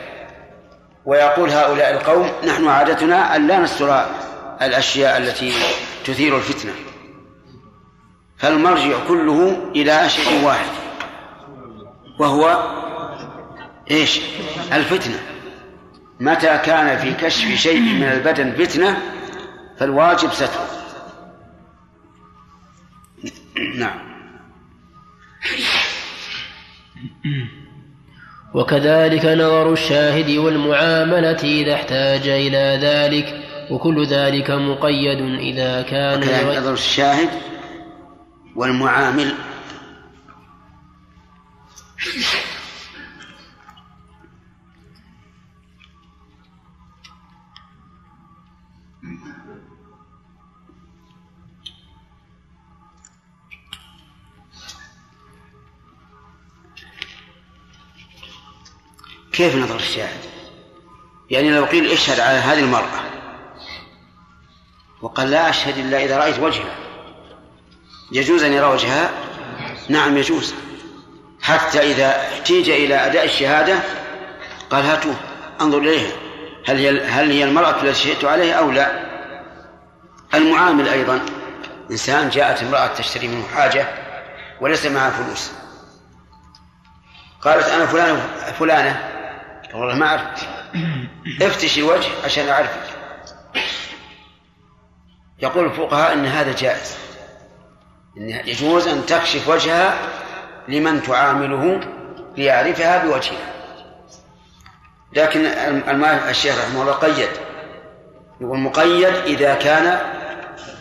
ويقول 1.05 1.49
هؤلاء 1.49 1.91
القوم 1.91 2.31
نحن 2.47 2.67
عادتنا 2.67 3.35
أن 3.35 3.47
لا 3.47 3.59
نستر 3.59 4.05
الأشياء 4.61 5.17
التي 5.17 5.53
تثير 6.05 6.37
الفتنة 6.37 6.71
فالمرجع 8.37 8.97
كله 9.07 9.71
إلى 9.75 10.09
شيء 10.09 10.45
واحد 10.45 10.69
وهو 12.19 12.63
إيش؟ 13.91 14.21
الفتنة 14.73 15.19
متى 16.19 16.57
كان 16.57 16.97
في 16.97 17.13
كشف 17.13 17.55
شيء 17.55 17.79
من 17.79 18.03
البدن 18.03 18.65
فتنة 18.65 19.16
فالواجب 19.79 20.31
ستره 20.31 20.67
نعم. 23.75 23.99
وكذلك 28.53 29.25
نظر 29.25 29.73
الشاهد 29.73 30.29
والمعاملة 30.37 31.43
إذا 31.43 31.73
احتاج 31.73 32.27
إلى 32.27 32.79
ذلك 32.81 33.43
وكل 33.71 34.05
ذلك 34.05 34.51
مقيد 34.51 35.21
إذا 35.39 35.81
كان 35.81 36.19
وكذلك 36.19 36.57
نظر 36.57 36.73
الشاهد 36.73 37.29
والمعامل. 38.55 39.33
كيف 59.37 59.55
نظر 59.55 59.75
الشاهد؟ 59.75 60.19
يعني 61.29 61.51
لو 61.51 61.65
قيل 61.65 61.91
اشهد 61.91 62.19
على 62.19 62.37
هذه 62.37 62.59
المرأة 62.59 62.99
وقال 65.01 65.31
لا 65.31 65.49
أشهد 65.49 65.77
إلا 65.77 66.03
إذا 66.03 66.17
رأيت 66.17 66.39
وجهها 66.39 66.75
يجوز 68.11 68.43
أن 68.43 68.53
يرى 68.53 68.65
وجهها؟ 68.65 69.09
نعم 69.89 70.17
يجوز. 70.17 70.53
حتى 71.41 71.79
إذا 71.91 72.09
احتيج 72.09 72.69
إلى 72.69 72.95
أداء 72.95 73.25
الشهادة 73.25 73.79
قال 74.69 74.85
هاتوه 74.85 75.15
انظر 75.61 75.77
إليها 75.77 76.11
هل 76.67 76.77
هي 76.77 77.07
هل 77.07 77.31
هي 77.31 77.43
المرأة 77.43 77.83
التي 77.83 77.93
شهدت 77.93 78.25
عليها 78.25 78.53
أو 78.53 78.71
لا؟ 78.71 79.05
المعامل 80.33 80.89
أيضا 80.89 81.25
إنسان 81.91 82.29
جاءت 82.29 82.63
امرأة 82.63 82.87
تشتري 82.87 83.27
منه 83.27 83.47
حاجة 83.55 83.87
وليس 84.61 84.85
معها 84.85 85.09
فلوس 85.09 85.51
قالت 87.41 87.67
أنا 87.67 87.85
فلانة 87.85 88.21
فلانة 88.59 89.06
والله 89.73 89.95
ما 89.95 90.07
أعرف. 90.07 90.47
افتش 91.41 91.77
الوجه 91.77 92.09
عشان 92.25 92.49
أعرفك 92.49 92.81
يقول 95.39 95.65
الفقهاء 95.65 96.13
أن 96.13 96.25
هذا 96.25 96.55
جائز. 96.55 96.97
إن 98.17 98.29
يجوز 98.29 98.87
أن 98.87 99.05
تكشف 99.05 99.49
وجهها 99.49 99.97
لمن 100.67 101.03
تعامله 101.03 101.79
ليعرفها 102.37 103.05
بوجهها. 103.05 103.53
لكن 105.13 105.45
الشيخ 106.29 106.57
رحمه 106.59 106.81
الله 106.81 106.93
قيد. 106.93 107.29
يقول 108.41 108.59
مقيد 108.59 109.15
إذا 109.15 109.53
كان 109.53 109.99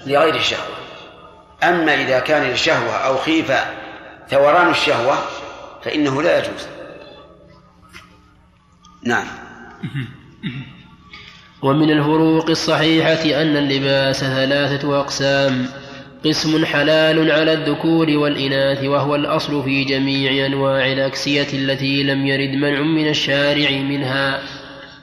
لغير 0.07 0.35
الشهوة. 0.35 0.77
أما 1.63 1.95
إذا 1.95 2.19
كان 2.19 2.43
للشهوة 2.43 2.97
أو 2.97 3.19
خيف 3.19 3.53
ثوران 4.31 4.71
الشهوة 4.71 5.19
فإنه 5.85 6.23
لا 6.23 6.39
يجوز. 6.39 6.76
نعم. 9.07 9.27
ومن 11.63 11.91
الفروق 11.91 12.51
الصحيحة 12.51 13.43
أن 13.43 13.57
اللباس 13.57 14.21
ثلاثة 14.21 15.01
أقسام. 15.01 15.67
قسم 16.25 16.65
حلال 16.65 17.31
على 17.31 17.53
الذكور 17.53 18.11
والإناث 18.11 18.85
وهو 18.85 19.15
الأصل 19.15 19.65
في 19.65 19.85
جميع 19.85 20.47
أنواع 20.47 20.93
الأكسية 20.93 21.47
التي 21.53 22.03
لم 22.03 22.27
يرد 22.27 22.55
منع 22.55 22.81
من 22.81 23.09
الشارع 23.09 23.71
منها. 23.71 24.43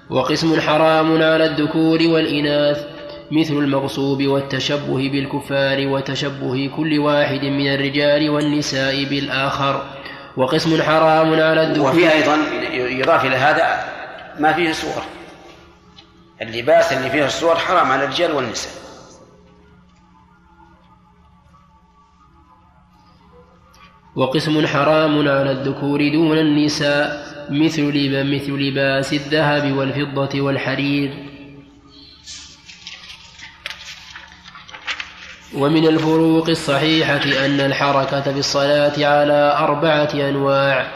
وقسم 0.10 0.62
حرام 0.62 1.12
على 1.12 1.46
الذكور 1.46 2.04
والإناث 2.04 2.86
مثل 3.32 3.54
المغصوب 3.54 4.24
والتشبه 4.24 5.10
بالكفار 5.10 5.88
وتشبه 5.88 6.70
كل 6.78 7.00
واحد 7.00 7.46
من 7.46 7.74
الرجال 7.74 8.30
والنساء 8.30 9.04
بالآخر. 9.04 10.03
وقسم 10.38 10.82
حرام 10.82 11.34
على 11.34 11.64
الذكور 11.64 11.90
وفي 11.90 12.12
أيضا 12.12 12.36
يضاف 12.74 13.26
إلى 13.26 13.36
هذا 13.36 13.86
ما 14.40 14.54
فيه 14.54 14.72
صور 14.72 15.04
اللباس 16.42 16.94
اللي 16.94 17.10
فيه 17.10 17.26
الصور 17.26 17.56
حرام 17.56 17.92
على 17.92 18.04
الرجال 18.04 18.32
والنساء. 18.32 18.84
وقسم 24.16 24.68
حرام 24.68 25.20
على 25.20 25.52
الذكور 25.52 26.10
دون 26.14 26.38
النساء 26.38 27.34
مثل 27.50 27.84
مثل 28.34 28.52
لباس 28.52 29.14
الذهب 29.14 29.78
والفضة 29.78 30.42
والحرير. 30.42 31.33
ومن 35.58 35.88
الفروق 35.88 36.50
الصحيحة 36.50 37.46
أن 37.46 37.60
الحركة 37.60 38.32
بالصلاة 38.32 38.94
على 38.98 39.56
أربعة 39.60 40.10
أنواع. 40.14 40.88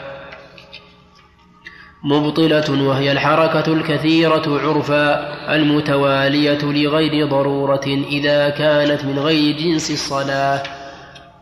مبطلة 2.04 2.88
وهي 2.88 3.12
الحركة 3.12 3.72
الكثيرة 3.72 4.60
عرفا 4.68 5.14
المتوالية 5.54 6.58
لغير 6.62 7.26
ضرورة 7.26 7.84
إذا 8.10 8.48
كانت 8.48 9.04
من 9.04 9.18
غير 9.18 9.56
جنس 9.56 9.90
الصلاة. 9.90 10.62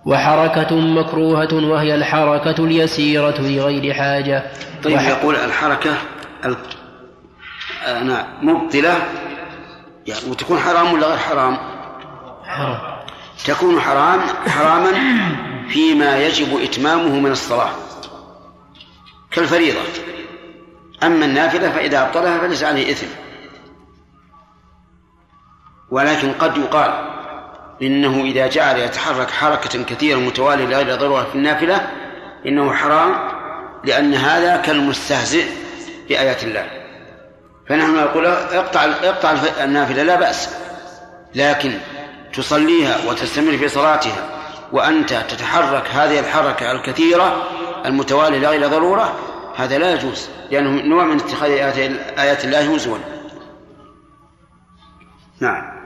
وحركة 0.07 0.77
مكروهة 0.77 1.55
وهي 1.55 1.95
الحركة 1.95 2.65
اليسيرة 2.65 3.41
لغير 3.41 3.95
حاجة. 3.95 4.43
طيب 4.85 4.97
وح... 4.97 5.09
يقول 5.09 5.37
الحركة 5.37 5.91
ال... 6.45 6.57
آه 7.87 8.03
نعم 8.03 8.27
مبطلة 8.43 8.95
يعني 10.07 10.31
وتكون 10.31 10.59
حرام 10.59 10.93
ولا 10.93 11.07
غير 11.07 11.19
حرام؟ 11.19 11.59
حرام. 12.45 12.96
تكون 13.45 13.81
حرام 13.81 14.21
حراما 14.49 14.93
فيما 15.69 16.19
يجب 16.19 16.63
إتمامه 16.63 17.21
من 17.21 17.31
الصلاة 17.31 17.71
كالفريضة. 19.31 19.81
أما 21.03 21.25
النافلة 21.25 21.71
فإذا 21.71 22.03
أبطلها 22.03 22.39
فليس 22.39 22.65
عليه 22.65 22.93
إثم. 22.93 23.07
ولكن 25.91 26.33
قد 26.33 26.57
يقال 26.57 27.17
إنه 27.83 28.25
إذا 28.25 28.47
جعل 28.47 28.79
يتحرك 28.79 29.31
حركة 29.31 29.85
كثيرة 29.85 30.19
متوالية 30.19 30.65
لغير 30.65 30.95
ضرورة 30.95 31.25
في 31.25 31.35
النافلة 31.35 31.91
إنه 32.47 32.73
حرام 32.73 33.29
لأن 33.85 34.15
هذا 34.15 34.57
كالمستهزئ 34.57 35.45
بآيات 36.09 36.45
الله. 36.45 36.71
فنحن 37.69 37.95
نقول 37.95 38.27
اقطع 38.27 38.85
اقطع 38.85 39.35
النافلة 39.65 40.03
لا 40.03 40.17
بأس. 40.17 40.57
لكن 41.35 41.79
تصليها 42.37 43.11
وتستمر 43.11 43.59
في 43.59 43.69
صلاتها 43.69 44.29
وأنت 44.73 45.13
تتحرك 45.13 45.89
هذه 45.89 46.21
الحركة 46.21 46.73
الكثيرة 46.73 47.43
المتوالية 47.87 48.39
لغير 48.39 48.67
ضرورة 48.67 49.13
هذا 49.57 49.79
لا 49.79 49.93
يجوز 49.93 50.29
لأنه 50.51 50.83
نوع 50.83 51.05
من 51.05 51.17
اتخاذ 51.17 51.51
آيات 52.19 52.45
الله 52.45 52.75
هزوا. 52.75 52.99
نعم. 55.41 55.77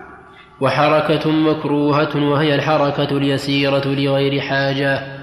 وحركة 0.61 1.31
مكروهة 1.31 2.17
وهي 2.17 2.55
الحركة 2.55 3.17
اليسيرة 3.17 3.87
لغير 3.87 4.41
حاجة. 4.41 5.21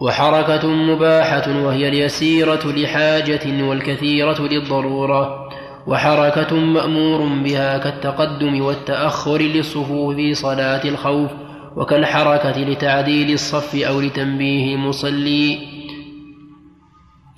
وحركة 0.00 0.68
مباحة 0.68 1.64
وهي 1.64 1.88
اليسيرة 1.88 2.66
لحاجة 2.66 3.64
والكثيرة 3.64 4.40
للضرورة. 4.40 5.41
وحركة 5.86 6.56
مأمور 6.56 7.42
بها 7.42 7.78
كالتقدم 7.78 8.62
والتأخر 8.62 9.38
للصفوف 9.38 10.16
في 10.16 10.34
صلاة 10.34 10.88
الخوف 10.88 11.30
وكالحركة 11.76 12.60
لتعديل 12.60 13.32
الصف 13.32 13.74
أو 13.74 14.00
لتنبيه 14.00 14.74
المصلي 14.74 15.58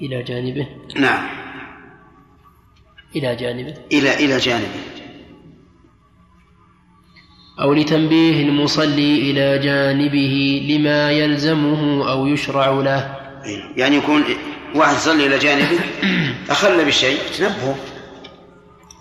إلى 0.02 0.22
جانبه. 0.22 0.66
نعم. 0.96 1.26
إلى 3.16 3.36
جانبه. 3.36 3.74
إلى 3.92 4.24
إلى 4.24 4.38
جانبه. 4.38 4.80
أو 7.60 7.74
لتنبيه 7.74 8.42
المصلي 8.42 9.30
إلى 9.30 9.58
جانبه 9.58 10.66
لما 10.68 11.10
يلزمه 11.10 12.10
أو 12.10 12.26
يشرع 12.26 12.70
له. 12.70 13.16
يعني 13.76 13.96
يكون 13.96 14.24
واحد 14.74 14.96
يصلي 14.96 15.26
إلى 15.26 15.38
جانبه 15.38 15.78
أخل 16.50 16.84
بشيء 16.84 17.18
تنبهه. 17.38 17.93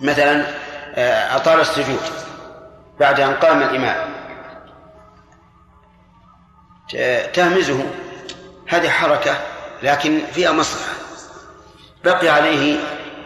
مثلا 0.04 0.46
آه، 0.96 1.36
أطال 1.36 1.60
السجود 1.60 2.00
بعد 3.00 3.20
أن 3.20 3.34
قام 3.34 3.62
الإمام. 3.62 4.14
تهمزه. 7.34 7.86
هذه 8.68 8.90
حركة 8.90 9.38
لكن 9.84 10.22
فيها 10.34 10.52
مصلحة. 10.52 10.94
بقي 12.06 12.30
عليه 12.30 12.80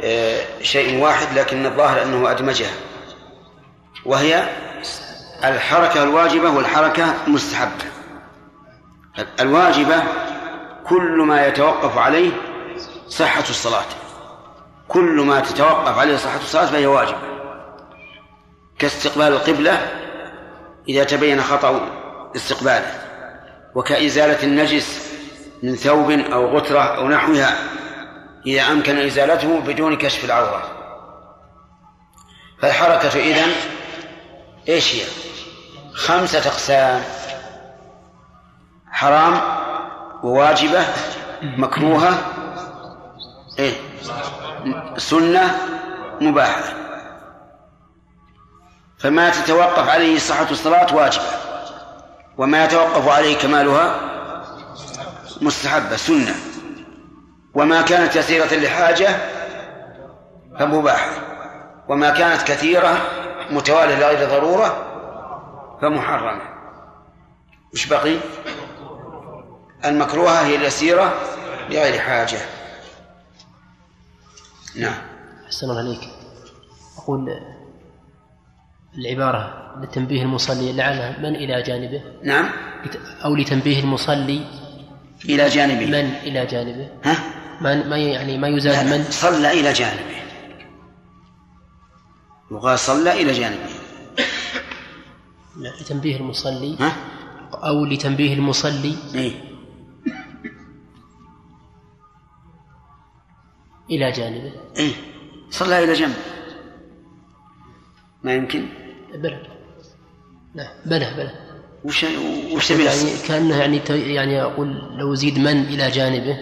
آه، 0.04 0.42
شيء 0.62 1.04
واحد 1.04 1.38
لكن 1.38 1.66
الظاهر 1.66 2.04
أنه 2.04 2.32
أدمجها. 2.32 2.74
وهي 4.06 4.50
الحركة 5.44 6.04
الواجبة 6.04 6.50
والحركة 6.50 7.14
المستحبة. 7.28 7.86
الواجبة 9.40 10.04
كل 10.90 11.24
ما 11.28 11.48
يتوقف 11.48 11.98
عليه 11.98 12.32
صحة 13.08 13.44
الصلاة. 13.50 14.07
كل 14.88 15.22
ما 15.22 15.40
تتوقف 15.40 15.98
عليه 15.98 16.18
صحة 16.18 16.40
الصلاة 16.40 16.66
فهي 16.66 16.86
واجبة 16.86 17.18
كاستقبال 18.80 19.28
القبلة 19.28 19.88
إذا 20.90 21.04
تبين 21.04 21.42
خطأ 21.42 21.90
استقباله 22.36 22.94
وكإزالة 23.76 24.44
النجس 24.44 25.08
من 25.64 25.76
ثوب 25.76 26.12
أو 26.12 26.58
غترة 26.58 26.80
أو 26.80 27.08
نحوها 27.08 27.56
إذا 28.46 28.62
أمكن 28.62 28.98
إزالته 28.98 29.60
بدون 29.60 29.98
كشف 29.98 30.26
العورة. 30.26 30.64
فالحركة 32.62 33.20
إذن 33.20 33.52
إيش 34.70 34.96
هي؟ 34.96 35.02
خمسة 35.94 36.40
أقسام. 36.40 37.04
حرام 38.92 39.42
وواجبة 40.24 40.86
مكروهة 41.42 42.18
إيه؟ 43.60 43.74
سنة 44.97 45.55
مباحة. 46.22 46.63
فما 48.99 49.30
تتوقف 49.30 49.89
عليه 49.89 50.20
صحة 50.20 50.51
الصلاة 50.51 50.95
واجبة 50.95 51.26
وما 52.38 52.63
يتوقف 52.65 53.07
عليه 53.07 53.38
كمالها 53.38 53.99
مستحبة 55.41 55.95
سنة. 55.95 56.36
وما 57.53 57.82
كانت 57.82 58.15
يسيرة 58.15 58.53
لحاجة 58.53 59.09
فمباحة 60.59 61.11
وما 61.88 62.09
كانت 62.09 62.41
كثيرة 62.41 62.97
متوالية 63.51 63.95
لغير 63.95 64.30
ضرورة 64.30 64.84
فمحرمة. 65.82 66.41
وش 67.74 67.86
بقي؟ 67.86 68.18
المكروهة 69.86 70.45
هي 70.45 70.55
اليسيرة 70.55 71.13
لغير 71.70 71.99
حاجة. 71.99 72.38
نعم. 74.78 75.02
أحسن 75.46 75.70
الله 75.70 75.80
عليك. 75.80 76.10
أقول 76.98 77.40
العبارة 78.98 79.74
لتنبيه 79.84 80.22
المصلي 80.22 80.74
لعل 80.74 81.16
من 81.20 81.36
إلى 81.36 81.62
جانبه؟ 81.62 82.02
نعم. 82.24 82.50
أو 83.26 83.36
لتنبيه 83.36 83.80
المصلي. 83.80 84.46
إلى 85.26 85.50
جانبه. 85.50 85.86
من 85.86 86.16
إلى 86.24 86.46
جانبه؟ 86.46 86.90
ها؟ 87.04 87.18
ما 87.62 87.98
يعني 87.98 88.38
ما 88.38 88.48
يزاد 88.48 88.86
من؟ 88.86 89.04
صلى 89.04 89.60
إلى 89.60 89.74
جانبه. 89.74 90.18
يقال 92.52 92.80
صلى 92.80 93.22
إلى 93.22 93.34
جانبه. 93.34 93.70
لتنبيه 95.82 96.18
المصلي. 96.18 96.76
ها؟ 96.80 96.96
أو 97.54 97.86
لتنبيه 97.86 98.34
المصلي. 98.34 98.96
إيه؟ 99.16 99.47
إلى 103.90 104.12
جانبه. 104.12 104.52
إيه. 104.78 104.94
صلى 105.50 105.84
إلى 105.84 105.94
جنب. 105.94 106.16
ما 108.24 108.34
يمكن؟ 108.34 108.68
بلى. 109.14 109.42
لا 110.56 110.74
بلى 110.86 111.14
بلى. 111.18 111.32
وش 111.84 112.06
وش 112.52 112.68
تبي 112.68 112.86
يعني 112.86 113.18
كأنه 113.28 113.58
يعني 113.58 113.82
يعني 113.90 114.42
أقول 114.42 114.98
لو 114.98 115.16
زيد 115.16 115.40
من 115.40 115.64
إلى 115.64 115.92
جانبه 115.92 116.38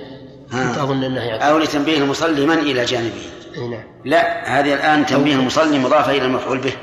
كنت 0.52 0.78
أظن 0.78 1.04
أنه 1.04 1.22
يعني 1.22 1.50
أو 1.50 1.58
لتنبيه 1.58 1.98
المصلي 1.98 2.46
من 2.46 2.58
إلى 2.58 2.86
جانبه؟ 2.86 3.22
نعم. 3.58 3.84
لا 4.06 4.60
هذه 4.60 4.74
الآن 4.74 5.06
تنبيه 5.06 5.36
المصلي 5.36 5.80
مضافه 5.80 6.12
إلى 6.12 6.26
المفعول 6.26 6.58
به. 6.58 6.74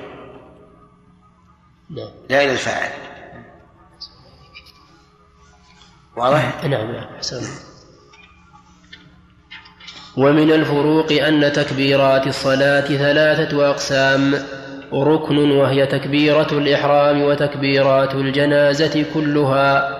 لا. 1.90 2.08
لا 2.30 2.44
إلى 2.44 2.52
الفاعل. 2.52 2.90
واضح؟ 6.16 6.64
نعم 6.64 6.92
نعم 6.92 7.06
ومن 10.16 10.52
الفروق 10.52 11.12
أن 11.12 11.52
تكبيرات 11.52 12.26
الصلاة 12.26 12.80
ثلاثة 12.80 13.70
أقسام 13.70 14.34
ركن 14.92 15.50
وهي 15.50 15.86
تكبيرة 15.86 16.48
الإحرام 16.52 17.22
وتكبيرات 17.22 18.14
الجنازة 18.14 19.04
كلها 19.14 19.98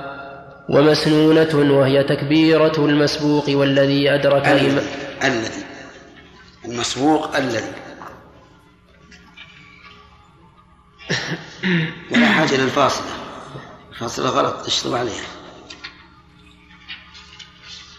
ومسنونة 0.68 1.74
وهي 1.78 2.04
تكبيرة 2.04 2.72
المسبوق 2.78 3.44
والذي 3.48 4.14
أدرك 4.14 4.46
الذي 4.46 4.82
الذي 5.24 5.64
المسبوق 6.64 7.36
الذي. 7.36 7.72
ولا 12.10 12.26
حاجة 12.26 12.56
للفاصلة 12.56 13.06
الفاصلة 13.92 14.28
غلط 14.28 14.66
اشطب 14.66 14.94
عليها. 14.94 15.41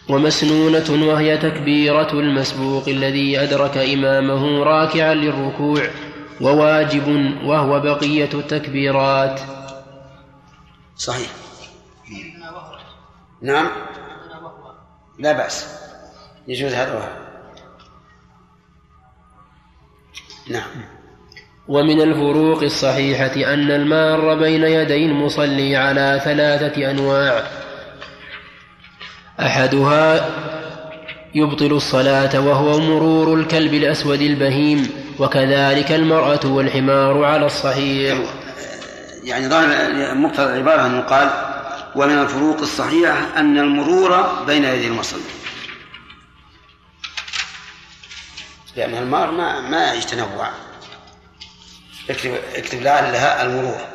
ومسنونة 0.09 1.07
وهي 1.07 1.37
تكبيرة 1.37 2.11
المسبوق 2.13 2.87
الذي 2.87 3.39
أدرك 3.39 3.77
إمامه 3.77 4.63
راكعا 4.63 5.13
للركوع 5.13 5.87
وواجب 6.41 7.07
وهو 7.45 7.79
بقية 7.79 8.29
التكبيرات. 8.33 9.39
صحيح. 10.97 11.29
نعم. 13.41 13.67
لا 15.19 15.31
بأس. 15.31 15.79
يجوز 16.47 16.73
هذا 16.73 16.93
وهذا 16.93 17.23
نعم. 20.49 20.85
ومن 21.67 22.01
الفروق 22.01 22.63
الصحيحة 22.63 23.53
أن 23.53 23.71
المار 23.71 24.35
بين 24.35 24.63
يدي 24.63 25.05
المصلي 25.05 25.75
على 25.75 26.21
ثلاثة 26.23 26.91
أنواع. 26.91 27.62
أحدها 29.39 30.29
يبطل 31.35 31.71
الصلاة 31.71 32.39
وهو 32.39 32.79
مرور 32.79 33.39
الكلب 33.39 33.73
الأسود 33.73 34.21
البهيم 34.21 34.89
وكذلك 35.19 35.91
المرأة 35.91 36.39
والحمار 36.45 37.23
على 37.23 37.45
الصحيح. 37.45 38.17
يعني 39.23 39.49
ظاهر 39.49 40.15
مقتضى 40.15 40.43
العبارة 40.43 40.85
أنه 40.85 41.01
قال 41.01 41.29
ومن 41.95 42.19
الفروق 42.19 42.59
الصحيحة 42.59 43.39
أن 43.39 43.57
المرور 43.57 44.43
بين 44.47 44.63
يدي 44.63 44.87
المصلي. 44.87 45.21
لأن 48.75 48.93
المار 48.93 49.31
ما 49.31 49.59
ما 49.59 49.93
يتنوع 49.93 50.49
اكتب 52.09 52.31
اكتب 52.55 52.81
لها 52.81 53.45
المرور. 53.45 53.92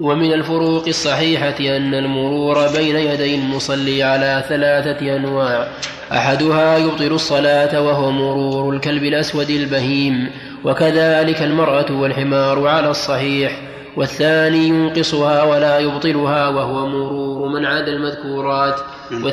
ومن 0.00 0.32
الفروق 0.32 0.88
الصحيحة 0.88 1.76
أن 1.76 1.94
المرور 1.94 2.68
بين 2.72 2.96
يدي 2.96 3.34
المصلي 3.34 4.02
على 4.02 4.44
ثلاثة 4.48 5.16
أنواع. 5.16 5.68
أحدها 6.12 6.78
يبطل 6.78 7.12
الصلاة 7.12 7.82
وهو 7.82 8.10
مرور 8.10 8.74
الكلب 8.74 9.04
الأسود 9.04 9.50
البهيم 9.50 10.30
وكذلك 10.64 11.42
المرأة 11.42 11.92
والحمار 11.92 12.66
على 12.66 12.90
الصحيح 12.90 13.52
والثاني 13.96 14.68
ينقصها 14.68 15.42
ولا 15.42 15.78
يبطلها 15.78 16.48
وهو 16.48 16.86
مرور 16.86 17.48
من 17.48 17.66
عدا 17.66 17.92
المذكورات. 17.92 18.80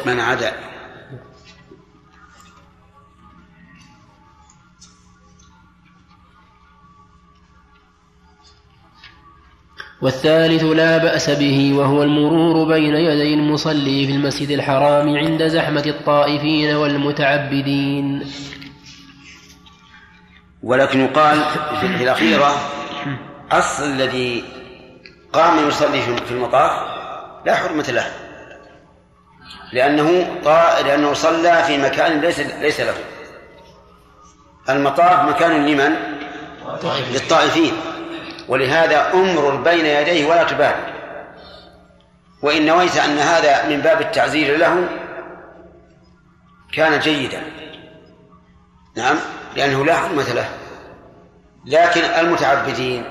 من 0.06 0.20
عدا 0.20 0.52
والثالث 10.02 10.64
لا 10.64 10.98
بأس 10.98 11.30
به 11.30 11.74
وهو 11.74 12.04
المرور 12.04 12.68
بين 12.68 12.96
يدي 12.96 13.34
المصلي 13.34 14.08
في 14.08 14.12
المسجد 14.12 14.50
الحرام 14.50 15.18
عند 15.18 15.48
زحمة 15.48 15.84
الطائفين 15.86 16.76
والمتعبدين. 16.76 18.28
ولكن 20.64 21.00
يقال 21.00 21.44
في 21.80 22.04
الأخيرة 22.04 22.52
أصل 23.52 23.84
الذي 23.84 24.44
قام 25.34 25.68
يصلي 25.68 26.02
في 26.02 26.32
المطاف 26.32 26.72
لا 27.46 27.56
حرمة 27.56 27.86
له. 27.90 28.06
لأنه 29.74 30.28
طا... 30.44 30.82
لأنه 30.82 31.14
صلى 31.14 31.64
في 31.68 31.78
مكان 31.78 32.22
ليس 32.22 32.40
ليس 32.40 32.80
له. 32.80 32.96
المطاف 34.70 35.30
مكان 35.30 35.66
لمن؟ 35.66 35.96
للطائفين. 37.14 37.72
ولهذا 38.48 39.14
أمر 39.14 39.56
بين 39.56 39.86
يديه 39.86 40.30
ولا 40.30 40.44
تبالي. 40.44 40.94
وإن 42.42 42.66
نويت 42.66 42.98
أن 42.98 43.18
هذا 43.18 43.68
من 43.68 43.82
باب 43.82 44.02
التعزير 44.02 44.58
له 44.58 44.90
كان 46.74 47.00
جيدا. 47.00 47.42
نعم 48.98 49.16
لأنه 49.56 49.86
لا 49.86 49.96
حرمة 49.96 50.34
له. 50.34 50.50
لكن 51.66 52.02
المتعبدين 52.02 53.04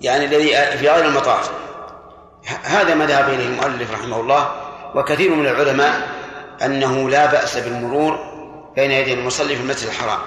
يعني 0.00 0.24
الذي 0.24 0.76
في 0.78 0.88
غير 0.88 1.04
المطاف. 1.04 1.50
هذا 2.64 2.94
مذهب 2.94 3.28
إليه 3.28 3.46
المؤلف 3.46 3.92
رحمه 3.92 4.20
الله 4.20 4.48
وكثير 4.94 5.34
من 5.34 5.46
العلماء 5.46 6.08
أنه 6.64 7.10
لا 7.10 7.26
بأس 7.26 7.56
بالمرور 7.56 8.18
بين 8.76 8.90
يدي 8.90 9.14
المصلي 9.14 9.56
في 9.56 9.62
المسجد 9.62 9.88
الحرام. 9.88 10.20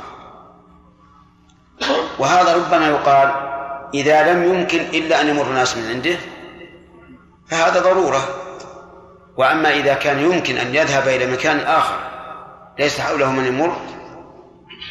وهذا 2.20 2.56
ربما 2.56 2.88
يقال 2.88 3.57
إذا 3.94 4.34
لم 4.34 4.44
يمكن 4.44 4.80
إلا 4.80 5.22
أن 5.22 5.28
يمر 5.28 5.50
الناس 5.50 5.78
من 5.78 5.90
عنده 5.90 6.18
فهذا 7.48 7.80
ضرورة. 7.80 8.28
وأما 9.38 9.70
إذا 9.70 9.94
كان 9.94 10.20
يمكن 10.20 10.58
أن 10.58 10.76
يذهب 10.76 11.08
إلى 11.08 11.32
مكان 11.32 11.60
آخر 11.60 12.00
ليس 12.80 13.00
حوله 13.02 13.32
من 13.32 13.46
يمر 13.46 13.82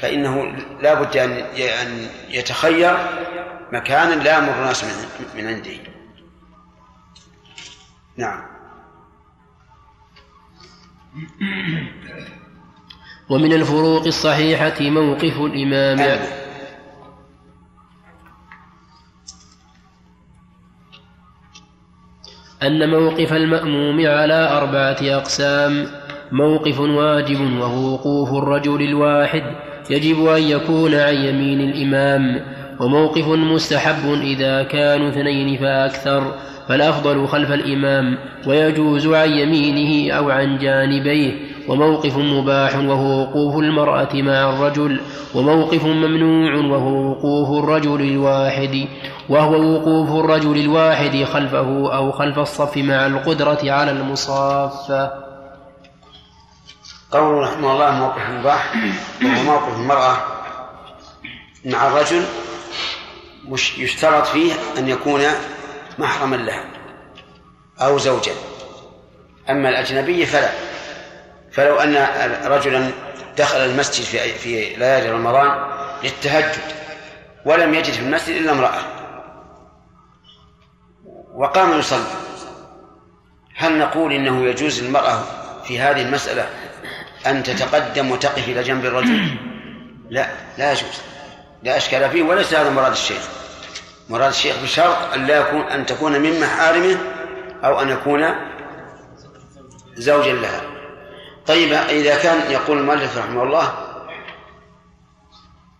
فإنه 0.01 0.44
لا 0.80 0.94
بد 0.94 1.16
أن 1.16 2.09
يتخير 2.28 2.97
مكانا 3.72 4.14
لا 4.14 4.38
يمر 4.38 4.53
الناس 4.53 4.84
من 5.34 5.47
عنده. 5.47 5.72
نعم. 8.16 8.42
ومن 13.28 13.53
الفروق 13.53 14.07
الصحيحة 14.07 14.80
موقف 14.80 15.36
الإمام 15.40 16.20
أن 22.62 22.90
موقف 22.90 23.32
المأموم 23.32 24.07
على 24.07 24.48
أربعة 24.52 24.96
أقسام 25.02 25.86
موقف 26.32 26.80
واجب 26.80 27.40
وهو 27.61 27.92
وقوف 27.92 28.32
الرجل 28.42 28.82
الواحد 28.82 29.42
يجب 29.90 30.26
أن 30.26 30.42
يكون 30.42 30.94
عن 30.94 31.14
يمين 31.14 31.61
الإمام 31.61 32.40
وموقف 32.80 33.28
مستحب 33.28 34.12
إذا 34.22 34.62
كانوا 34.62 35.09
اثنين 35.09 35.59
فأكثر 35.59 36.34
فالأفضل 36.68 37.26
خلف 37.26 37.52
الإمام 37.52 38.18
ويجوز 38.46 39.07
عن 39.07 39.30
يمينه 39.30 40.12
أو 40.12 40.30
عن 40.30 40.59
جانبيه. 40.59 41.32
وموقف 41.68 42.16
مباح 42.16 42.76
وهو 42.76 43.20
وقوف 43.22 43.56
المرأة 43.56 44.08
مع 44.14 44.50
الرجل 44.50 45.00
وموقف 45.34 45.84
ممنوع 45.84 46.54
وهو 46.76 47.10
وقوف 47.10 47.64
الرجل 47.64 48.00
الواحد 48.00 48.88
وهو 49.28 49.54
وقوف 49.74 50.24
الرجل 50.24 50.56
الواحد 50.60 51.24
خلفه 51.24 51.96
أو 51.96 52.12
خلف 52.12 52.38
الصف 52.38 52.76
مع 52.76 53.06
القدرة 53.06 53.58
على 53.72 53.90
المصافة 53.90 55.10
قول 57.10 57.34
رحمه 57.34 57.72
الله 57.72 57.90
موقف 57.94 58.30
مباح 58.30 58.74
وهو 59.24 59.42
موقف 59.42 59.76
المرأة 59.78 60.16
مع 61.64 61.86
الرجل 61.88 62.22
مش 63.48 63.78
يشترط 63.78 64.26
فيه 64.26 64.52
أن 64.78 64.88
يكون 64.88 65.22
محرما 65.98 66.36
لها 66.36 66.64
أو 67.80 67.98
زوجا. 67.98 68.32
أما 69.50 69.68
الأجنبية 69.68 70.24
فلا. 70.24 70.50
فلو 71.57 71.76
أن 71.76 71.96
رجلا 72.44 72.90
دخل 73.38 73.59
المسجد 73.59 74.04
في 74.04 74.34
في 74.34 74.76
ليالي 74.76 75.11
رمضان 75.11 75.70
للتهجد 76.04 76.62
ولم 77.44 77.74
يجد 77.74 77.92
في 77.92 78.00
المسجد 78.00 78.36
إلا 78.36 78.52
امرأة. 78.52 78.80
وقام 81.34 81.78
يصلي. 81.78 82.04
هل 83.54 83.78
نقول 83.78 84.12
إنه 84.12 84.44
يجوز 84.44 84.82
للمرأة 84.82 85.22
في 85.64 85.80
هذه 85.80 86.02
المسألة 86.02 86.48
أن 87.26 87.42
تتقدم 87.42 88.11
وتقف 88.11 88.48
إلى 88.48 88.62
جنب 88.62 88.84
الرجل؟ 88.84 89.36
لا 90.11 90.28
لا 90.59 90.72
يجوز. 90.72 91.00
لا 91.62 91.76
أشكال 91.76 92.11
فيه 92.11 92.22
وليس 92.22 92.54
هذا 92.54 92.70
مراد 92.70 92.92
الشيخ. 92.92 93.28
مراد 94.09 94.28
الشيخ 94.28 94.62
بشرط 94.62 95.12
أن 95.14 95.26
لا 95.26 95.36
يكون 95.36 95.62
أن 95.62 95.86
تكون 95.86 96.20
من 96.20 96.40
محارمه 96.40 96.98
أو 97.64 97.80
أن 97.80 97.88
يكون 97.88 98.34
زوجا 99.94 100.32
لها. 100.32 100.75
طيب 101.47 101.72
إذا 101.72 102.16
كان 102.22 102.51
يقول 102.51 102.78
المؤلف 102.78 103.18
رحمه 103.18 103.42
الله 103.42 103.72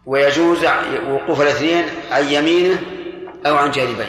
ويجوز 0.07 0.67
وقوف 1.09 1.41
الاثنين 1.41 1.85
عن 2.11 2.29
يمينه 2.29 2.79
أو 3.47 3.57
عن 3.57 3.71
جانبيه 3.71 4.07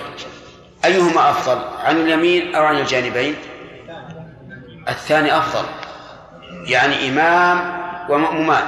أيهما 0.85 1.29
أفضل 1.29 1.61
عن 1.83 1.97
اليمين 1.97 2.55
أو 2.55 2.65
عن 2.65 2.77
الجانبين؟ 2.79 3.35
الثاني 4.89 5.37
أفضل. 5.37 5.65
يعني 6.65 7.09
إمام 7.09 7.77
ومأمومان. 8.09 8.63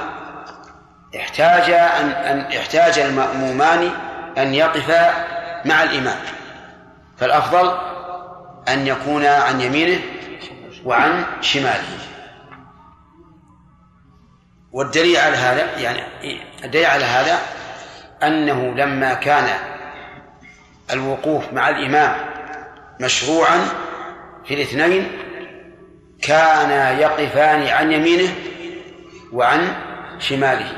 احتاج 1.16 1.70
أن, 1.70 2.10
أن 2.10 2.40
احتاج 2.40 3.00
المأمومان 3.00 3.92
أن 4.38 4.54
يقفا 4.54 5.14
مع 5.66 5.84
الإمام. 5.84 6.18
فالأفضل 7.18 7.78
أن 8.68 8.88
يكون 8.88 9.26
عن 9.26 9.62
يمينه 9.62 10.00
وعن 10.86 11.24
شماله. 11.42 11.98
والدليل 14.72 15.18
على 15.18 15.36
هذا 15.36 15.80
يعني 15.80 16.02
الدليل 16.64 16.86
على 16.86 17.06
هذا 17.06 17.40
أنه 18.24 18.74
لما 18.76 19.14
كان 19.14 19.48
الوقوف 20.92 21.54
مع 21.54 21.70
الإمام 21.70 22.16
مشروعا 23.00 23.68
في 24.46 24.54
الاثنين 24.54 25.12
كانا 26.22 27.00
يقفان 27.00 27.68
عن 27.68 27.92
يمينه 27.92 28.36
وعن 29.34 29.76
شماله. 30.20 30.72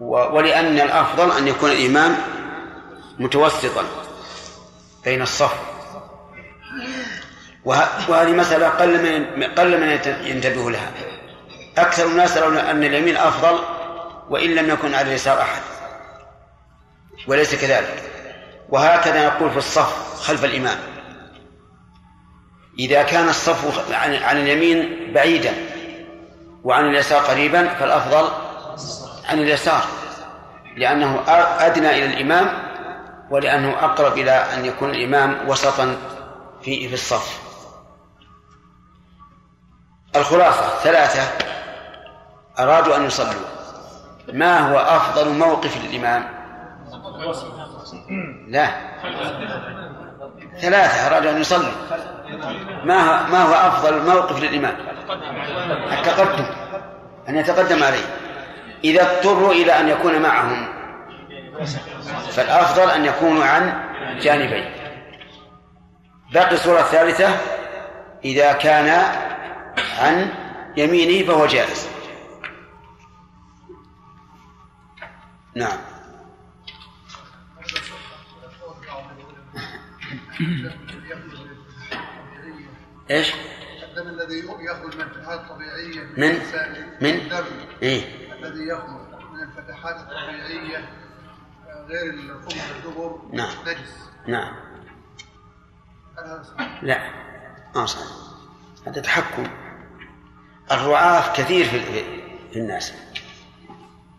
ولأن 0.00 0.80
الأفضل 0.80 1.38
أن 1.38 1.48
يكون 1.48 1.70
الإمام 1.70 2.16
متوسطا 3.18 3.84
بين 5.04 5.22
الصف. 5.22 5.54
وهذه 7.64 8.32
مسألة 8.32 8.68
قل 8.68 9.02
من 9.36 9.44
قل 9.44 9.80
من 9.80 9.98
ينتبه 10.26 10.70
لها. 10.70 10.90
أكثر 11.78 12.06
الناس 12.06 12.36
يرون 12.36 12.58
أن 12.58 12.84
اليمين 12.84 13.16
أفضل 13.16 13.58
وإن 14.30 14.54
لم 14.54 14.70
يكن 14.70 14.94
على 14.94 15.08
اليسار 15.08 15.40
أحد. 15.40 15.62
وليس 17.28 17.54
كذلك. 17.54 18.02
وهكذا 18.68 19.26
نقول 19.26 19.50
في 19.50 19.56
الصف 19.56 20.22
خلف 20.22 20.44
الإمام. 20.44 20.78
إذا 22.78 23.02
كان 23.02 23.28
الصف 23.28 23.92
عن 24.24 24.36
اليمين 24.38 25.12
بعيدا 25.12 25.54
وعن 26.64 26.84
اليسار 26.84 27.20
قريبا 27.20 27.68
فالأفضل 27.68 28.28
عن 29.28 29.38
اليسار 29.38 29.84
لأنه 30.76 31.22
أدنى 31.58 31.90
إلى 31.90 32.06
الإمام 32.06 32.66
ولأنه 33.30 33.84
أقرب 33.84 34.12
إلى 34.12 34.30
أن 34.30 34.64
يكون 34.64 34.90
الإمام 34.90 35.48
وسطا 35.48 35.96
في 36.62 36.88
في 36.88 36.94
الصف. 36.94 37.40
الخلاصة 40.16 40.78
ثلاثة 40.82 41.46
أرادوا 42.58 42.96
أن 42.96 43.04
يصلوا. 43.04 43.46
ما 44.32 44.58
هو 44.58 44.78
أفضل 44.78 45.32
موقف 45.32 45.84
للإمام؟ 45.84 46.24
لا. 48.48 48.68
ثلاثة 50.60 51.06
أرادوا 51.06 51.30
أن 51.30 51.40
يصلوا. 51.40 51.72
ما 52.84 53.28
ما 53.28 53.42
هو 53.42 53.54
أفضل 53.54 54.14
موقف 54.14 54.42
للإمام؟ 54.42 54.76
التقدم. 55.92 56.46
أن 57.28 57.36
يتقدم 57.36 57.84
عليه. 57.84 58.06
إذا 58.84 59.02
اضطروا 59.02 59.52
إلى 59.52 59.80
أن 59.80 59.88
يكون 59.88 60.22
معهم. 60.22 60.68
فالأفضل 62.30 62.90
أن 62.90 63.04
يكونوا 63.04 63.44
عن 63.44 63.84
جانبين. 64.20 64.70
باقي 66.32 66.52
الصورة 66.52 66.80
الثالثة. 66.80 67.28
إذا 68.24 68.52
كان 68.52 69.02
عن 70.02 70.30
يمينه 70.76 71.26
فهو 71.26 71.46
جائز 71.46 71.95
نعم. 75.56 75.78
إيش؟ 83.10 83.32
الدم 83.82 84.08
الذي 84.08 84.38
يخرج 84.38 84.96
من 84.96 85.02
الفتحات 85.02 85.40
الطبيعية 85.40 86.02
من 86.16 86.38
من؟ 87.00 87.10
الدم. 87.10 87.44
إيه؟ 87.82 88.32
الذي 88.32 88.68
يخرج 88.68 89.30
من 89.32 89.42
الفتحات 89.42 89.96
الطبيعية 89.96 90.88
غير 91.88 92.14
الخمر 92.14 92.76
الدبر 92.76 93.20
نعم. 93.32 93.54
نجس 93.66 94.10
نعم. 94.26 94.54
لا. 96.82 97.10
ما 97.74 97.86
صحيح. 97.86 98.06
هذا 98.86 99.00
تحكم. 99.00 99.46
الرعاف 100.72 101.40
كثير 101.40 101.64
في 101.64 101.80
في 102.52 102.58
الناس. 102.58 102.92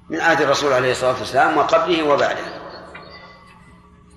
من 0.09 0.21
عهد 0.21 0.41
الرسول 0.41 0.73
عليه 0.73 0.91
الصلاة 0.91 1.19
والسلام 1.19 1.57
وقبله 1.57 2.03
وبعده 2.03 2.45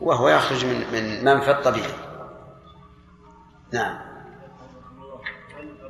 وهو 0.01 0.29
يخرج 0.29 0.65
من 0.65 0.93
من 0.93 1.25
منفذ 1.25 1.63
طبيعي 1.63 1.95
نعم. 3.73 3.99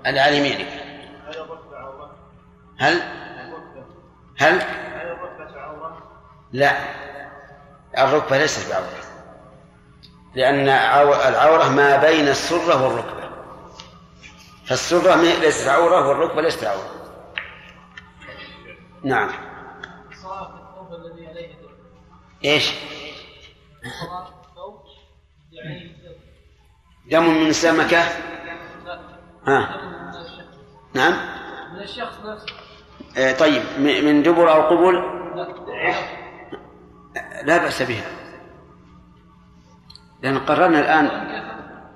اللي 0.06 0.20
على 0.20 0.36
يمينك 0.36 0.68
هل؟ 2.78 3.02
هل؟ 4.38 4.62
لا. 6.52 6.76
الركبة 7.98 8.38
ليست 8.38 8.70
بعورة. 8.70 8.86
لأن 10.34 10.68
العورة 11.28 11.68
ما 11.68 11.96
بين 11.96 12.28
السرة 12.28 12.86
والركبة. 12.86 13.30
فالسرة 14.66 15.16
ليست 15.16 15.68
عورة 15.68 16.08
والركبة 16.08 16.42
ليست 16.42 16.64
عورة 16.64 16.90
نعم. 19.04 19.49
إيش؟ 22.44 22.74
دم 27.10 27.44
من 27.44 27.52
سمكة؟ 27.52 28.02
ها. 29.46 29.80
نعم. 30.94 31.12
من 31.74 31.82
الشخص 31.82 32.18
نفسه. 32.24 32.46
آه 33.18 33.32
طيب. 33.32 33.62
من 33.78 34.22
دبر 34.22 34.52
أو 34.52 34.62
قبل؟ 34.62 34.94
لا 37.44 37.58
بأس 37.58 37.82
بها. 37.82 38.06
لأن 40.22 40.38
قررنا 40.38 40.80
الآن 40.80 41.08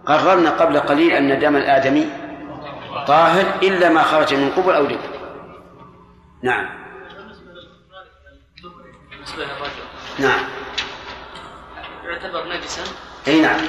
قررنا 0.06 0.50
قبل 0.50 0.80
قليل 0.80 1.10
أن 1.10 1.38
دم 1.38 1.56
الآدمي 1.56 2.06
طاهر 3.06 3.62
إلا 3.62 3.88
ما 3.88 4.02
خرج 4.02 4.34
من 4.34 4.50
قبل 4.50 4.72
أو 4.72 4.84
دبر. 4.84 4.98
نعم. 6.42 6.83
نعم. 10.18 10.44
يعتبر 12.04 12.48
نجسا؟ 12.48 12.82
إي 13.28 13.40
نعم. 13.40 13.60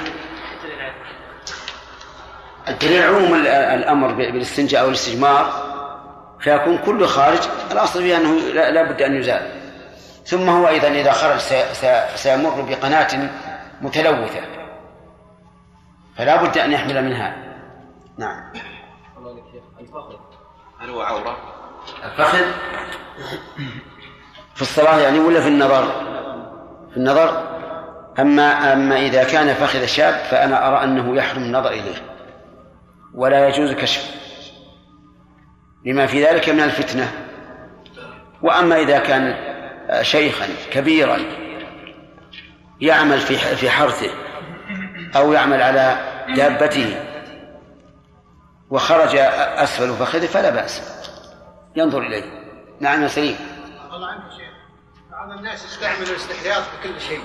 الدليل 2.68 3.02
عموم 3.02 3.34
الأمر 3.74 4.12
بالاستنجاء 4.12 4.82
أو 4.82 4.88
الاستجمار 4.88 5.66
فيكون 6.40 6.78
كل 6.78 7.06
خارج 7.06 7.48
الأصل 7.72 8.00
فيه 8.00 8.16
أنه 8.16 8.38
لا 8.52 8.82
بد 8.82 9.02
أن 9.02 9.16
يزال. 9.16 9.62
ثم 10.24 10.48
هو 10.48 10.68
أيضا 10.68 10.88
إذا 10.88 11.12
خرج 11.12 11.38
سيمر 12.14 12.60
بقناة 12.60 13.30
متلوثة. 13.80 14.40
فلا 16.16 16.42
بد 16.42 16.58
أن 16.58 16.72
يحمل 16.72 17.04
منها. 17.04 17.36
نعم. 18.18 18.52
الفخذ. 19.80 20.16
هل 20.80 20.90
هو 20.90 21.02
عورة؟ 21.02 21.36
الفخذ؟ 22.04 22.44
في 24.56 24.62
الصلاة 24.62 24.98
يعني 24.98 25.18
ولا 25.18 25.40
في 25.40 25.48
النظر؟ 25.48 25.84
في 26.90 26.96
النظر. 26.96 27.56
أما 28.18 28.72
أما 28.72 28.96
إذا 28.96 29.24
كان 29.24 29.54
فخذ 29.54 29.86
شاب 29.86 30.14
فأنا 30.14 30.68
أرى 30.68 30.84
أنه 30.84 31.16
يحرم 31.16 31.42
النظر 31.42 31.70
إليه 31.70 32.02
ولا 33.14 33.48
يجوز 33.48 33.72
كشفه 33.72 34.10
لما 35.84 36.06
في 36.06 36.24
ذلك 36.24 36.48
من 36.48 36.60
الفتنة. 36.60 37.12
وأما 38.42 38.80
إذا 38.80 38.98
كان 38.98 39.34
شيخا 40.02 40.46
كبيرا 40.72 41.18
يعمل 42.80 43.18
في 43.18 43.36
في 43.36 43.70
حرثه 43.70 44.10
أو 45.16 45.32
يعمل 45.32 45.62
على 45.62 45.96
دابته 46.36 46.96
وخرج 48.70 49.16
أسفل 49.16 49.92
فخذه 49.92 50.26
فلا 50.26 50.50
بأس. 50.50 50.82
ينظر 51.76 52.00
إليه. 52.00 52.24
نعم 52.80 53.02
يا 53.02 53.08
سليم. 53.08 53.36
بعض 55.26 55.38
الناس 55.38 55.64
يستعمل 55.64 56.02
الاستحياط 56.02 56.62
بكل 56.78 57.00
شيء. 57.00 57.20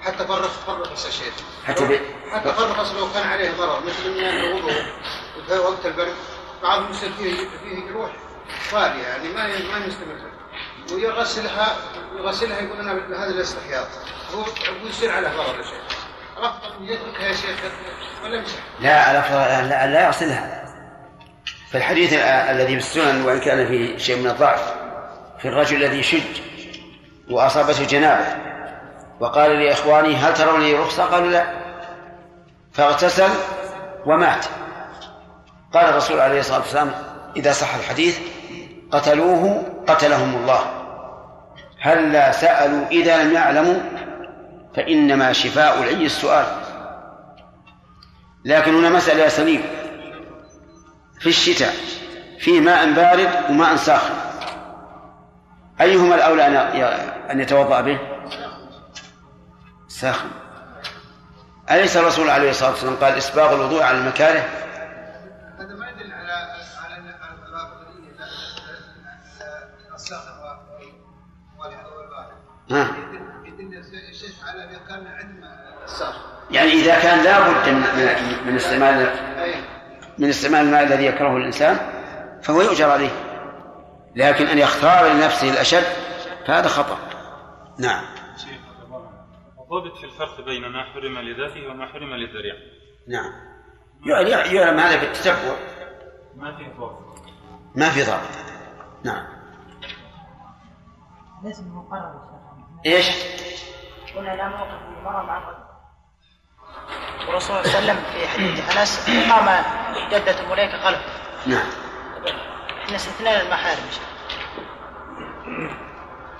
حتى 0.00 0.26
فرق 0.26 0.50
فرق 0.66 0.92
الشيء 0.92 1.32
حتى 1.64 1.88
بي... 1.88 2.00
حتى 2.32 2.52
فرق 2.52 2.92
لو 2.98 3.12
كان 3.12 3.28
عليه 3.28 3.50
ضرر. 3.50 3.80
مثل 3.86 4.10
من 4.10 4.24
الوضوء 4.24 4.74
وقت 5.50 5.86
البرد 5.86 6.14
بعضهم 6.62 6.90
يصير 6.90 7.12
فيه 7.12 7.36
فيه 7.36 7.90
جروح 7.90 8.10
طاريه 8.72 9.02
يعني 9.02 9.28
ما 9.28 9.46
ما 9.46 9.86
يستمر. 9.86 10.32
ويغسلها 10.92 11.76
يغسلها 12.16 12.60
يقول 12.60 12.78
أنا 12.78 12.92
هذا 13.24 13.30
الاستحياط. 13.30 13.86
هو 14.34 14.44
يصير 14.88 15.12
على 15.12 15.28
ضرر 15.28 15.58
يا 15.58 15.62
شيخ. 15.62 15.98
الافضل 16.38 16.90
يتركها 16.90 17.28
يا 17.28 17.32
شيخ. 17.32 17.58
ولا 18.24 18.36
يمسح 18.36 18.58
لا 18.80 19.10
الافضل 19.10 19.68
لا, 19.68 19.86
لا 19.86 20.04
يغسلها 20.06 20.62
في 21.70 21.78
الحديث 21.78 22.12
الذي 22.22 22.72
في 22.72 22.86
السنن 22.86 23.24
وإن 23.24 23.40
كان 23.40 23.68
فيه 23.68 23.98
شيء 23.98 24.16
من 24.16 24.30
الضعف 24.30 24.74
في 25.38 25.48
الرجل 25.48 25.84
الذي 25.84 26.02
شج. 26.02 26.51
وأصابته 27.30 27.84
جنابة. 27.84 28.26
وقال 29.20 29.50
لإخوانه 29.50 30.16
هل 30.16 30.34
ترون 30.34 30.60
لي 30.60 30.74
رخصة؟ 30.74 31.04
قالوا 31.04 31.30
لا. 31.30 31.46
فاغتسل 32.72 33.28
ومات. 34.06 34.46
قال 35.74 35.84
الرسول 35.84 36.20
عليه 36.20 36.40
الصلاة 36.40 36.58
والسلام 36.58 36.92
إذا 37.36 37.52
صح 37.52 37.74
الحديث 37.74 38.18
قتلوه 38.92 39.62
قتلهم 39.86 40.36
الله. 40.36 40.60
هلا 41.80 42.32
سألوا؟ 42.32 42.86
إذا 42.86 43.22
لم 43.22 43.34
يعلموا 43.34 43.80
فإنما 44.76 45.32
شفاء 45.32 45.82
العي 45.82 46.06
السؤال. 46.06 46.46
لكن 48.44 48.74
هنا 48.74 48.90
مسألة 48.90 49.22
يا 49.22 49.28
سليم. 49.28 49.62
في 51.20 51.28
الشتاء 51.28 51.74
في 52.38 52.60
ماء 52.60 52.92
بارد 52.92 53.30
وماء 53.50 53.76
ساخن. 53.76 54.14
أيهما 55.82 56.14
الأولى 56.14 56.46
أن 57.30 57.40
يتوضأ 57.40 57.80
به؟ 57.80 57.98
ساخن. 59.88 60.28
أليس 61.70 61.96
الرسول 61.96 62.30
عليه 62.30 62.50
الصلاة 62.50 62.70
والسلام 62.70 62.96
قال 62.96 63.14
إسباغ 63.14 63.54
الوضوء 63.54 63.82
على 63.82 63.98
المكاره؟ 63.98 64.44
هذا 65.58 65.74
ما 65.74 65.90
يدل 65.90 66.12
على 66.12 66.32
على 66.82 66.96
ها؟ 72.70 72.90
يعني 76.50 76.72
إذا 76.72 77.00
كان 77.00 77.24
لا 77.24 77.40
بد 77.40 77.68
من 77.68 77.82
من 78.46 78.56
استعمال 78.56 79.10
من 80.18 80.28
استعمال 80.28 80.60
الماء 80.60 80.82
الذي 80.82 81.06
يكرهه 81.06 81.36
الإنسان 81.36 81.76
فهو 82.42 82.60
يؤجر 82.60 82.90
عليه. 82.90 83.31
لكن 84.16 84.46
أن 84.46 84.58
يختار 84.58 85.12
لنفسه 85.12 85.50
الأشد 85.50 85.84
فهذا 86.46 86.68
خطأ. 86.68 86.98
نعم. 87.78 88.04
الضابط 89.60 89.98
في 89.98 90.04
الفرق 90.04 90.40
بين 90.40 90.68
ما 90.68 90.84
حرم 90.84 91.18
لذاته 91.18 91.68
وما 91.68 91.86
حرم 91.86 92.14
للذريعة. 92.14 92.58
نعم. 93.08 93.32
يعلم 94.54 94.80
هذا 94.80 95.00
بالتتبع 95.00 95.56
ما 96.36 96.56
في 96.56 96.64
ضابط. 96.78 97.18
ما 97.74 97.90
في 97.90 98.02
ضابط. 98.02 98.28
نعم. 99.04 99.26
ليس 101.44 101.60
مقرر 101.60 102.32
إيش؟ 102.86 103.06
قلنا 104.16 104.36
لا 104.36 104.48
موقف 104.48 104.98
المرأة 104.98 105.22
مع 105.22 105.38
الرجل 105.38 105.62
والرسول 107.28 107.64
صلى 107.64 107.78
الله 107.78 107.92
عليه 107.92 107.92
وسلم 107.92 107.96
في 108.12 108.28
حديث 108.28 108.76
أنس 108.78 109.10
قام 109.30 109.64
جدة 110.10 110.48
مليكة 110.50 110.84
خلفه 110.84 111.02
نعم. 111.46 111.66
إحنا 112.92 113.04
استثنينا 113.04 113.42
المحارم 113.42 113.82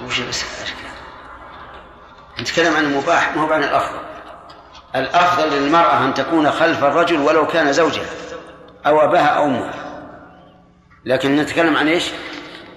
وش 0.06 0.20
بس 0.20 0.44
نتكلم 2.40 2.76
عن 2.76 2.84
المباح 2.84 3.36
ما 3.36 3.42
هو 3.42 3.52
عن 3.52 3.62
الأفضل 3.62 4.00
الأفضل 4.94 5.50
للمرأة 5.50 6.04
أن 6.04 6.14
تكون 6.14 6.50
خلف 6.50 6.84
الرجل 6.84 7.20
ولو 7.20 7.46
كان 7.46 7.72
زوجها 7.72 8.06
أو 8.86 9.00
أباها 9.00 9.26
أو 9.26 9.44
أمها 9.44 9.74
لكن 11.04 11.36
نتكلم 11.36 11.76
عن 11.76 11.88
إيش؟ 11.88 12.10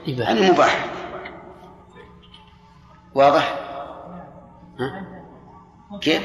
عن 0.07 0.38
المباح 0.38 0.85
واضح؟ 3.15 3.56
ها؟ 4.80 5.06
كيف؟ 6.02 6.23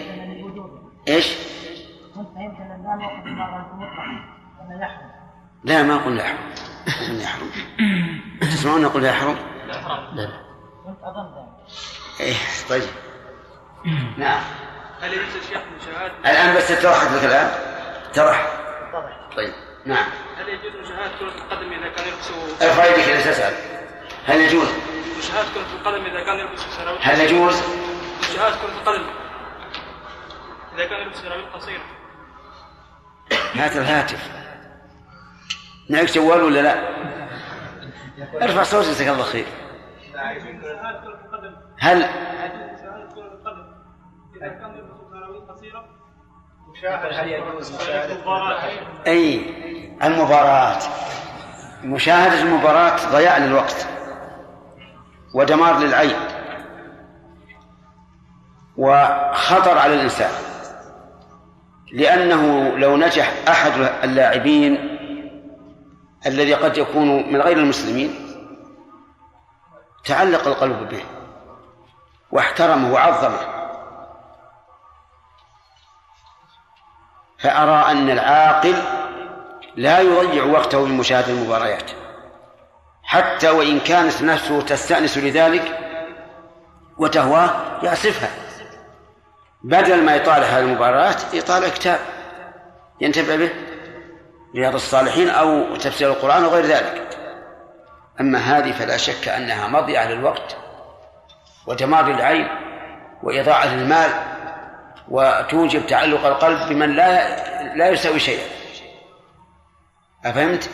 إيش؟ 1.08 1.36
لا 5.64 5.82
ما 5.82 5.96
قلنا 5.96 6.24
يحرم 6.24 6.69
قلنا 7.08 7.22
يحرم. 7.22 7.50
تسمعون 8.40 8.82
نقول 8.82 9.04
يحرم؟ 9.04 9.36
لا. 9.66 9.72
لا 10.14 10.28
إيه 12.20 12.34
طيب. 12.68 12.82
نعم. 14.16 14.40
هل 15.00 15.12
يجوز 15.12 15.36
الشيخ 15.36 15.62
مشاهدة 15.80 16.30
الآن 16.30 16.56
بس 16.56 16.70
لك 16.70 17.24
الآن 17.24 17.50
ترح 18.12 18.46
طيب. 19.36 19.52
نعم. 19.86 20.06
هل 20.36 20.48
يجوز 20.48 20.72
مشاهدة 20.80 21.18
كرة 21.18 21.28
القدم 21.28 21.72
إذا 21.72 21.88
كان 21.88 22.08
يلبس 22.08 22.30
ارفع 22.62 22.84
يدك 22.84 23.08
إذا 23.08 23.30
تسأل 23.32 23.54
هل 24.26 24.40
يجوز؟ 24.40 24.68
مشاهدة 25.18 25.48
كرة 25.54 25.78
القدم 25.80 26.04
إذا 26.04 26.24
كان 26.24 26.38
يلبس 26.38 26.60
سراويل 26.60 27.00
هل 27.02 27.20
يجوز؟ 27.20 27.62
مشاهدة 28.20 28.56
كرة 28.56 28.72
القدم 28.80 29.04
إذا 30.74 30.86
كان 30.86 31.00
يلبس 31.00 31.18
سراويل 31.18 31.52
قصيرة 31.52 31.82
هات 33.54 33.76
الهاتف. 33.76 34.39
معك 35.90 36.10
جوال 36.10 36.42
ولا 36.42 36.60
لا؟ 36.60 36.74
ارفع 38.42 38.62
صوتك 38.62 38.88
جزاك 38.88 39.08
الله 39.08 39.22
خير 39.24 39.46
هل 41.78 42.02
أي 49.06 49.40
المباراة 50.02 50.78
مشاهدة 51.84 52.42
المباراة 52.42 53.12
ضياع 53.12 53.38
للوقت 53.38 53.86
ودمار 55.34 55.78
للعين 55.78 56.16
وخطر 58.76 59.78
على 59.78 59.94
الإنسان 59.94 60.30
لأنه 61.92 62.68
لو 62.76 62.96
نجح 62.96 63.32
أحد 63.48 63.72
اللاعبين 64.04 64.89
الذي 66.26 66.54
قد 66.54 66.78
يكون 66.78 67.32
من 67.32 67.42
غير 67.42 67.58
المسلمين 67.58 68.26
تعلق 70.04 70.46
القلب 70.46 70.88
به 70.88 71.04
واحترمه 72.32 72.92
وعظمه. 72.92 73.60
فأرى 77.38 77.92
أن 77.92 78.10
العاقل 78.10 78.74
لا 79.76 80.00
يضيع 80.00 80.44
وقته 80.44 80.84
بمشاهدة 80.84 81.32
المباريات 81.32 81.90
حتى 83.02 83.50
وإن 83.50 83.80
كانت 83.80 84.22
نفسه 84.22 84.62
تستأنس 84.62 85.18
لذلك 85.18 85.78
وتهواه 86.98 87.50
يأسفها. 87.82 88.30
بدل 89.62 90.04
ما 90.04 90.14
يطالع 90.14 90.46
هذه 90.46 90.60
المباريات 90.60 91.34
يطالع 91.34 91.68
كتاب 91.68 91.98
ينتفع 93.00 93.36
به. 93.36 93.69
رياض 94.56 94.74
الصالحين 94.74 95.28
أو 95.28 95.76
تفسير 95.76 96.10
القرآن 96.10 96.44
وغير 96.44 96.64
ذلك. 96.64 97.18
أما 98.20 98.38
هذه 98.38 98.72
فلا 98.72 98.96
شك 98.96 99.28
أنها 99.28 99.68
مضيعة 99.68 100.06
للوقت 100.06 100.56
ودمار 101.66 102.12
للعين 102.12 102.48
وإضاعة 103.22 103.74
للمال 103.74 104.10
وتوجب 105.08 105.86
تعلق 105.86 106.26
القلب 106.26 106.68
بمن 106.68 106.96
لا 106.96 107.76
لا 107.76 107.88
يساوي 107.88 108.20
شيئا. 108.20 108.48
أفهمت؟ 110.24 110.70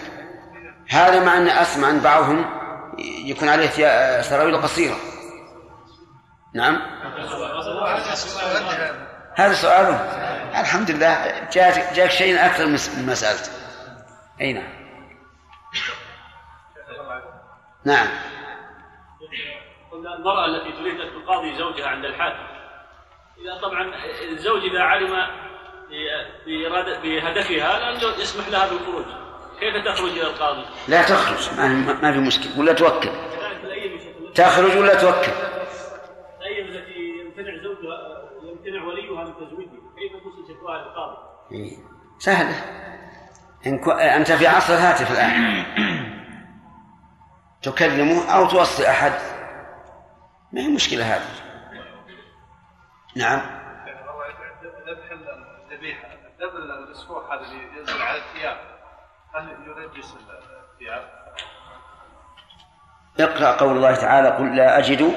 هذا 0.91 1.25
مع 1.25 1.37
أن 1.37 1.49
أسمع 1.49 1.91
أن 1.91 2.01
بعضهم 2.01 2.47
يكون 3.25 3.49
عليه 3.49 3.71
سراويل 4.23 4.63
قصيرة. 4.63 4.97
نعم؟ 6.55 6.81
هذا 9.35 9.55
سؤاله 9.55 9.95
الحمد 10.61 10.91
لله 10.91 11.49
جاءك 11.53 11.93
جاءك 11.95 12.11
شيء 12.11 12.47
أكثر 12.47 12.67
من 12.67 13.07
مسألته 13.07 13.51
أي 14.41 14.53
نعم. 14.53 14.87
نعم. 17.85 18.09
قلنا 19.93 20.15
المرأة 20.17 20.47
التي 20.47 20.73
تريد 20.73 21.01
أن 21.01 21.23
تقاضي 21.23 21.57
زوجها 21.57 21.87
عند 21.87 22.05
الحاكم. 22.05 22.47
إذا 23.39 23.61
طبعا 23.63 23.93
الزوج 24.31 24.63
إذا 24.63 24.83
علم 24.83 25.27
بهدفها 27.03 27.93
لن 27.93 28.21
يسمح 28.21 28.49
لها 28.49 28.71
بالخروج. 28.71 29.05
كيف 29.61 29.85
تخرج 29.85 30.11
إلى 30.11 30.23
القاضي؟ 30.27 30.65
لا 30.89 31.03
تخرج 31.03 31.61
ما 32.03 32.13
في 32.13 32.19
مشكلة 32.19 32.61
ولا 32.61 32.73
توكل. 32.73 33.11
تخرج 34.35 34.77
ولا 34.77 34.95
توكل. 35.01 35.33
الأيام 36.41 36.67
التي 36.67 36.99
يمتنع 37.21 37.63
زوجها 37.63 38.23
يمتنع 38.43 38.85
وليها 38.85 39.25
من 39.25 39.35
تزويجها 39.35 39.95
كيف 39.99 40.13
تصل 40.13 40.55
شكواها 40.55 40.85
للقاضي؟ 40.85 41.17
إيه، 41.53 41.77
سهلة. 42.19 42.86
إن 43.67 43.79
كو... 43.79 43.91
أنت 43.91 44.33
في 44.33 44.47
عصر 44.47 44.75
الهاتف 44.75 45.13
الآن. 45.13 45.65
تكلمه 47.63 48.35
أو 48.35 48.49
توصي 48.49 48.91
أحد. 48.91 49.13
ما 50.53 50.61
هي 50.61 50.69
مشكلة 50.69 51.15
هذه؟ 51.15 51.47
نعم. 53.17 53.41
ذبح 54.87 55.11
الذبيحة 55.11 56.09
الذبح 56.09 56.55
المسفوح 56.55 57.33
هذا 57.33 57.41
اللي 57.41 57.79
ينزل 57.79 58.03
على 58.03 58.19
الثياب 58.19 58.57
هل 59.35 59.49
ينجس 59.67 60.15
الثياب؟ 60.73 61.05
اقرأ 63.21 63.53
قول 63.53 63.77
الله 63.77 63.95
تعالى 63.95 64.29
قل 64.29 64.57
لا 64.57 64.79
أجد. 64.79 65.13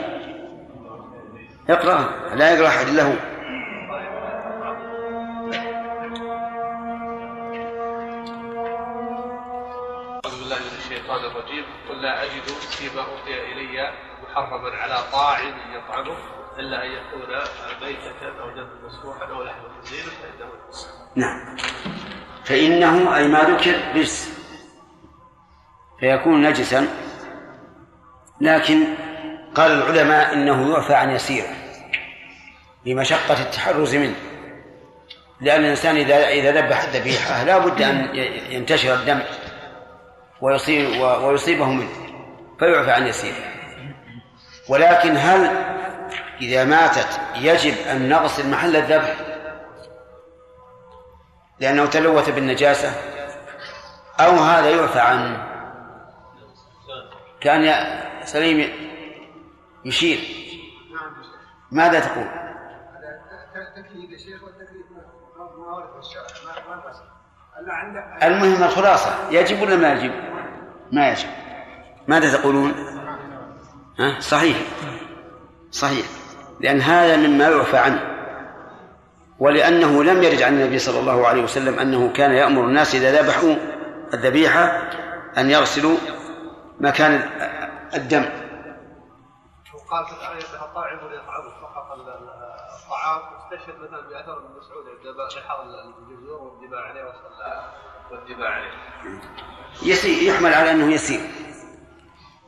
اقرأ. 1.70 2.36
لا 2.36 2.54
يقرأ 2.54 2.68
أحد 2.68 2.88
إلا 2.88 3.04
الرجيم. 11.40 11.66
قل 11.90 12.02
لا 12.02 12.24
أجد 12.24 12.48
فيما 12.48 13.02
أوحي 13.02 13.52
إلي 13.52 13.94
محرما 14.24 14.78
على 14.78 14.98
طاعم 15.12 15.54
يطعمه 15.74 16.18
إلا 16.60 16.86
أن 16.86 16.92
يكون 16.92 17.36
ميتة 17.82 18.42
أو 18.42 18.50
دم 18.50 18.68
مسفوحا 18.86 19.26
أو 19.26 19.44
لحم 19.44 19.62
خنزير 19.78 20.04
فإنه 20.04 20.50
نعم. 21.16 21.58
فإنه 22.44 23.18
أي 23.18 23.28
ما 23.28 23.40
ذكر 23.40 23.76
رجس 23.96 24.40
فيكون 26.00 26.42
نجسا. 26.42 26.88
لكن 28.42 28.84
قال 29.56 29.72
العلماء 29.72 30.34
إنه 30.34 30.74
يعفى 30.74 30.94
عن 30.94 31.10
يسيره 31.10 31.56
لمشقة 32.86 33.42
التحرز 33.42 33.96
منه. 33.96 34.16
لأن 35.42 35.60
الإنسان 35.60 35.96
إذا 35.96 36.28
إذا 36.28 36.52
ذبح 36.52 36.84
الذبيحة 36.84 37.44
لا 37.44 37.58
بد 37.58 37.82
أن 37.82 38.16
ينتشر 38.50 38.94
الدم. 38.94 39.22
ويصيب 40.42 41.02
ويصيبه 41.02 41.66
منه 41.66 41.90
فيعفى 42.60 42.92
عن 42.92 43.08
يسيره. 43.08 43.54
ولكن 44.70 45.18
هل 45.18 45.48
إذا 46.42 46.66
ماتت 46.66 47.20
يجب 47.36 47.78
أن 47.88 48.10
نغسل 48.10 48.50
محل 48.50 48.76
الذبح؟ 48.76 49.16
لأنه 51.60 51.86
تلوث 51.86 52.30
بالنجاسة؟ 52.30 52.94
أو 54.20 54.32
هذا 54.32 54.70
يعفى 54.70 55.00
عنه 55.00 55.48
كان 57.42 57.86
سليم 58.24 58.72
يشير؟ 59.86 60.20
ماذا 61.72 62.00
تقول؟ 62.00 62.28
المهم 68.24 68.64
الخلاصة 68.64 69.10
يجب 69.32 69.62
ولا 69.62 69.76
ما 69.76 69.94
يجب؟ 69.94 70.12
ما 70.92 71.10
يجب 71.12 71.30
ماذا 72.08 72.38
تقولون؟ 72.38 72.74
ها؟ 74.00 74.20
صحيح 74.20 74.58
صحيح 75.72 76.06
لأن 76.60 76.82
هذا 76.82 77.18
مما 77.18 77.50
يعفى 77.50 77.78
عنه 77.78 78.02
ولأنه 79.40 80.04
لم 80.04 80.24
يرد 80.24 80.42
عن 80.42 80.54
النبي 80.54 80.80
صلى 80.80 81.00
الله 81.00 81.28
عليه 81.28 81.44
وسلم 81.44 81.80
أنه 81.80 82.14
كان 82.14 82.32
يأمر 82.32 82.64
الناس 82.64 82.96
إذا 82.96 83.22
ذبحوا 83.22 83.56
الذبيحة 84.14 84.90
أن 85.38 85.50
يغسلوا 85.50 85.98
مكان 86.80 87.30
الدم 87.94 88.26
وقال 89.74 90.06
في 90.06 90.12
الآية 90.12 90.56
أنها 90.56 90.74
طاعم 90.76 90.98
يطعمه 90.98 91.50
فقط 91.50 91.59
الطعام 92.90 93.22
استشهد 93.36 93.80
مثلا 93.80 94.02
بأثر 94.02 94.38
ابن 94.38 94.58
مسعود 94.58 94.86
نحر 95.38 95.64
الجزور 95.64 96.42
والدماء 96.42 96.80
عليه 96.80 97.04
وصلى 97.04 97.74
والدماء 98.12 98.48
عليه. 98.48 98.72
يسير 99.84 100.34
يحمل 100.34 100.54
على 100.54 100.72
أنه 100.72 100.94
يسير. 100.94 101.20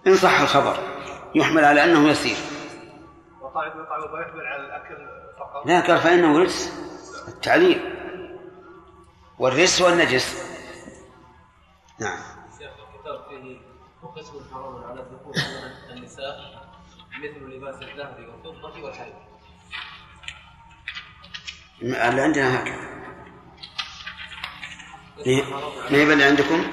إن 0.07 0.15
صح 0.15 0.39
الخبر 0.39 0.76
يحمل 1.35 1.65
على 1.65 1.84
أنه 1.84 2.09
يسير. 2.09 2.38
وطعم 3.41 3.77
ما 3.77 4.22
يحمل 4.22 4.47
على 4.47 4.65
الأكل 4.65 5.07
فقط. 5.39 5.65
لا 5.65 5.80
قال 5.80 5.97
فإنه 5.97 6.39
رجس 6.39 6.72
التعليل 7.27 7.95
والرجس 9.39 9.81
والنجس. 9.81 10.51
نعم. 11.99 12.19
الكتاب 12.95 13.26
فيه 13.30 13.59
وقسم 14.03 14.53
حرام 14.53 14.84
على 14.84 15.01
الذكور 15.01 15.34
النساء 15.89 16.35
مثل 17.23 17.55
لباس 17.55 17.76
الذهب 17.76 18.30
والفضة 18.45 18.84
والحرير 18.84 19.31
اللي 21.82 22.22
عندنا 22.22 22.60
هكذا. 22.60 22.91
ما 25.90 25.98
هي 25.98 26.14
اللي 26.14 26.24
عندكم؟ 26.24 26.72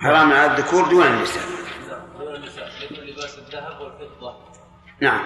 حرام 0.00 0.32
على 0.32 0.52
الذكور 0.52 0.88
دون 0.88 1.06
النساء. 1.06 1.44
دون 2.18 2.34
النساء 2.34 2.70
لباس 2.90 3.38
الذهب 3.38 3.80
والفضة 3.80 4.36
نعم. 5.00 5.24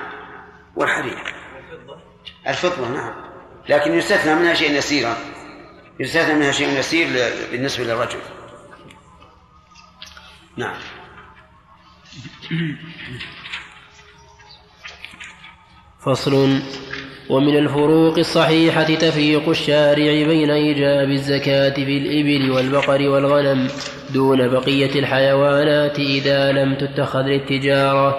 والحرير. 0.76 1.34
والفضة 1.54 2.00
الفضة 2.48 2.88
نعم. 2.88 3.30
لكن 3.68 3.94
يستثنى 3.94 4.34
منها 4.34 4.54
شيء 4.54 4.70
يسيرا 4.70 5.16
يستثنى 6.00 6.34
منها 6.34 6.52
شيء 6.52 6.78
يسير 6.78 7.06
بالنسبة 7.50 7.84
للرجل. 7.84 8.20
نعم. 10.56 10.80
فصل. 16.00 16.62
ومن 17.30 17.56
الفروق 17.56 18.18
الصحيحة 18.18 18.84
تفريق 18.84 19.48
الشارع 19.48 20.26
بين 20.26 20.50
إيجاب 20.50 21.10
الزكاة 21.10 21.70
في 21.74 21.98
الإبل 21.98 22.50
والبقر 22.50 23.08
والغنم 23.08 23.68
دون 24.14 24.48
بقية 24.48 24.98
الحيوانات 24.98 25.98
إذا 25.98 26.52
لم 26.52 26.74
تتخذ 26.74 27.22
للتجارة 27.22 28.18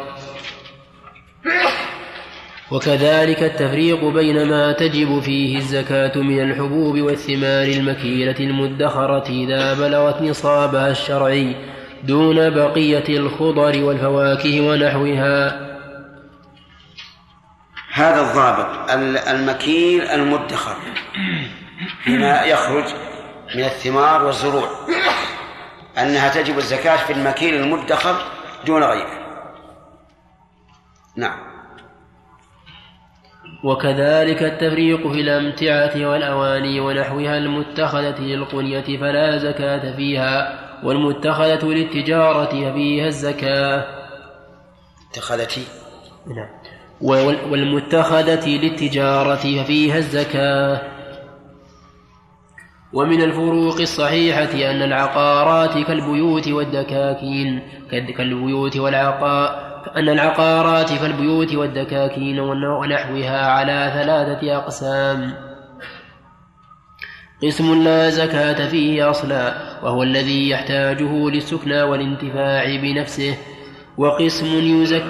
وكذلك 2.72 3.44
التفريق 3.44 4.06
بين 4.06 4.46
ما 4.48 4.72
تجب 4.72 5.20
فيه 5.20 5.58
الزكاة 5.58 6.22
من 6.22 6.40
الحبوب 6.40 7.00
والثمار 7.00 7.68
المكيلة 7.68 8.40
المدخرة 8.40 9.30
إذا 9.30 9.74
بلغت 9.74 10.22
نصابها 10.22 10.92
الشرعي 10.92 11.56
دون 12.04 12.50
بقية 12.50 13.18
الخضر 13.18 13.84
والفواكه 13.84 14.62
ونحوها. 14.62 15.70
هذا 17.94 18.22
الضابط 18.22 18.92
ال- 18.92 19.18
المكيل 19.18 20.02
المدخر. 20.02 20.76
فيما 22.04 22.42
يخرج 22.44 22.84
من 23.56 23.64
الثمار 23.64 24.26
والزروع. 24.26 24.70
أنها 25.98 26.30
تجب 26.30 26.58
الزكاة 26.58 26.98
في 26.98 27.14
المكيل 27.14 27.56
المدخر 27.56 28.16
دون 28.66 28.84
غيره. 28.84 29.22
نعم. 31.16 31.52
وكذلك 33.64 34.44
التفريق 34.44 35.08
في 35.12 35.22
الأمتعة 35.22 36.10
والأواني 36.10 36.80
ونحوها 36.80 37.38
المتخذة 37.38 38.22
للقنية 38.22 39.00
فلا 39.00 39.38
زكاة 39.38 39.96
فيها 39.96 40.60
والمتخذة 40.84 41.66
للتجارة 41.66 42.74
فيها 42.74 43.08
الزكاة. 43.08 43.86
اتخذتي؟ 45.12 45.66
نعم. 46.28 46.61
والمتخذة 47.02 48.49
للتجارة 48.49 49.36
ففيها 49.36 49.98
الزكاة. 49.98 50.82
ومن 52.94 53.22
الفروق 53.22 53.82
الصحيحة 53.82 54.72
أن 54.72 54.82
العقارات 54.82 55.78
كالبيوت 55.88 56.48
والدكاكين 56.48 57.61
كال- 57.91 58.14
كالبيوت 58.14 58.78
والعقا 58.78 59.72
أن 59.98 60.10
العقارات 60.10 60.94
كالبيوت 60.94 61.53
والدكاكين 61.56 62.40
ون- 62.40 62.65
ونحوها 62.65 63.48
على 63.48 63.91
ثلاثة 63.94 64.57
أقسام. 64.57 65.34
قسم 67.44 67.84
لا 67.84 68.10
زكاة 68.10 68.68
فيه 68.69 69.10
أصلا 69.10 69.53
وهو 69.84 70.03
الذي 70.03 70.49
يحتاجه 70.49 71.30
للسكنى 71.30 71.82
والانتفاع 71.84 72.76
بنفسه. 72.76 73.38
وقسم 73.98 74.45
يزك 74.45 75.03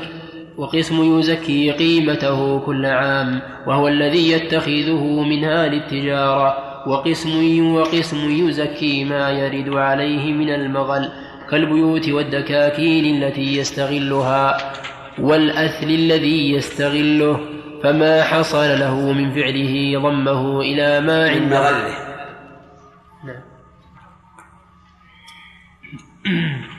وقسم 0.61 1.19
يزكي 1.19 1.71
قيمته 1.71 2.59
كل 2.59 2.85
عام 2.85 3.41
وهو 3.67 3.87
الذي 3.87 4.31
يتخذه 4.31 5.23
منها 5.23 5.67
للتجارة 5.67 6.57
وقسم 6.89 7.65
وقسم 7.75 8.47
يزكي 8.47 9.03
ما 9.03 9.29
يرد 9.29 9.73
عليه 9.73 10.33
من 10.33 10.49
المغل 10.49 11.09
كالبيوت 11.49 12.09
والدكاكين 12.09 13.23
التي 13.23 13.57
يستغلها 13.57 14.57
والأثل 15.19 15.87
الذي 15.87 16.51
يستغله 16.51 17.39
فما 17.83 18.23
حصل 18.23 18.79
له 18.79 19.11
من 19.11 19.31
فعله 19.31 19.99
ضمه 19.99 20.61
إلى 20.61 21.01
ما 21.01 21.35
من 21.35 21.53
عنده. 21.53 21.71
مغله. 21.71 22.01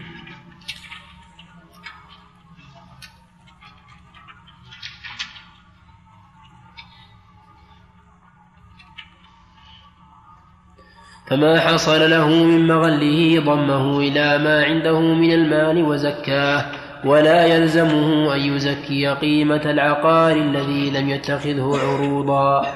فما 11.32 11.60
حصل 11.60 12.10
له 12.10 12.28
من 12.28 12.66
مغله 12.66 13.40
ضمه 13.40 13.98
إلى 13.98 14.38
ما 14.38 14.64
عنده 14.64 15.00
من 15.00 15.32
المال 15.32 15.82
وزكاه 15.82 16.64
ولا 17.04 17.46
يلزمه 17.46 18.34
أن 18.34 18.40
يزكي 18.40 19.09
قيمة 19.09 19.62
العقار 19.64 20.32
الذي 20.32 20.90
لم 20.90 21.09
يتخذه 21.09 21.78
عروضا. 21.82 22.66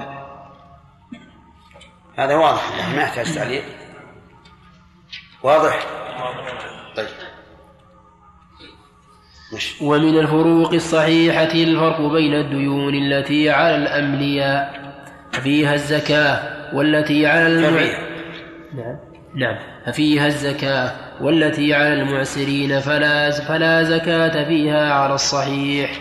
هذا 2.18 2.34
واضح 2.34 2.94
ما 2.94 3.02
يحتاج 3.02 3.34
تعليق 3.34 3.64
واضح؟ 5.42 5.86
طيب. 6.96 7.06
مش 9.54 9.82
ومن 9.82 10.18
الفروق 10.18 10.72
الصحيحة 10.72 11.52
الفرق 11.52 12.00
بين 12.00 12.34
الديون 12.34 12.94
التي 12.94 13.50
على 13.50 13.76
الأملياء 13.76 14.92
فيها 15.32 15.74
الزكاة 15.74 16.56
والتي 16.74 17.26
على 17.26 17.46
المع... 17.46 18.05
نعم. 18.74 18.96
نعم. 19.34 19.56
ففيها 19.86 20.26
الزكاة 20.26 20.92
والتي 21.20 21.74
على 21.74 21.92
المعسرين 21.92 22.80
فلا 22.80 23.30
فلا 23.30 23.82
زكاة 23.82 24.44
فيها 24.44 24.92
على 24.92 25.14
الصحيح. 25.14 26.00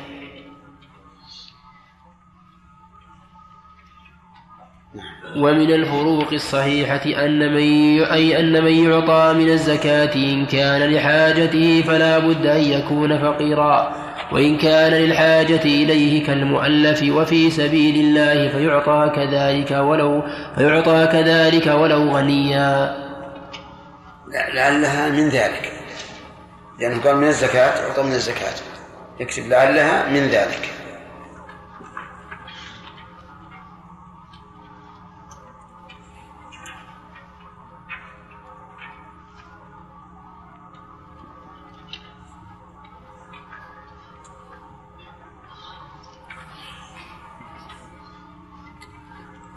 ومن 5.37 5.71
الفروق 5.71 6.33
الصحيحة 6.33 7.25
أن 7.25 7.53
من 7.53 8.03
أي 8.03 8.39
أن 8.39 8.63
من 8.63 8.71
يعطى 8.71 9.33
من 9.37 9.49
الزكاة 9.49 10.15
إن 10.15 10.45
كان 10.45 10.91
لحاجته 10.91 11.81
فلا 11.81 12.19
بد 12.19 12.45
أن 12.45 12.61
يكون 12.61 13.17
فقيرا. 13.19 14.04
وإن 14.31 14.57
كان 14.57 14.93
للحاجة 14.93 15.61
إليه 15.61 16.25
كالمؤلف 16.25 17.03
وفي 17.09 17.51
سبيل 17.51 17.95
الله 17.95 18.49
فيعطى 18.49 19.11
كذلك 19.15 19.71
ولو 19.71 20.23
فيعطى 20.57 21.07
كذلك 21.11 21.67
ولو 21.67 22.17
غنيا. 22.17 22.95
لعلها 24.53 25.09
من 25.09 25.29
ذلك. 25.29 25.71
لأنه 26.79 27.01
قال 27.01 27.17
من 27.17 27.27
الزكاة 27.27 27.87
يعطى 27.87 28.03
من 28.03 28.13
الزكاة. 28.13 28.53
يكتب 29.19 29.47
لعلها 29.47 30.09
من 30.09 30.27
ذلك. 30.27 30.69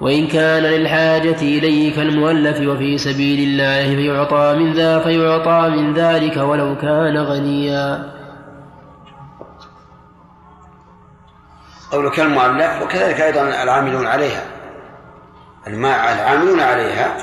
وإن 0.00 0.26
كان 0.26 0.62
للحاجة 0.62 1.40
إليه 1.42 1.96
كالمؤلف 1.96 2.68
وفي 2.68 2.98
سبيل 2.98 3.48
الله 3.48 3.96
فيعطى 3.96 4.54
من 4.58 4.72
ذا 4.72 4.98
فيعطى 4.98 5.68
من 5.68 5.94
ذلك 5.94 6.36
ولو 6.36 6.76
كان 6.76 7.16
غنيا. 7.16 8.14
قول 11.92 12.10
كالمؤلف 12.10 12.82
وكذلك 12.82 13.20
أيضا 13.20 13.62
العاملون 13.62 14.06
عليها. 14.06 14.44
العاملون 15.66 16.60
عليها 16.60 17.16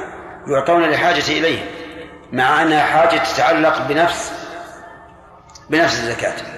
يعطون 0.47 0.83
لحاجة 0.83 1.27
إليه 1.27 1.59
مع 2.31 2.61
أنها 2.61 2.83
حاجة 2.83 3.19
تتعلق 3.19 3.87
بنفس 3.87 4.31
بنفس 5.69 6.03
الزكاة. 6.03 6.54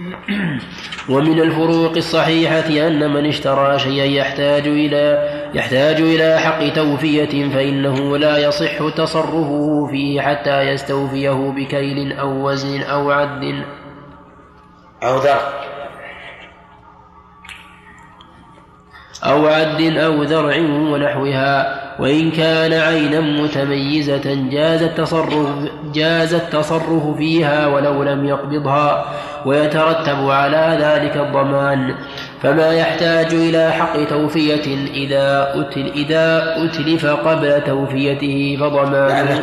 ومن 1.12 1.40
الفروق 1.40 1.96
الصحيحة 1.96 2.86
أن 2.86 3.12
من 3.12 3.26
اشترى 3.26 3.78
شيئا 3.78 4.04
يحتاج 4.04 4.66
إلى 4.66 5.28
يحتاج 5.54 6.00
إلى 6.00 6.38
حق 6.38 6.68
توفية 6.68 7.48
فإنه 7.48 8.18
لا 8.18 8.38
يصح 8.38 8.88
تصرفه 8.96 9.86
فيه 9.90 10.20
حتى 10.20 10.60
يستوفيه 10.60 11.52
بكيل 11.56 12.12
أو 12.12 12.48
وزن 12.48 12.82
أو 12.82 13.10
عد 13.10 13.64
أو 15.02 15.16
ذر 15.18 15.69
أو 19.24 19.46
عد 19.46 19.80
أو 19.96 20.22
ذرع 20.22 20.56
ونحوها 20.92 21.80
وإن 21.98 22.30
كان 22.30 22.72
عينا 22.72 23.20
متميزة 23.20 24.48
جاز 24.50 24.82
التصرف 24.82 25.48
جاز 25.94 26.34
التصرف 26.34 27.16
فيها 27.16 27.66
ولو 27.66 28.02
لم 28.02 28.24
يقبضها 28.24 29.04
ويترتب 29.46 30.30
على 30.30 30.78
ذلك 30.80 31.16
الضمان 31.16 31.94
فما 32.42 32.72
يحتاج 32.72 33.34
إلى 33.34 33.72
حق 33.72 34.04
توفية 34.04 34.88
إذا 34.94 35.52
أتل 35.54 35.90
إذا 35.94 36.54
أتلف 36.64 37.06
قبل 37.06 37.64
توفيته 37.66 38.56
فضمانه. 38.60 39.42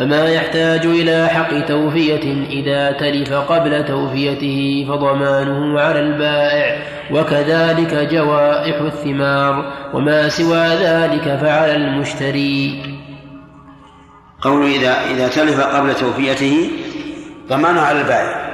فما 0.00 0.28
يحتاج 0.28 0.86
إلى 0.86 1.28
حق 1.28 1.66
توفية 1.66 2.46
إذا 2.46 2.92
تلف 2.92 3.32
قبل 3.32 3.84
توفيته 3.84 4.86
فضمانه 4.88 5.80
على 5.80 6.00
البائع 6.00 6.82
وكذلك 7.10 7.94
جوائح 7.94 8.80
الثمار 8.80 9.72
وما 9.94 10.28
سوى 10.28 10.66
ذلك 10.66 11.22
فعلى 11.22 11.76
المشتري. 11.76 12.82
قوله 14.40 14.66
إذا 14.76 14.94
إذا 15.10 15.28
تلف 15.28 15.60
قبل 15.60 15.94
توفيته 15.94 16.70
ضمانه 17.48 17.80
على 17.80 18.00
البائع 18.00 18.50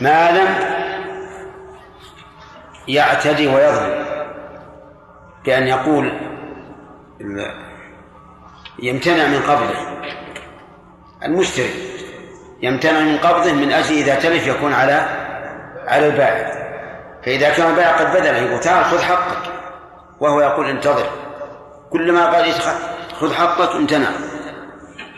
ما 0.00 0.30
لم 0.30 0.48
يعتدي 2.88 3.46
ويظلم 3.46 4.04
بأن 5.44 5.66
يقول 5.66 6.12
يمتنع 8.82 9.26
من 9.26 9.40
قبله. 9.48 9.92
المشتري 11.24 11.92
يمتنع 12.62 13.00
من 13.00 13.18
قبضه 13.18 13.52
من 13.52 13.72
أجل 13.72 13.94
إذا 13.94 14.14
تلف 14.14 14.46
يكون 14.46 14.72
على 14.72 15.06
على 15.86 16.06
البائع. 16.06 16.62
فإذا 17.24 17.50
كان 17.50 17.70
البائع 17.70 17.96
قد 17.96 18.12
بذله 18.12 18.38
يقول 18.38 18.60
تعال 18.60 18.84
خذ 18.84 19.02
حقك. 19.02 19.52
وهو 20.20 20.40
يقول 20.40 20.68
انتظر. 20.68 21.06
كلما 21.90 22.30
قال 22.30 22.52
خذ 23.20 23.34
حقك 23.34 23.74
امتنع. 23.74 24.08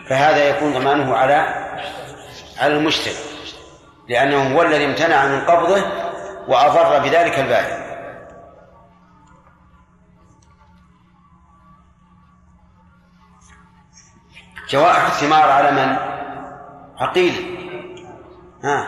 فهذا 0.09 0.49
يكون 0.49 0.73
ضمانه 0.73 1.17
على 1.17 1.47
على 2.61 2.75
المشتري. 2.75 3.15
لأنه 4.09 4.57
هو 4.57 4.63
الذي 4.63 4.85
امتنع 4.85 5.27
من 5.27 5.41
قبضه 5.41 5.83
وأضر 6.49 6.99
بذلك 6.99 7.39
البائع. 7.39 7.84
جوائح 14.69 15.07
الثمار 15.07 15.51
على 15.51 15.71
من؟ 15.71 15.97
عقيل. 16.99 17.61
ها. 18.65 18.87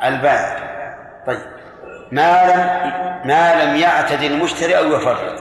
على 0.00 0.14
البائع 0.16 0.58
طيب. 1.26 1.40
ما 2.12 2.44
لم 2.44 2.88
ما 3.28 3.64
لم 3.64 3.76
يعتد 3.76 4.22
المشتري 4.22 4.78
أو 4.78 4.84
يفرط 4.84 5.40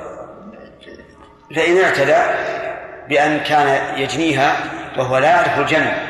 فإن 1.55 1.83
اعتدى 1.83 2.17
بأن 3.09 3.39
كان 3.39 3.97
يجنيها 3.99 4.55
وهو 4.97 5.17
لا 5.17 5.27
يعرف 5.27 5.59
الجنة. 5.59 6.03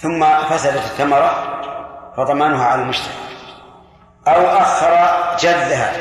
ثم 0.00 0.24
فسدت 0.24 0.76
الثمرة 0.76 1.60
فضمانها 2.16 2.66
على 2.66 2.82
المشتري. 2.82 3.14
أو 4.28 4.46
أخر 4.46 4.90
جدها 5.40 5.92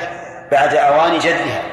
بعد 0.51 0.75
أوان 0.75 1.19
جدها 1.19 1.70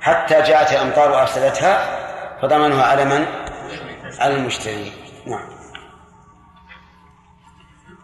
حتى 0.00 0.34
جاءت 0.34 0.72
الأمطار 0.72 1.10
وأفسدتها 1.10 2.00
فضمنها 2.42 2.82
على 2.82 3.04
من؟ 3.04 3.26
على 4.18 4.36
المشتري 4.36 4.92
نعم. 5.26 5.60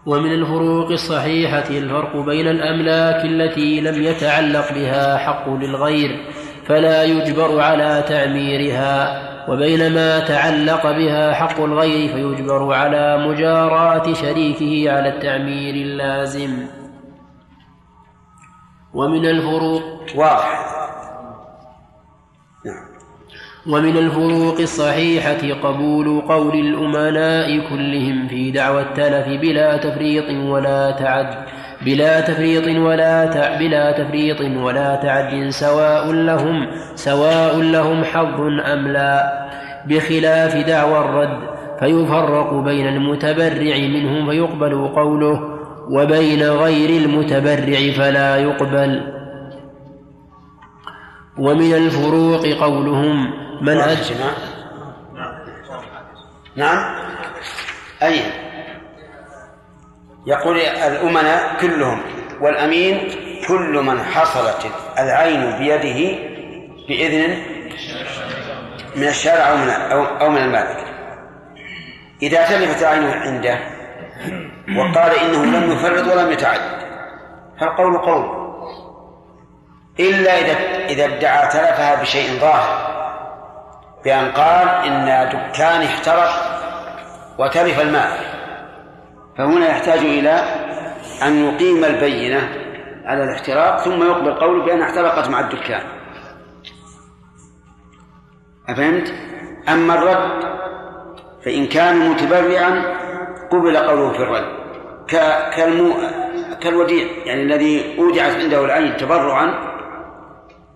ومن 0.07 0.33
الفروق 0.33 0.91
الصحيحة 0.91 1.69
الفرق 1.71 2.17
بين 2.17 2.49
الأملاك 2.49 3.25
التي 3.25 3.81
لم 3.81 4.03
يتعلق 4.03 4.73
بها 4.73 5.19
حق 5.19 5.49
للغير 5.49 6.31
فلا 6.67 7.05
يجبر 7.05 7.61
على 7.61 8.05
تعميرها 8.09 9.27
وبين 9.49 9.95
ما 9.95 10.19
تعلق 10.19 10.83
بها 10.83 11.35
حق 11.35 11.61
الغير 11.61 12.13
فيجبر 12.13 12.75
على 12.75 13.29
مجاراة 13.29 14.13
شريكه 14.13 14.93
على 14.93 15.09
التعمير 15.09 15.75
اللازم. 15.75 16.67
ومن 18.95 19.27
الفروق 19.27 19.83
واضح. 20.15 20.77
ومن 23.69 23.97
الفروق 23.97 24.61
الصحيحة 24.61 25.53
قبول 25.63 26.21
قول 26.21 26.55
الأمناء 26.55 27.59
كلهم 27.69 28.29
في 28.29 28.51
دعوى 28.51 28.83
التلف 28.83 29.41
بلا 29.41 29.77
تفريط 29.77 30.31
ولا 30.31 30.91
تعد 30.91 31.27
بلا 31.87 32.21
تفريط 32.21 32.67
ولا 32.79 33.27
تع 33.27 33.59
بلا 33.59 33.93
تفريط 33.93 34.41
ولا 34.41 34.97
تعد 34.97 35.49
سواء 35.49 36.13
لهم 36.13 36.67
سواء 36.95 37.61
لهم 37.61 38.05
حظ 38.05 38.41
أم 38.41 38.89
لا. 38.89 39.47
بخلاف 39.89 40.57
دعوى 40.57 40.99
الرد 40.99 41.39
فيفرق 41.81 42.55
بين 42.55 42.89
المتبرع 42.89 43.77
منهم 43.79 44.31
فيقبل 44.31 44.89
قوله 44.89 45.41
وبين 45.91 46.43
غير 46.43 47.03
المتبرع 47.03 47.93
فلا 47.99 48.37
يقبل. 48.37 49.16
ومن 51.39 51.75
الفروق 51.75 52.47
قولهم 52.47 53.33
من 53.63 53.81
أجل 53.81 54.17
نعم. 56.57 56.97
أي. 58.03 58.21
يقول 60.27 60.59
الأمناء 60.59 61.57
كلهم 61.61 62.01
والأمين 62.41 63.09
كل 63.49 63.83
من 63.83 64.03
حصلت 64.03 64.73
العين 64.99 65.59
بيده 65.59 66.19
بإذن 66.89 67.43
من 68.97 69.09
الشارع 69.09 69.51
أو 69.51 69.57
من 69.57 69.69
أو, 69.71 70.05
أو 70.05 70.31
من 70.31 70.39
المالك. 70.39 70.85
إذا 72.23 72.49
تلفت 72.49 72.83
عينه 72.85 73.13
عنده 73.13 73.59
وقال 74.77 75.19
إنه 75.19 75.45
لم 75.45 75.73
يفرط 75.73 76.07
ولم 76.07 76.33
يتعد 76.33 76.61
فالقول 77.61 77.99
قول. 77.99 78.46
إلا 80.01 80.39
إذا 80.39 80.57
إذا 80.89 81.05
ادعى 81.05 81.49
تلفها 81.49 82.03
بشيء 82.03 82.41
ظاهر 82.41 82.97
بأن 84.05 84.33
قال 84.33 84.69
إن 84.69 85.29
دكاني 85.29 85.87
احترق 85.87 86.31
وتلف 87.39 87.81
الماء 87.81 88.11
فهنا 89.39 89.69
يحتاج 89.69 89.99
إلى 89.99 90.43
أن 91.23 91.45
يقيم 91.45 91.85
البينة 91.85 92.49
على 93.05 93.25
الاحتراق 93.25 93.81
ثم 93.81 94.03
يقبل 94.03 94.35
قوله 94.35 94.65
بأن 94.65 94.83
احترقت 94.83 95.29
مع 95.29 95.41
الدكان 95.41 95.83
أفهمت؟ 98.69 99.15
أما 99.69 99.95
الرد 99.95 100.45
فإن 101.45 101.67
كان 101.67 102.11
متبرعا 102.11 102.97
قبل 103.51 103.77
قوله 103.77 104.13
في 104.13 104.23
الرد 104.23 104.57
كالمو... 105.57 105.95
كالوديع 106.61 107.07
يعني 107.25 107.43
الذي 107.43 107.99
أودعت 107.99 108.33
عنده 108.33 108.65
العين 108.65 108.97
تبرعا 108.97 109.77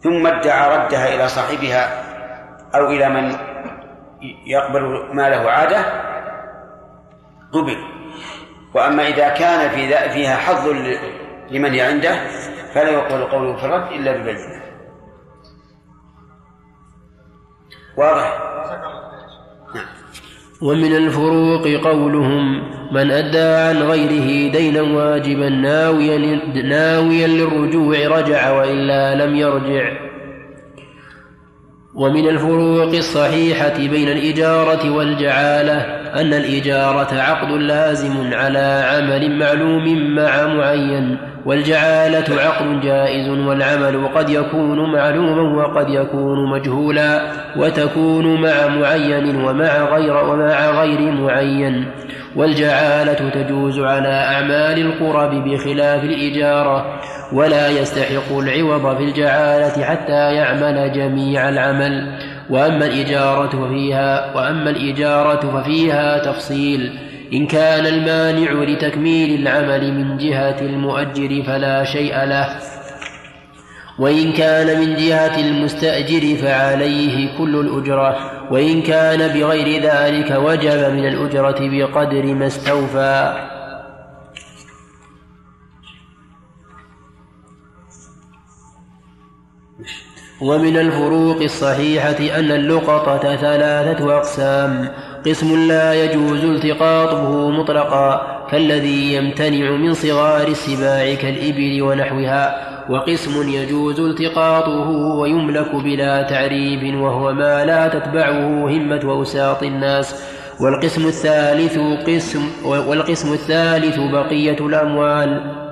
ثم 0.02 0.26
ادعى 0.26 0.76
ردها 0.76 1.14
إلى 1.14 1.28
صاحبها 1.28 2.04
أو 2.74 2.86
إلى 2.86 3.08
من 3.08 3.36
يقبل 4.46 5.14
ماله 5.14 5.50
عادة 5.50 5.84
قبل 7.52 7.76
وأما 8.74 9.08
إذا 9.08 9.28
كان 9.28 9.70
في 9.70 10.10
فيها 10.10 10.36
حظ 10.36 10.68
لمن 11.50 11.80
عنده 11.80 12.26
فلا 12.74 12.90
يقبل 12.90 13.24
قوله 13.24 13.56
في 13.56 13.64
الرد 13.64 13.92
إلا 13.92 14.12
ببينة 14.12 14.62
واضح. 17.96 18.40
ومن 20.62 20.96
الفروق 20.96 21.68
قولهم 21.68 22.62
من 22.92 23.10
أدى 23.10 23.38
عن 23.38 23.76
غيره 23.76 24.52
دينا 24.52 24.82
واجبا 24.82 25.48
ناويا 25.48 26.40
ناويا 26.64 27.26
للرجوع 27.26 27.96
رجع 28.18 28.50
وإلا 28.50 29.26
لم 29.26 29.36
يرجع. 29.36 29.92
ومن 31.94 32.28
الفروق 32.28 32.94
الصحيحة 32.94 33.76
بين 33.78 34.08
الإجارة 34.08 34.90
والجعالة 34.90 35.99
أن 36.14 36.34
الإجارة 36.34 37.14
عقد 37.14 37.50
لازم 37.50 38.34
على 38.34 38.84
عمل 38.92 39.38
معلوم 39.38 40.14
مع 40.14 40.46
معين 40.46 41.16
والجعالة 41.46 42.42
عقد 42.42 42.80
جائز 42.80 43.28
والعمل 43.28 44.08
قد 44.14 44.30
يكون 44.30 44.92
معلوما 44.92 45.62
وقد 45.62 45.88
يكون 45.88 46.50
مجهولا 46.50 47.22
وتكون 47.56 48.40
مع 48.40 48.66
معين 48.66 49.44
ومع 49.44 49.84
غير 49.84 50.16
ومع 50.24 50.70
غير 50.70 51.12
معين. 51.12 51.86
والجعالة 52.36 53.30
تجوز 53.30 53.78
على 53.78 54.08
أعمال 54.08 54.78
القرب 54.78 55.44
بخلاف 55.44 56.04
الإجارة 56.04 57.00
ولا 57.32 57.68
يستحق 57.68 58.38
العوض 58.38 58.96
في 58.96 59.04
الجعالة 59.04 59.84
حتى 59.84 60.34
يعمل 60.34 60.92
جميع 60.92 61.48
العمل. 61.48 62.18
وأما 62.50 62.86
الإجارة 62.86 63.48
ففيها 63.48 64.36
وأما 64.36 64.70
الإجارة 64.70 65.60
ففيها 65.60 66.18
تفصيل. 66.18 66.98
إن 67.32 67.46
كان 67.46 67.86
المانع 67.86 68.52
لتكميل 68.52 69.40
العمل 69.40 69.94
من 69.94 70.16
جهة 70.16 70.60
المؤجر 70.60 71.42
فلا 71.46 71.84
شيء 71.84 72.24
له. 72.24 72.48
وإن 73.98 74.32
كان 74.32 74.80
من 74.80 74.96
جهة 74.96 75.40
المستأجر 75.40 76.36
فعليه 76.36 77.38
كل 77.38 77.56
الأجرة. 77.56 78.16
وإن 78.50 78.82
كان 78.82 79.18
بغير 79.18 79.82
ذلك 79.82 80.30
وجب 80.30 80.92
من 80.92 81.06
الأجرة 81.06 81.58
بقدر 81.60 82.24
ما 82.34 82.46
استوفى. 82.46 83.59
ومن 90.40 90.76
الفروق 90.76 91.42
الصحيحة 91.42 92.38
أن 92.38 92.52
اللقطة 92.52 93.36
ثلاثة 93.36 94.16
أقسام. 94.16 94.88
قسم 95.26 95.68
لا 95.68 96.04
يجوز 96.04 96.44
التقاطه 96.44 97.50
مطلقا 97.50 98.40
كالذي 98.50 99.14
يمتنع 99.14 99.70
من 99.70 99.94
صغار 99.94 100.48
السباع 100.48 101.14
كالإبل 101.14 101.82
ونحوها. 101.82 102.70
وقسم 102.90 103.48
يجوز 103.48 104.00
التقاطه 104.00 104.90
ويملك 104.90 105.74
بلا 105.74 106.22
تعريب 106.22 107.00
وهو 107.00 107.32
ما 107.32 107.64
لا 107.64 107.88
تتبعه 107.88 108.68
همة 108.68 109.00
وأساط 109.04 109.62
الناس. 109.62 110.14
والقسم 110.60 111.06
الثالث 111.06 111.78
قسم 112.06 112.40
والقسم 112.64 113.32
الثالث 113.32 113.98
بقية 113.98 114.66
الأموال. 114.66 115.69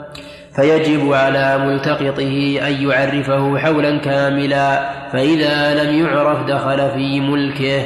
فيجب 0.58 1.12
على 1.12 1.58
ملتقطه 1.58 2.58
أن 2.66 2.88
يعرفه 2.88 3.58
حولا 3.58 3.98
كاملا 3.98 4.92
فإذا 5.12 5.84
لم 5.84 6.06
يعرف 6.06 6.46
دخل 6.46 6.90
في 6.90 7.20
ملكه. 7.20 7.84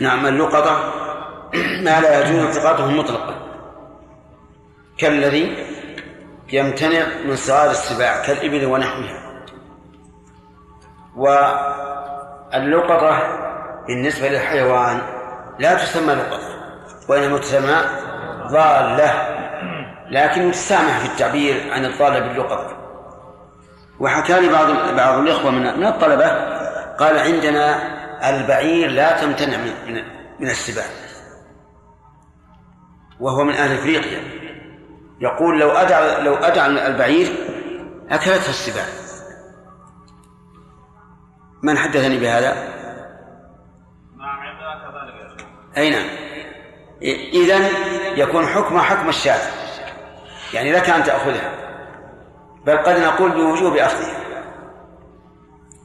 نعم 0.00 0.26
اللقطة 0.26 0.92
ما 1.54 2.00
لا 2.00 2.20
يجوز 2.20 2.56
التقاطه 2.56 2.90
مطلقا. 2.90 3.34
كالذي 4.98 5.56
يمتنع 6.52 7.06
من 7.24 7.36
صغار 7.36 7.70
السباع 7.70 8.26
كالإبل 8.26 8.66
ونحوها. 8.66 9.44
واللقطة 11.16 13.22
بالنسبة 13.86 14.28
للحيوان 14.28 15.00
لا 15.58 15.74
تسمى 15.74 16.14
لقطة 16.14 16.48
وإنما 17.08 17.38
تسمى 17.38 17.76
ضالة. 18.50 19.41
لكن 20.10 20.50
تسامح 20.50 20.98
في 20.98 21.06
التعبير 21.06 21.72
عن 21.72 21.84
الضالة 21.84 22.18
باللقطة 22.18 22.82
وحكى 24.00 24.40
لي 24.40 24.48
بعض 24.48 24.96
بعض 24.96 25.18
الإخوة 25.18 25.50
من 25.50 25.78
من 25.78 25.86
الطلبة 25.86 26.26
قال 26.96 27.18
عندنا 27.18 27.92
البعير 28.30 28.90
لا 28.90 29.20
تمتنع 29.20 29.56
من 29.56 30.02
من, 30.40 30.48
السباع. 30.50 30.84
وهو 33.20 33.44
من 33.44 33.54
أهل 33.54 33.78
إفريقيا. 33.78 34.20
يقول 35.20 35.60
لو 35.60 35.70
أدع 35.70 36.18
لو 36.18 36.34
أدع 36.34 36.66
البعير 36.66 37.26
أكلته 38.10 38.50
السباع. 38.50 38.84
من 41.62 41.78
حدثني 41.78 42.18
بهذا؟ 42.18 42.52
نعم 44.18 44.38
عندنا 44.40 44.90
كذلك 44.90 45.46
أي 45.76 45.90
نعم. 45.90 46.06
إذن 47.32 47.68
يكون 48.16 48.46
حكمه 48.46 48.82
حكم 48.82 49.08
الشاة 49.08 49.61
يعني 50.54 50.72
لك 50.72 50.90
أن 50.90 51.04
تأخذها. 51.04 51.50
بل 52.66 52.76
قد 52.76 52.98
نقول 52.98 53.30
بوجوب 53.30 53.76
أخذها. 53.76 54.22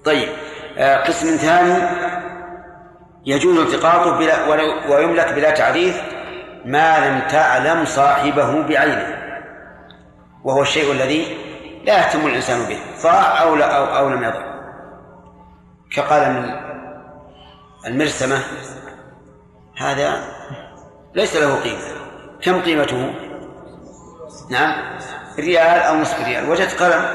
طيب 0.05 0.29
آه، 0.77 1.03
قسم 1.03 1.37
ثاني 1.37 1.89
يجوز 3.25 3.57
التقاطه 3.57 4.17
بلا 4.17 4.47
ويملك 4.89 5.33
بلا 5.33 5.51
تعريف 5.51 6.01
ما 6.65 7.07
لم 7.07 7.27
تعلم 7.27 7.85
صاحبه 7.85 8.61
بعينه. 8.61 9.17
وهو 10.43 10.61
الشيء 10.61 10.91
الذي 10.91 11.37
لا 11.83 11.97
يهتم 11.97 12.27
الإنسان 12.27 12.69
به 12.69 12.79
ضاع 13.03 13.41
أو, 13.41 13.55
لا 13.55 13.77
أو, 13.77 13.97
أو 13.97 14.09
لم 14.09 14.23
يضع 14.23 14.41
كقلم 15.95 16.59
المرسمة 17.87 18.43
هذا 19.77 20.23
ليس 21.15 21.35
له 21.35 21.55
قيمة. 21.55 21.97
كم 22.41 22.61
قيمته؟ 22.61 23.26
نعم 24.49 24.73
ريال 25.39 25.79
أو 25.79 25.95
نصف 25.95 26.25
ريال. 26.25 26.49
وجدت 26.49 26.83
قلم 26.83 27.05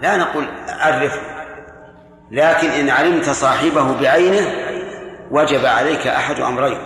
لا 0.00 0.16
نقول 0.16 0.48
عرفه 0.68 1.20
لكن 2.30 2.68
إن 2.68 2.90
علمت 2.90 3.30
صاحبه 3.30 4.00
بعينه 4.00 4.52
وجب 5.30 5.66
عليك 5.66 6.06
أحد 6.06 6.40
أمرين 6.40 6.78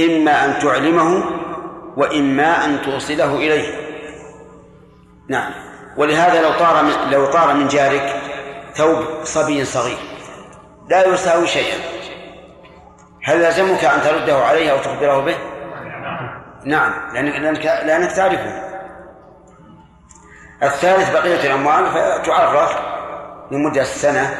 إما 0.00 0.44
أن 0.44 0.58
تعلمه 0.58 1.24
وإما 1.96 2.64
أن 2.64 2.82
توصله 2.82 3.34
إليه. 3.34 3.74
نعم. 5.28 5.50
ولهذا 5.96 6.42
لو 6.42 6.52
طار 6.58 6.82
من 6.82 7.10
لو 7.10 7.26
طار 7.26 7.54
من 7.54 7.68
جارك 7.68 8.20
ثوب 8.74 9.04
صبي 9.24 9.64
صغير 9.64 9.98
لا 10.88 11.06
يساوي 11.06 11.46
شيئا. 11.46 11.78
هل 13.24 13.40
لازمك 13.40 13.84
أن 13.84 14.02
ترده 14.02 14.36
عليه 14.36 14.70
أو 14.70 14.78
تخبره 14.78 15.20
به؟ 15.20 15.34
نعم 16.64 16.92
لأنك 17.14 17.64
لأنك 17.64 18.12
تعرفه. 18.12 18.71
الثالث 20.62 21.12
بقية 21.12 21.46
الأموال 21.46 21.86
فتعرف 21.86 22.70
لمدة 23.52 23.84
سنة 23.84 24.38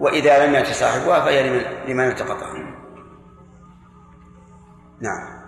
وإذا 0.00 0.46
لم 0.46 0.54
يأتي 0.54 0.72
صاحبها 0.72 1.20
فهي 1.20 1.64
لمن 1.88 2.08
التقطها. 2.08 2.54
نعم. 5.00 5.40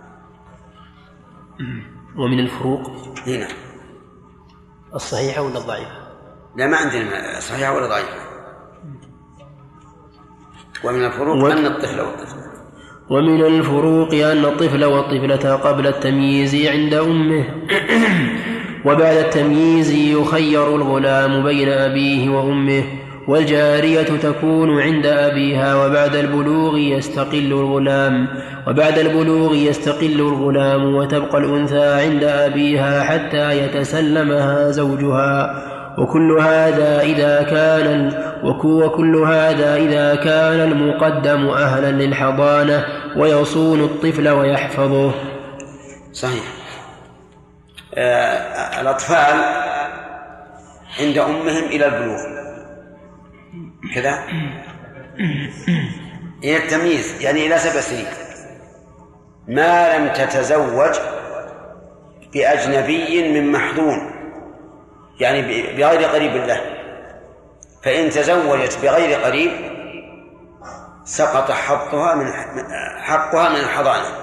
ومن 2.16 2.38
الفروق؟ 2.40 2.90
هنا. 3.26 3.48
الصحيحة 4.94 5.42
ولا 5.42 5.58
الضعيفة؟ 5.58 6.02
لا 6.56 6.66
ما 6.66 6.76
عندنا. 6.76 7.40
صحيحة 7.40 7.74
ولا 7.74 7.86
ضعيفة؟ 7.86 8.22
ومن 10.84 11.04
الفروق 11.04 11.44
و... 11.44 11.46
أن 11.46 11.66
الطفل 11.66 12.00
والطفل 12.00 12.36
ومن 13.10 13.44
الفروق 13.44 14.14
أن 14.14 14.44
الطفل 14.44 14.84
والطفلة 14.84 15.56
قبل 15.56 15.86
التمييز 15.86 16.54
عند 16.54 16.94
أمه. 16.94 17.46
وبعد 18.84 19.16
التمييز 19.16 19.90
يخير 19.90 20.76
الغلام 20.76 21.44
بين 21.44 21.68
أبيه 21.68 22.30
وأمه 22.30 22.84
والجارية 23.28 24.02
تكون 24.02 24.80
عند 24.80 25.06
أبيها 25.06 25.86
وبعد 25.86 26.16
البلوغ 26.16 26.78
يستقل 26.78 27.52
الغلام 27.52 28.28
وبعد 28.68 28.98
البلوغ 28.98 29.54
يستقل 29.54 30.20
الغلام 30.20 30.94
وتبقى 30.94 31.38
الأنثى 31.38 31.86
عند 32.04 32.24
أبيها 32.24 33.02
حتى 33.02 33.64
يتسلمها 33.64 34.70
زوجها. 34.70 35.62
وكل 35.98 36.32
هذا 36.40 37.00
إذا 37.02 37.42
كان 37.42 38.12
وكل 38.64 39.16
هذا 39.16 39.76
إذا 39.76 40.14
كان 40.14 40.72
المقدم 40.72 41.48
أهلا 41.48 41.90
للحضانة 42.04 42.84
ويصون 43.16 43.80
الطفل 43.80 44.28
ويحفظه. 44.28 45.10
صحيح. 46.12 46.61
الأطفال 48.80 49.44
عند 51.00 51.18
أمهم 51.18 51.64
إلى 51.64 51.86
البلوغ. 51.86 52.20
كذا؟ 53.94 54.24
إلى 56.44 56.56
التمييز 56.56 57.22
يعني 57.22 57.46
إلى 57.46 57.58
سبع 57.58 57.80
سنين. 57.80 58.06
ما 59.48 59.98
لم 59.98 60.12
تتزوج 60.12 60.94
بأجنبي 62.34 63.40
من 63.40 63.52
محظون 63.52 64.10
يعني 65.20 65.42
بغير 65.76 66.08
قريب 66.08 66.36
له. 66.36 66.60
فإن 67.84 68.10
تزوجت 68.10 68.78
بغير 68.82 69.20
قريب 69.20 69.52
سقط 71.04 71.50
حظها 71.50 72.14
من 72.14 72.32
حقها 72.98 73.48
من 73.48 73.56
الحضانة 73.56 74.21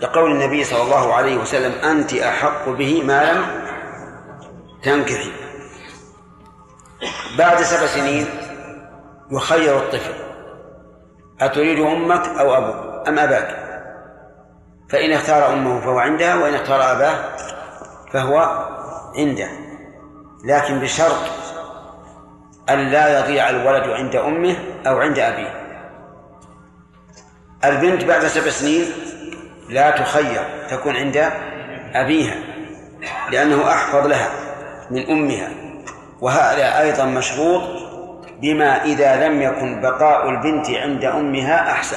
لقول 0.00 0.30
النبي 0.30 0.64
صلى 0.64 0.82
الله 0.82 1.14
عليه 1.14 1.36
وسلم 1.36 1.72
أنت 1.72 2.14
أحق 2.14 2.68
به 2.68 3.02
ما 3.02 3.32
لم 3.32 3.44
تنكحي. 4.82 5.30
بعد 7.38 7.62
سبع 7.62 7.86
سنين 7.86 8.26
يخير 9.30 9.78
الطفل. 9.78 10.14
أتريد 11.40 11.80
أمك 11.80 12.28
أو 12.28 12.54
أبوك؟ 12.54 13.08
أم 13.08 13.18
أباك؟ 13.18 13.56
فإن 14.90 15.12
اختار 15.12 15.52
أمه 15.52 15.80
فهو 15.80 15.98
عندها 15.98 16.34
وإن 16.34 16.54
اختار 16.54 16.92
أباه 16.92 17.36
فهو 18.12 18.38
عنده. 19.16 19.48
لكن 20.44 20.80
بشرط 20.80 21.30
أن 22.70 22.78
لا 22.78 23.20
يضيع 23.20 23.50
الولد 23.50 23.90
عند 23.90 24.16
أمه 24.16 24.56
أو 24.86 24.98
عند 24.98 25.18
أبيه. 25.18 25.60
البنت 27.64 28.04
بعد 28.04 28.26
سبع 28.26 28.50
سنين 28.50 28.86
لا 29.70 29.90
تخير 29.90 30.42
تكون 30.70 30.96
عند 30.96 31.30
أبيها 31.94 32.36
لأنه 33.30 33.68
أحفظ 33.68 34.06
لها 34.06 34.28
من 34.90 35.10
أمها. 35.10 35.48
وهذا 36.20 36.80
أيضا 36.80 37.04
مشروط 37.04 37.62
بما 38.42 38.84
إذا 38.84 39.28
لم 39.28 39.42
يكن 39.42 39.80
بقاء 39.80 40.28
البنت 40.28 40.70
عند 40.70 41.04
أمها 41.04 41.70
أحسن. 41.72 41.96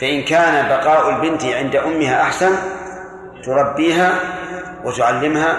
فإن 0.00 0.24
كان 0.24 0.68
بقاء 0.68 1.10
البنت 1.10 1.44
عند 1.44 1.76
أمها 1.76 2.22
أحسن 2.22 2.50
تربيها 3.44 4.12
وتعلمها 4.84 5.56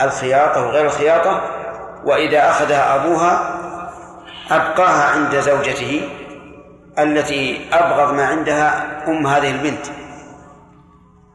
الخياطة 0.00 0.66
وغير 0.66 0.86
الخياطة. 0.86 1.40
وإذا 2.04 2.50
أخذها 2.50 2.94
أبوها 2.94 3.60
أبقاها 4.50 5.02
عند 5.04 5.40
زوجته. 5.40 6.08
التي 6.98 7.68
أبغض 7.72 8.14
ما 8.14 8.26
عندها 8.26 9.02
أم 9.08 9.26
هذه 9.26 9.50
البنت. 9.50 9.86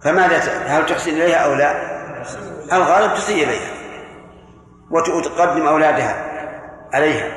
فماذا 0.04 0.38
هل 0.68 0.86
تحسن 0.86 1.12
إليها 1.12 1.38
أو 1.38 1.54
لا؟ 1.54 2.00
الغالب 2.74 3.14
تسيء 3.14 3.44
إليها. 3.44 3.72
وتقدم 4.92 5.68
أولادها 5.68 6.16
عليها. 6.94 7.28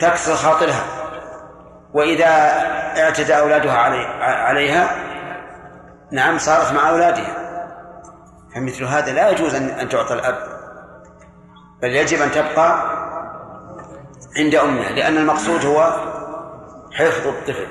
تكسر 0.00 0.34
خاطرها. 0.34 0.84
وإذا 1.94 2.26
اعتدى 3.02 3.38
أولادها 3.38 3.78
علي 3.78 4.04
عليها 4.22 4.90
نعم 6.12 6.38
صارت 6.38 6.72
مع 6.72 6.90
أولادها. 6.90 7.34
فمثل 8.54 8.84
هذا 8.84 9.12
لا 9.12 9.30
يجوز 9.30 9.54
أن 9.54 9.88
تعطى 9.88 10.14
الأب. 10.14 10.38
بل 11.82 11.96
يجب 11.96 12.22
أن 12.22 12.30
تبقى 12.30 12.98
عند 14.36 14.54
أمها 14.54 14.90
لأن 14.90 15.16
المقصود 15.16 15.66
هو 15.66 15.92
حفظ 16.98 17.26
الطفل 17.26 17.66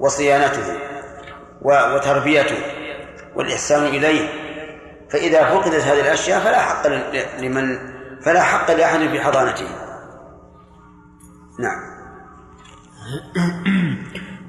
وصيانته 0.00 0.78
وتربيته 1.62 2.56
والإحسان 3.36 3.86
إليه 3.86 4.28
فإذا 5.10 5.44
فقدت 5.44 5.80
هذه 5.80 6.00
الأشياء 6.00 6.40
فلا 6.40 6.60
حق 6.60 6.86
لمن 7.40 7.78
فلا 8.24 8.42
حق 8.42 8.70
لأحد 8.70 8.98
في 8.98 9.20
حضانته. 9.20 9.66
نعم. 11.60 11.94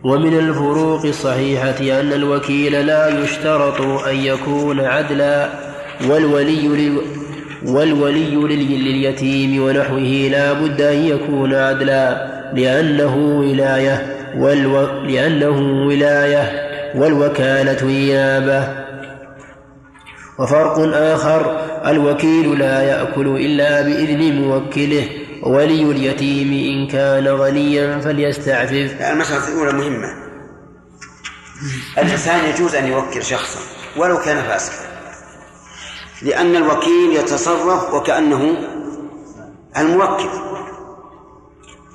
ومن 0.10 0.40
الفروق 0.40 1.06
الصحيحة 1.06 2.00
أن 2.00 2.14
الوكيل 2.14 2.86
لا 2.88 3.08
يشترط 3.08 3.82
أن 3.82 4.16
يكون 4.16 4.80
عدلا 4.80 5.50
والولي 6.10 7.02
والولي 7.66 8.36
لليتيم 8.36 9.64
ونحوه 9.64 10.30
لا 10.32 10.54
بد 10.54 10.82
أن 10.82 10.98
يكون 10.98 11.56
عدلا 11.56 12.36
لأنه 12.54 13.16
ولاية. 13.16 14.15
والو... 14.38 14.86
لأنه 15.04 15.88
ولاية 15.88 16.52
والوكالة 16.96 17.86
نيابة. 17.86 18.86
وفرق 20.40 20.80
آخر 20.94 21.66
الوكيل 21.86 22.60
لا 22.60 22.82
يأكل 22.82 23.28
إلا 23.28 23.82
بإذن 23.82 24.42
موكله 24.42 25.10
ولي 25.44 25.84
اليتيم 25.84 26.52
إن 26.52 26.88
كان 26.88 27.28
غنيا 27.28 28.00
فليستعفف. 28.00 29.02
المسألة 29.02 29.48
الأولى 29.48 29.72
مهمة. 29.72 30.14
الإنسان 31.98 32.50
يجوز 32.50 32.76
أن 32.76 32.88
يوكل 32.88 33.24
شخصا 33.24 33.60
ولو 33.98 34.18
كان 34.18 34.44
فاسقا 34.44 34.86
لأن 36.22 36.56
الوكيل 36.56 37.16
يتصرف 37.16 37.94
وكأنه 37.94 38.58
الموكل. 39.78 40.30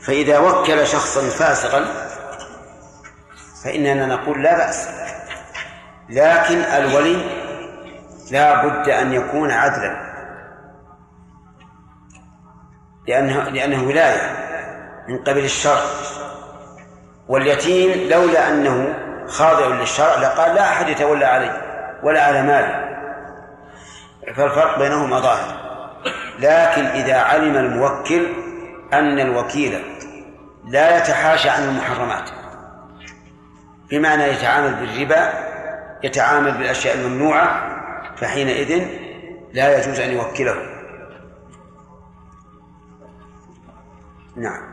فإذا 0.07 0.39
وكل 0.39 0.87
شخصا 0.87 1.21
فاسقا 1.21 2.10
فإننا 3.65 4.07
نقول 4.07 4.43
لا 4.43 4.57
بأس. 4.57 4.89
لكن 6.09 6.59
الولي 6.59 7.41
لا 8.31 8.66
بد 8.66 8.89
أن 8.89 9.12
يكون 9.12 9.51
عدلا. 9.51 10.11
لأنه 13.09 13.49
لأنه 13.49 13.89
ولاية 13.89 14.37
من 15.09 15.19
قبل 15.19 15.45
الشرع. 15.45 15.82
واليتيم 17.28 18.11
لولا 18.11 18.49
أنه 18.49 18.95
خاضع 19.27 19.66
للشرع 19.66 20.19
لقال 20.19 20.55
لا 20.55 20.62
أحد 20.62 20.89
يتولى 20.89 21.24
علي 21.24 21.62
ولا 22.03 22.24
على 22.24 22.43
مالي 22.43 22.91
فالفرق 24.37 24.78
بينهما 24.78 25.20
ظاهر. 25.20 25.61
لكن 26.39 26.87
إذا 26.87 27.16
علم 27.16 27.57
الموكل 27.57 28.27
أن 28.93 29.20
الوكيل 29.20 29.85
لا 30.65 30.99
يتحاشى 30.99 31.51
عن 31.51 31.62
المحرمات. 31.62 32.40
بمعنى 33.91 34.23
يتعامل 34.23 34.75
بالربا 34.75 35.33
يتعامل 36.05 36.53
بالأشياء 36.53 36.97
الممنوعة 36.97 37.77
فحينئذ 38.17 38.87
لا 39.53 39.79
يجوز 39.79 40.01
أن 40.01 40.11
يوكله. 40.11 40.55
نعم. 44.37 44.71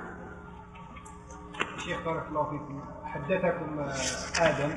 شيخ 1.77 1.99
بارك 2.05 2.23
الله 2.29 2.43
فيكم 2.43 2.81
حدثكم 3.05 3.79
آدم. 4.41 4.75